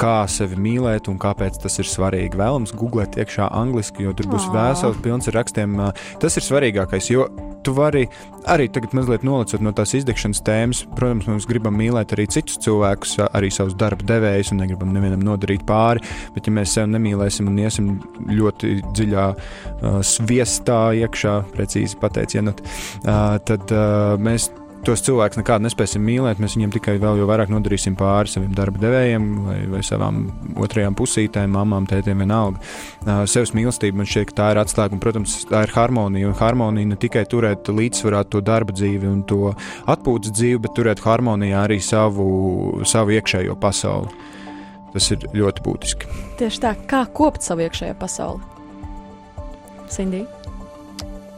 kā 0.00 0.16
sevi 0.30 0.58
mīlēt 0.60 1.08
un 1.12 1.18
kāpēc 1.22 1.58
tas 1.62 1.78
ir 1.80 1.88
svarīgi. 1.88 2.38
Vēlams 2.40 2.74
googlēt 2.76 3.18
iekšā 3.20 3.48
angliski, 3.54 4.06
jo 4.06 4.14
tur 4.16 4.30
būs 4.34 4.50
vesels 4.54 5.00
pilns 5.04 5.30
ar 5.30 5.40
rakstiem. 5.40 5.76
Tas 6.22 6.38
ir 6.38 6.46
svarīgākais, 6.46 7.10
jo 7.12 7.28
tu 7.64 7.72
vari 7.76 8.04
arī 8.50 8.66
tagad 8.68 8.92
mazliet 8.96 9.24
nolicot 9.24 9.62
no 9.64 9.72
tās 9.76 9.94
izdegšanas 9.96 10.42
tēmas. 10.44 10.82
Protams, 10.96 11.28
mēs 11.30 11.48
gribam 11.48 11.76
mīlēt 11.80 12.12
arī 12.16 12.26
citus 12.30 12.60
cilvēkus, 12.64 13.16
arī 13.32 13.50
savus 13.54 13.76
darba 13.80 14.04
devējus, 14.08 14.52
un 14.52 14.60
negribam 14.60 14.92
nevienam 14.94 15.24
nodarīt 15.24 15.64
pāri. 15.68 16.04
Bet, 16.36 16.48
ja 16.48 16.56
mēs 16.58 16.74
sevi 16.76 16.92
nemīlēsim 16.94 17.48
un 17.48 17.62
iesim 17.62 17.94
ļoti 18.28 18.74
dziļā 18.90 19.28
uh, 19.32 20.02
sviestā 20.04 20.82
iekšā, 21.04 21.38
precīzi 21.54 21.98
pateicienot, 22.02 22.60
uh, 22.64 23.38
tad 23.48 23.72
uh, 23.72 24.20
mēs 24.20 24.50
tos 24.84 25.02
cilvēkus 25.04 25.38
nekādu 25.40 25.64
nespēsim 25.66 26.02
mīlēt, 26.04 26.40
mēs 26.42 26.54
viņiem 26.56 26.72
tikai 26.74 26.94
vēl 27.02 27.22
vairāk 27.28 27.50
nodarīsim 27.52 27.96
pāri 27.98 28.30
saviem 28.32 28.52
darba 28.56 28.80
devējiem 28.82 29.26
vai, 29.46 29.56
vai 29.72 29.80
savām 29.86 30.20
otrajām 30.60 30.96
pusītēm, 30.98 31.52
mamām, 31.54 31.88
tētiem, 31.90 32.20
vienalga. 32.24 32.60
Sevis 33.30 33.54
mīlestība 33.56 34.00
man 34.00 34.08
šķiet, 34.10 34.30
ka 34.30 34.38
tā 34.40 34.50
ir 34.54 34.60
atslēga, 34.62 34.96
un, 34.96 35.02
protams, 35.02 35.36
tā 35.50 35.64
ir 35.66 35.74
harmonija. 35.74 36.30
Un 36.30 36.38
harmonija 36.38 36.90
ne 36.92 36.98
tikai 37.00 37.24
turēt 37.30 37.70
līdzsvarā 37.72 38.24
to 38.32 38.42
darba 38.44 38.76
dzīvi 38.76 39.10
un 39.10 39.22
to 39.28 39.52
atpūtas 39.90 40.34
dzīvi, 40.36 40.62
bet 40.66 40.76
turēt 40.78 41.04
harmonijā 41.04 41.64
arī 41.66 41.80
savu, 41.84 42.28
savu 42.88 43.16
iekšējo 43.18 43.56
pasauli. 43.60 44.12
Tas 44.94 45.10
ir 45.10 45.24
ļoti 45.34 45.64
būtiski. 45.64 46.12
Tieši 46.38 46.60
tā, 46.62 46.74
kā 46.90 47.02
kopt 47.10 47.42
savu 47.42 47.64
iekšējo 47.66 47.96
pasauli. 47.98 48.44
Sindī, 49.90 50.24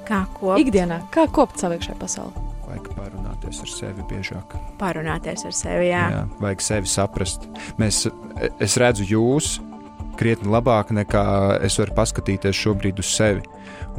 Kā 0.06 0.22
kopt? 0.36 0.60
ikdienā, 0.62 1.00
kā 1.10 1.26
kopt 1.34 1.58
savu 1.58 1.74
iekšējo 1.78 1.98
pasauli? 1.98 2.45
Vajag 2.76 2.92
parunāties 2.96 3.62
ar 3.64 3.70
sevi 3.72 4.04
biežāk. 4.10 4.56
Parunāties 4.80 5.46
ar 5.48 5.54
sevi, 5.56 5.88
jā. 5.88 6.02
Jā, 6.12 6.24
vajag 6.42 6.64
sevi 6.64 6.90
saprast. 6.92 7.46
Mēs, 7.80 8.02
es 8.60 8.76
redzu 8.80 9.06
jūs 9.08 9.54
krietni 10.20 10.52
labāk 10.52 10.92
nekā 10.96 11.24
es 11.64 11.76
varu 11.80 11.96
paskatīties 11.96 12.56
šobrīd 12.56 13.00
uz 13.00 13.08
sevi. 13.16 13.44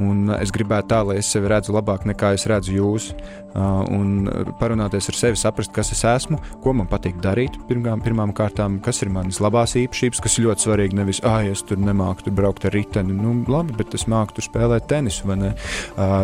Un 0.04 0.30
es 0.38 0.52
gribētu 0.54 0.92
tā, 0.92 1.02
lai 1.08 1.18
es 1.22 1.30
sevi 1.34 1.50
redzu 1.50 1.74
labāk 1.76 2.06
nekā 2.08 2.36
es 2.38 2.46
redzu 2.50 2.76
jūs. 2.76 3.12
Uh, 3.58 3.82
un 3.90 4.28
parunāties 4.60 5.08
ar 5.10 5.18
sevi, 5.18 5.40
saprast, 5.40 5.72
kas 5.74 5.90
es 5.96 6.04
esmu, 6.06 6.38
ko 6.62 6.76
man 6.78 6.90
patīk 6.92 7.18
darīt. 7.24 7.56
Pirmām, 7.70 8.04
pirmām 8.06 8.34
kārtām, 8.38 8.78
kas 8.86 9.02
ir 9.02 9.10
manas 9.14 9.40
labās 9.42 9.74
īpašības, 9.80 10.22
kas 10.22 10.38
ir 10.38 10.46
ļoti 10.46 10.68
svarīgi. 10.68 11.00
Nevis, 11.00 11.24
ah, 11.26 11.40
es 11.42 11.64
tur 11.66 11.82
nemāku 11.82 12.28
tur 12.28 12.38
braukt 12.38 12.68
ar 12.70 12.76
riteni. 12.78 13.16
Nu, 13.18 13.34
labi, 13.50 13.74
bet 13.80 13.98
es 13.98 14.06
māku 14.12 14.38
tur 14.38 14.46
spēlēt 14.46 14.86
tenisu. 14.92 15.26
Uh, 15.28 15.50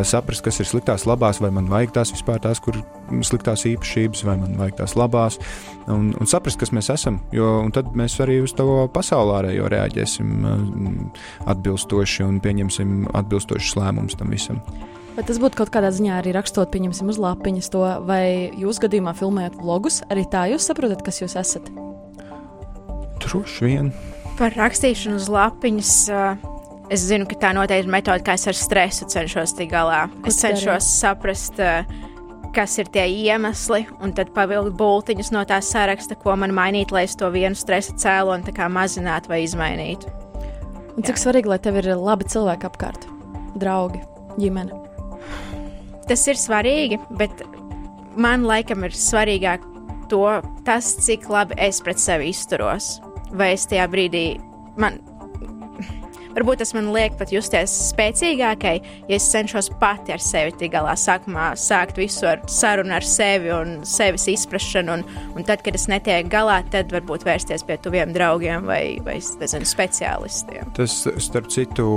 saprast, 0.05 0.45
kas 0.45 0.61
ir 0.61 0.69
sliktās, 0.69 1.07
labās, 1.09 1.41
vai 1.41 1.49
man 1.55 1.71
vajag 1.71 1.97
tās 1.97 2.13
vispār 2.13 2.43
tās, 2.43 2.61
kur 2.61 2.77
sliktās 3.25 3.65
īpašības, 3.69 4.23
vai 4.27 4.37
man 4.41 4.57
vajag 4.59 4.79
tās 4.81 4.95
labās. 4.99 5.37
Un, 5.91 6.13
un 6.15 6.29
saprast, 6.29 6.59
kas 6.61 6.71
mēs 6.75 6.89
esam. 6.93 7.19
Jo 7.35 7.61
tad 7.75 7.91
mēs 7.97 8.15
arī 8.23 8.39
uz 8.43 8.55
to 8.57 8.87
pasaulē 8.93 9.41
ārējo 9.41 9.69
reaģēsim 9.73 10.33
uh, 10.47 11.21
atbilstoši 11.53 12.25
un 12.25 12.41
pieņemsim 12.43 13.09
atbilstošus 13.13 13.77
lēmumus 13.79 14.17
tam 14.19 14.33
visam. 14.33 14.63
Vai 15.13 15.21
tas 15.27 15.37
būtu 15.37 15.59
kaut 15.59 15.69
kādā 15.73 15.91
ziņā 15.93 16.15
arī 16.17 16.31
rakstot, 16.33 16.71
pieņemsim, 16.73 17.11
uz 17.13 17.19
lapiņas 17.21 17.69
to, 17.73 17.83
vai 18.07 18.49
jūs 18.57 18.79
gadījumā 18.81 19.13
filmējat 19.17 19.59
vlogus, 19.59 19.99
arī 20.09 20.23
tā 20.25 20.47
jūs 20.49 20.65
saprotat, 20.65 21.03
kas 21.05 21.21
jūs 21.21 21.35
esat? 21.37 21.69
Droši 23.21 23.67
vien. 23.67 23.91
Par 24.39 24.55
rakstīšanu 24.57 25.19
uz 25.21 25.29
lapiņas. 25.29 25.93
Uh, 26.09 26.49
es 26.93 27.05
zinu, 27.05 27.27
ka 27.29 27.37
tā 27.39 27.51
noteikti 27.55 27.85
ir 27.85 27.93
metode, 27.93 28.25
kā 28.25 28.33
es 28.39 28.47
ar 28.49 28.57
stresu 28.57 29.05
cenšos 29.09 29.53
tikt 29.57 29.71
galā. 29.75 30.07
Ko 30.23 30.31
Es 30.33 30.41
cenšos 30.41 30.89
saprast, 30.97 31.61
uh, 31.61 31.85
kas 32.53 32.77
ir 32.81 32.89
tie 32.93 33.05
iemesli, 33.09 33.83
un 34.03 34.13
tad 34.15 34.31
pavilkt 34.35 34.75
būtiņus 34.79 35.31
no 35.33 35.43
tā 35.49 35.59
saraksta, 35.63 36.17
ko 36.19 36.35
man 36.39 36.53
mainīt, 36.55 36.93
lai 36.93 37.05
es 37.07 37.17
to 37.19 37.29
vienu 37.33 37.57
stresa 37.57 37.95
cēloni 37.99 38.53
mazinātu 38.69 39.31
vai 39.31 39.43
izmainītu. 39.43 40.11
Un 40.93 41.05
cik 41.05 41.17
svarīgi, 41.17 41.49
lai 41.49 41.59
tev 41.59 41.79
ir 41.81 41.89
labi 41.97 42.27
cilvēki 42.29 42.69
apkārt, 42.69 43.07
draugi, 43.57 44.03
ģimene. 44.37 44.77
Tas 46.07 46.27
ir 46.27 46.37
svarīgi, 46.37 46.99
bet 47.17 47.41
man 48.15 48.43
laikam 48.45 48.83
ir 48.85 48.93
svarīgāk 48.93 49.63
to, 50.11 50.27
tas, 50.67 50.93
cik 51.01 51.29
labi 51.31 51.57
es 51.57 51.81
pret 51.81 52.01
sevi 52.01 52.29
izturos. 52.29 52.99
Vai 53.33 53.53
es 53.55 53.65
tajā 53.65 53.87
brīdī 53.89 54.27
man. 54.77 55.01
Varbūt 56.33 56.63
tas 56.63 56.73
man 56.73 56.89
liek 56.95 57.13
pat 57.19 57.29
justies 57.33 57.73
spēcīgākai, 57.91 58.73
ja 59.09 59.17
es 59.19 59.27
cenšos 59.29 59.69
pati 59.81 60.15
ar 60.15 60.21
sevi 60.23 60.53
tikt 60.57 60.73
galā. 60.73 60.95
Sākumā 60.97 61.51
sākt 61.59 61.99
visu 62.01 62.25
ar 62.29 62.41
sarunu 62.49 62.95
ar 62.97 63.05
sevi 63.05 63.51
un 63.53 63.75
sevis 63.85 64.25
izpratšanu, 64.31 64.97
un, 64.97 65.05
un 65.37 65.45
tad, 65.47 65.61
kad 65.65 65.77
es 65.77 65.85
netieku 65.91 66.31
galā, 66.33 66.59
tad 66.73 66.93
varbūt 66.93 67.27
vērsties 67.27 67.65
pie 67.67 67.77
tuviem 67.83 68.15
draugiem 68.15 68.65
vai, 68.69 68.97
vai 69.05 69.19
nezinu, 69.21 69.67
speciālistiem. 69.69 70.73
Tas, 70.77 71.03
starp 71.27 71.51
citu, 71.53 71.87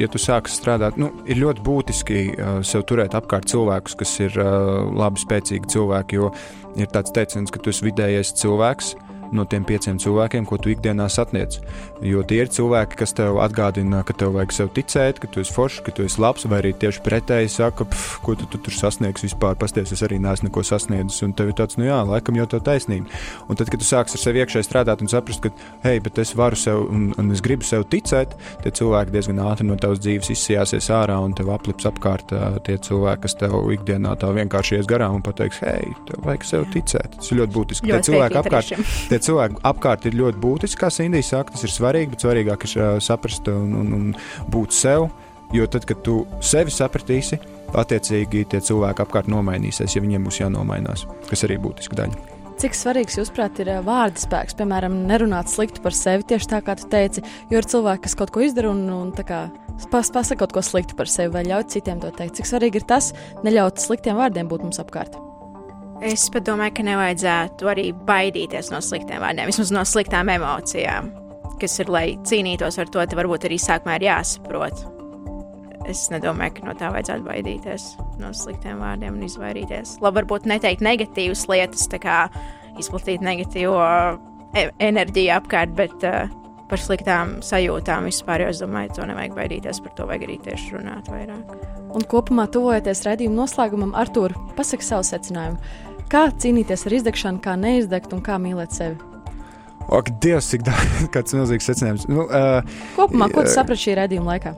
ja 0.00 0.08
tu 0.08 0.20
sāki 0.22 0.52
strādāt, 0.52 0.96
nu, 1.00 1.12
ir 1.28 1.42
ļoti 1.42 1.66
būtiski 1.66 2.22
uh, 2.32 2.60
sev 2.66 2.86
turēt 2.88 3.16
apkārt 3.18 3.50
cilvēkus, 3.52 3.98
kas 4.00 4.16
ir 4.24 4.40
uh, 4.40 4.86
labi, 4.96 5.20
spēcīgi 5.20 5.76
cilvēki. 5.76 6.22
Jo 6.22 6.32
ir 6.76 6.88
tāds 6.92 7.12
teiciens, 7.14 7.52
ka 7.52 7.60
tu 7.60 7.72
esi 7.72 7.86
vidējais 7.86 8.34
cilvēks. 8.40 8.94
No 9.34 9.46
tiem 9.48 9.64
pieciem 9.66 9.98
cilvēkiem, 10.02 10.46
ko 10.46 10.58
tu 10.60 10.70
ikdienā 10.70 11.08
satiec. 11.10 11.58
Jo 12.04 12.22
tie 12.26 12.42
ir 12.44 12.50
cilvēki, 12.52 12.98
kas 13.00 13.14
tev 13.16 13.40
atgādina, 13.42 14.02
ka 14.06 14.14
tev 14.16 14.34
vajag 14.36 14.54
sev 14.54 14.70
ticēt, 14.76 15.20
ka 15.22 15.30
tu 15.32 15.42
esi 15.42 15.54
foršs, 15.54 15.82
ka 15.86 15.94
tu 15.96 16.06
esi 16.06 16.20
labs, 16.22 16.46
vai 16.46 16.60
arī 16.62 16.72
tieši 16.76 17.02
pretēji 17.04 17.50
saka, 17.56 17.86
pf, 17.88 18.20
ko 18.24 18.36
tu, 18.38 18.48
tu 18.52 18.60
tur 18.62 18.76
sasniegsi 18.76 19.26
vispār. 19.28 19.56
Pasties, 19.58 19.92
es 19.96 20.04
arī 20.06 20.20
neesmu 20.22 20.50
neko 20.50 20.62
sasniedzis, 20.66 21.22
un 21.26 21.34
tev 21.36 21.50
ir 21.50 21.58
tāds, 21.58 21.78
nu 21.80 21.88
jā, 21.88 21.98
laikam 22.06 22.38
jau 22.38 22.46
tā 22.54 22.60
taisnība. 22.68 23.10
Un 23.48 23.58
tad, 23.58 23.70
kad 23.72 23.82
tu 23.82 23.88
sāksi 23.88 24.18
ar 24.18 24.22
sevi 24.22 24.42
iekšēji 24.44 24.68
strādāt 24.68 25.02
un 25.02 25.10
saprast, 25.10 25.42
ka, 25.42 25.52
hei, 25.86 26.00
bet 26.04 26.20
es 26.22 26.34
varu 26.38 26.58
sev, 26.60 26.84
un, 26.92 27.08
un 27.18 27.32
es 27.34 27.42
gribu 27.44 27.66
sev 27.66 27.86
ticēt, 27.90 28.36
tie 28.62 28.74
cilvēki 28.78 29.14
diezgan 29.14 29.42
ātri 29.46 29.66
no 29.68 29.78
tavas 29.80 30.02
dzīves 30.04 30.30
izsijāsies 30.36 30.90
ārā, 30.94 31.18
un 31.24 31.34
tev 31.36 31.50
aplips 31.54 31.88
apkārt 31.88 32.34
tie 32.66 32.78
cilvēki, 32.86 33.24
kas 33.26 33.36
tev 33.40 33.56
ikdienā 33.74 34.14
tā 34.20 34.30
vienkārši 34.36 34.78
ies 34.78 34.90
garām 34.90 35.18
un 35.18 35.24
pateiks, 35.26 35.62
hei, 35.64 35.92
tev 36.08 36.26
vajag 36.26 36.46
sev 36.46 36.66
ticēt. 36.74 37.16
Tas 37.18 37.32
ir 37.32 37.40
ļoti 37.42 37.56
būtiski. 37.56 37.90
Ļoti 37.90 38.04
tie 38.04 38.12
cilvēki 38.12 38.40
apkārt, 38.42 38.70
šim. 38.70 38.86
Tie 39.16 39.24
cilvēki 39.30 39.62
apkārt 39.66 40.06
ir 40.08 40.18
ļoti 40.20 40.40
būtiski, 40.42 40.80
kā 40.82 40.92
Sindija 40.92 41.24
saka, 41.24 41.54
tas 41.56 41.64
ir 41.64 41.72
svarīgi, 41.72 42.12
bet 42.12 42.24
svarīgāk 42.24 42.68
ir 42.68 43.00
saprast 43.04 43.48
un, 43.52 43.72
un, 43.80 43.92
un 43.96 44.06
būt 44.52 44.76
sev. 44.76 45.08
Jo 45.54 45.62
tad, 45.70 45.84
kad 45.86 46.00
tu 46.02 46.24
sevi 46.42 46.72
sapratīsi, 46.74 47.38
attiecīgi 47.78 48.48
tie 48.50 48.58
cilvēki 48.66 49.04
apkārt 49.04 49.28
nomainīsies, 49.30 49.94
ja 49.94 50.02
viņiem 50.02 50.26
būs 50.26 50.40
jānomainās, 50.40 51.04
kas 51.30 51.46
arī 51.46 51.60
būtiska 51.62 51.98
daļa. 52.00 52.18
Cik 52.58 52.74
svarīgs, 52.74 53.18
jūsuprāt, 53.20 53.60
ir 53.62 53.70
ā, 53.70 53.76
vārda 53.84 54.18
spēks, 54.18 54.56
piemēram, 54.58 54.96
nerunāt 55.06 55.52
slikti 55.52 55.84
par 55.84 55.94
sevi, 55.94 56.26
tieši 56.32 56.50
tā 56.50 56.60
kā 56.66 56.74
tu 56.80 56.88
teici, 56.90 57.22
jo 57.52 57.60
ir 57.60 57.68
cilvēki, 57.68 58.02
kas 58.08 58.16
kaut 58.18 58.32
ko 58.34 58.42
izdara 58.42 58.72
un, 58.72 58.82
un 58.90 59.14
kā 59.14 59.44
pas, 59.92 60.10
pasaka 60.10 60.40
kaut 60.42 60.56
ko 60.56 60.64
sliktu 60.66 60.98
par 60.98 61.12
sevi 61.12 61.36
vai 61.36 61.44
ļauj 61.46 61.68
citiem 61.76 62.02
to 62.02 62.10
teikt. 62.16 62.40
Cik 62.40 62.50
svarīgi 62.50 62.82
ir 62.82 62.90
tas, 62.90 63.12
neļaut 63.46 63.78
sliktiem 63.84 64.18
vārdiem 64.18 64.50
būt 64.50 64.66
mums 64.66 64.82
apkārt. 64.82 65.20
Es 66.04 66.26
domāju, 66.28 66.74
ka 66.76 66.84
nevajadzētu 66.84 67.70
arī 67.70 67.86
baidīties 68.06 68.68
no 68.72 68.82
sliktiem 68.84 69.22
vārdiem, 69.22 69.48
vismaz 69.48 69.72
no 69.72 69.84
sliktām 69.88 70.28
emocijām, 70.28 71.08
kas 71.60 71.78
ir, 71.80 71.88
lai 71.92 72.04
cīnītos 72.28 72.76
ar 72.82 72.90
to, 72.90 73.00
tad 73.00 73.16
varbūt 73.16 73.48
arī 73.48 73.56
sākumā 73.60 73.96
ir 73.96 74.08
jāsaprot. 74.10 74.84
Es 75.88 76.08
nedomāju, 76.12 76.58
ka 76.58 76.66
no 76.66 76.74
tā 76.76 76.90
vajadzētu 76.92 77.24
baidīties, 77.28 77.90
no 78.20 78.32
sliktiem 78.36 78.82
vārdiem 78.82 79.16
un 79.16 79.24
izvairīties. 79.24 79.96
Labi, 80.02 80.20
varbūt 80.20 80.48
neteikt 80.50 80.84
negatīvas 80.84 81.46
lietas, 81.48 81.86
tā 81.88 82.02
kā 82.02 82.24
izplatīt 82.76 83.24
negatīvo 83.24 83.78
e 84.56 84.66
enerģiju 84.82 85.32
apkārt, 85.38 85.72
bet 85.78 86.04
uh, 86.04 86.26
par 86.70 86.82
sliktām 86.82 87.38
sajūtām 87.44 88.08
vispār, 88.10 88.42
jo 88.42 88.52
es 88.52 88.60
domāju, 88.62 88.96
to 88.98 89.06
nevajag 89.08 89.36
baidīties, 89.38 89.80
par 89.84 89.94
to 89.96 90.06
vajag 90.10 90.26
arī 90.26 90.38
tieši 90.44 90.74
runāt 90.76 91.10
vairāk. 91.12 91.56
Un 91.96 92.04
kopumā, 92.10 92.48
tuvojoties 92.52 93.04
redzējuma 93.06 93.38
noslēgumam, 93.44 93.94
Artur, 93.96 94.34
pasaki 94.58 94.84
savu 94.84 95.06
secinājumu. 95.06 95.60
Kā 96.12 96.28
cīnīties 96.30 96.86
ar 96.86 96.98
izdegšanu, 97.00 97.42
kā 97.42 97.56
neizdegt 97.58 98.14
un 98.14 98.22
kā 98.24 98.38
mīlēt 98.38 98.76
sevi? 98.76 98.96
Ak, 99.86 100.10
Dievs, 100.22 100.52
cik 100.52 100.66
kāds 101.14 101.34
milzīgs 101.34 101.68
secinājums. 101.70 102.06
Nu, 102.10 102.26
uh, 102.26 102.62
Kopumā, 102.98 103.30
ko 103.30 103.46
tu 103.46 103.54
saprati 103.54 103.88
šī 103.88 104.00
redzējuma 104.00 104.34
laikā? 104.36 104.56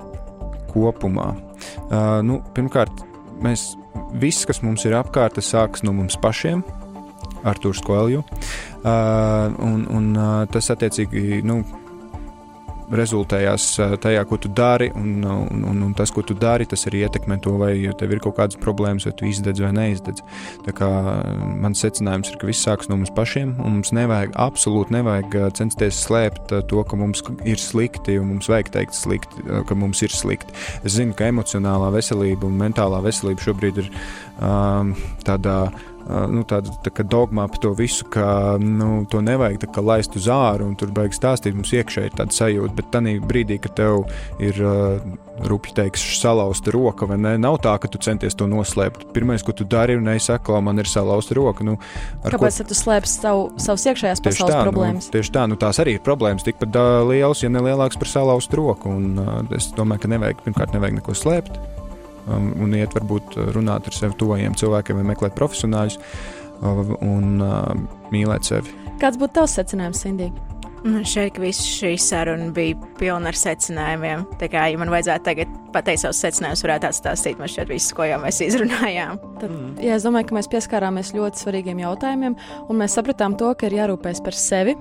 kopumā. 0.72 1.32
Uh, 1.88 2.20
nu, 2.26 2.40
pirmkārt, 2.56 3.02
mēs 3.44 3.72
viss, 4.20 4.46
kas 4.48 4.62
mums 4.64 4.84
ir 4.88 4.96
apkārt, 4.98 5.40
sākas 5.42 5.84
no 5.86 5.94
mums 5.96 6.18
pašiem. 6.20 6.62
Arthurs 7.46 7.80
Koelju. 7.86 8.24
Uh, 8.82 9.54
un, 9.62 9.84
un 9.94 10.08
uh, 10.16 10.46
tas 10.50 10.70
attiecīgi 10.74 11.42
nu, 11.46 11.60
rezultējās 12.94 13.66
tajā, 14.02 14.22
ko 14.28 14.38
tu 14.40 14.50
dari, 14.52 14.90
un, 14.96 15.24
un, 15.24 15.64
un, 15.68 15.82
un 15.88 15.94
tas, 15.96 16.12
ko 16.14 16.22
tu 16.26 16.36
dari, 16.38 16.66
tas 16.68 16.86
arī 16.88 17.04
ietekmē 17.06 17.38
to, 17.44 17.54
vai 17.60 17.72
tev 17.98 18.14
ir 18.14 18.22
kaut 18.24 18.38
kādas 18.38 18.58
problēmas, 18.60 19.06
vai 19.08 19.14
tu 19.18 19.28
izdedz 19.28 19.62
vai 19.64 19.72
neizdedz. 19.76 20.22
Tā 20.66 20.74
kā 20.76 20.88
mans 21.62 21.82
secinājums 21.84 22.32
ir, 22.32 22.38
ka 22.40 22.48
viss 22.48 22.64
sākas 22.66 22.90
no 22.90 22.98
mums 22.98 23.12
pašiem, 23.16 23.56
un 23.58 23.78
mums 23.78 23.92
nevajag, 23.96 24.34
absolūti 24.38 24.96
nevajag 24.96 25.38
censties 25.58 26.00
slēpt 26.06 26.54
to, 26.70 26.84
ka 26.88 26.98
mums 26.98 27.24
ir 27.48 27.60
slikti, 27.62 28.18
un 28.20 28.32
mums 28.34 28.48
vajag 28.50 28.72
teikt 28.78 28.96
slikti, 28.98 29.44
ka 29.68 29.78
mums 29.78 30.02
ir 30.06 30.14
slikti. 30.14 30.56
Es 30.82 30.96
zinu, 30.96 31.16
ka 31.18 31.28
emocionālā 31.32 31.92
veselība 31.94 32.48
un 32.48 32.58
mentālā 32.60 33.02
veselība 33.04 33.44
šobrīd 33.44 33.84
ir 33.84 33.92
um, 34.40 34.94
tādā 35.28 35.60
nu, 36.08 36.42
tāda 36.48 36.72
tā 36.84 36.92
kā 36.94 37.04
dogmā 37.04 37.44
par 37.50 37.60
to 37.62 37.74
visu, 37.76 38.06
ka 38.12 38.56
nu, 38.62 39.04
to 39.10 39.20
nevajag 39.24 39.68
kā, 39.68 39.84
laist 39.84 40.16
uz 40.16 40.28
āru 40.32 40.68
un 40.70 40.76
tur 40.78 40.92
beigas 40.94 41.20
stāstīt. 41.20 41.56
Mums 41.56 41.74
iekšēji 41.76 42.12
ir 42.12 42.18
tāda 42.18 42.34
sajūta, 42.34 42.76
bet 42.78 42.92
tajā 42.94 43.18
brīdī, 43.28 43.58
kad 43.62 43.76
tev 43.78 44.06
ir 44.42 44.60
rupji 45.48 45.74
teiks, 45.76 46.02
salauzta 46.18 46.72
roka, 46.74 47.06
vai 47.06 47.18
ne, 47.20 47.34
nav 47.38 47.60
tā, 47.62 47.74
ka 47.78 47.90
tu 47.90 48.00
centies 48.02 48.34
to 48.38 48.48
noslēpt. 48.50 49.08
Pirmais, 49.14 49.44
ko 49.46 49.54
tu 49.54 49.66
dari, 49.68 49.94
ir 49.94 50.02
neizsaka, 50.04 50.58
man 50.64 50.80
ir 50.82 50.90
salauzta 50.90 51.36
roka. 51.38 51.66
Nu, 51.66 51.76
Kāpēc 52.24 52.62
ko... 52.62 52.68
tu 52.70 52.78
slēpj 52.78 53.12
savu, 53.12 53.48
savus 53.60 53.86
iekšējās 53.92 54.24
tieši 54.24 54.42
pasaules 54.42 54.56
tā, 54.56 54.60
nu, 54.62 54.70
problēmas? 54.70 55.10
Nu, 55.10 55.16
tieši 55.18 55.34
tā, 55.36 55.46
nu, 55.50 55.58
tās 55.60 55.82
arī 55.82 55.98
ir 55.98 56.04
problēmas, 56.06 56.46
tikpat 56.46 56.78
lielas, 57.08 57.44
ja 57.44 57.52
ne 57.52 57.62
lielākas 57.68 58.00
par 58.00 58.10
salauztu 58.10 58.58
roku. 58.58 58.94
Un, 58.98 59.12
uh, 59.22 59.42
es 59.56 59.70
domāju, 59.76 60.06
ka 60.06 60.14
nevajag, 60.16 60.42
pirmkārt, 60.46 60.74
nevajag 60.74 60.98
neko 61.00 61.16
slēpt. 61.18 61.60
Um, 62.28 62.50
un 62.60 62.74
iet, 62.76 62.92
varbūt 62.92 63.38
runāt 63.54 63.88
ar 63.88 63.96
sevi 63.96 64.16
tuvajiem 64.20 64.56
cilvēkiem 64.58 65.00
vai 65.00 65.06
meklēt 65.14 65.36
profesionāļus 65.38 65.96
uh, 65.96 66.92
un 67.00 67.40
uh, 67.40 67.72
mīlēt 68.12 68.50
sevi. 68.50 68.74
Kāds 69.00 69.20
būtu 69.20 69.38
tavs 69.40 69.56
secinājums, 69.56 70.02
Sindija? 70.04 70.48
Man 70.84 71.02
ka 71.02 71.42
viss 71.42 71.66
šī 71.66 71.96
saruna 71.98 72.52
bija 72.54 72.76
pilna 73.00 73.32
ar 73.32 73.38
secinājumiem. 73.38 74.24
Tā 74.38 74.46
kā, 74.52 74.68
ja 74.70 74.78
man 74.78 74.92
vajadzētu 74.92 75.26
tagad 75.26 75.56
pateikt 75.74 76.04
savus 76.04 76.20
secinājumus, 76.22 76.62
varētu 76.66 76.88
atstāstīt 76.90 77.40
man 77.40 77.50
šķiet 77.50 77.72
visu, 77.72 77.96
ko 77.98 78.06
jau 78.06 78.20
mēs 78.22 78.38
izrunājām. 78.46 79.18
Tad, 79.40 79.56
jā, 79.82 79.96
es 79.96 80.06
domāju, 80.06 80.28
ka 80.28 80.38
mēs 80.38 80.50
pieskārāmies 80.52 81.14
ļoti 81.16 81.42
svarīgiem 81.42 81.82
jautājumiem, 81.82 82.38
un 82.68 82.78
mēs 82.78 82.94
sapratām 82.98 83.34
to, 83.40 83.50
ka 83.58 83.66
ir 83.66 83.80
jārūpējas 83.80 84.22
par 84.22 84.38
sevi, 84.38 84.76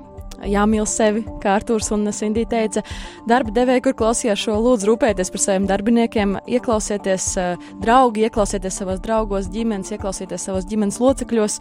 jāmīl 0.45 0.85
sevi, 0.89 1.23
kā 1.43 1.55
Arthurs 1.57 1.91
un 1.95 2.07
Sindija 2.13 2.49
teica. 2.51 2.83
Darba 3.29 3.53
devēja, 3.55 3.83
kur 3.87 3.97
klausījās 3.97 4.41
šo, 4.43 4.57
lūdzu, 4.63 4.91
rūpēties 4.91 5.31
par 5.33 5.43
saviem 5.43 5.67
darbiniekiem, 5.69 6.37
ieklausieties 6.57 7.29
uh, 7.41 7.69
draugi, 7.83 8.27
ieklausieties 8.27 8.81
savos 8.81 9.01
draugos, 9.03 9.51
ģimenes, 9.53 9.93
ieklausieties 9.95 10.49
savos 10.49 10.67
ģimenes 10.69 10.99
locekļos. 11.03 11.59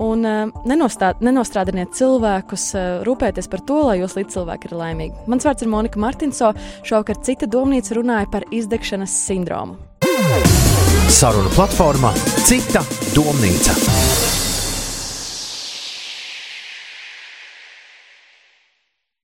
Un 0.00 0.24
uh, 0.24 0.62
nenostā, 0.68 1.12
nenostrādiniet 1.20 1.94
cilvēkus, 1.98 2.66
uh, 2.76 2.88
rūpēties 3.06 3.50
par 3.52 3.64
to, 3.68 3.80
lai 3.90 3.98
jūs 4.00 4.16
līdzcilvēki 4.18 4.70
ir 4.70 4.76
laimīgi. 4.80 5.26
Mans 5.30 5.48
vārds 5.48 5.66
ir 5.66 5.72
Monika 5.72 6.00
Martinso. 6.00 6.52
Šovakar 6.86 7.20
cita 7.26 7.50
domnīca 7.50 7.98
runāja 7.98 8.30
par 8.32 8.48
izdegšanas 8.54 9.16
sindromu. 9.26 9.80
Saruna 11.10 11.50
platformā 11.56 12.14
Cita 12.46 12.84
domnīca. 13.16 14.49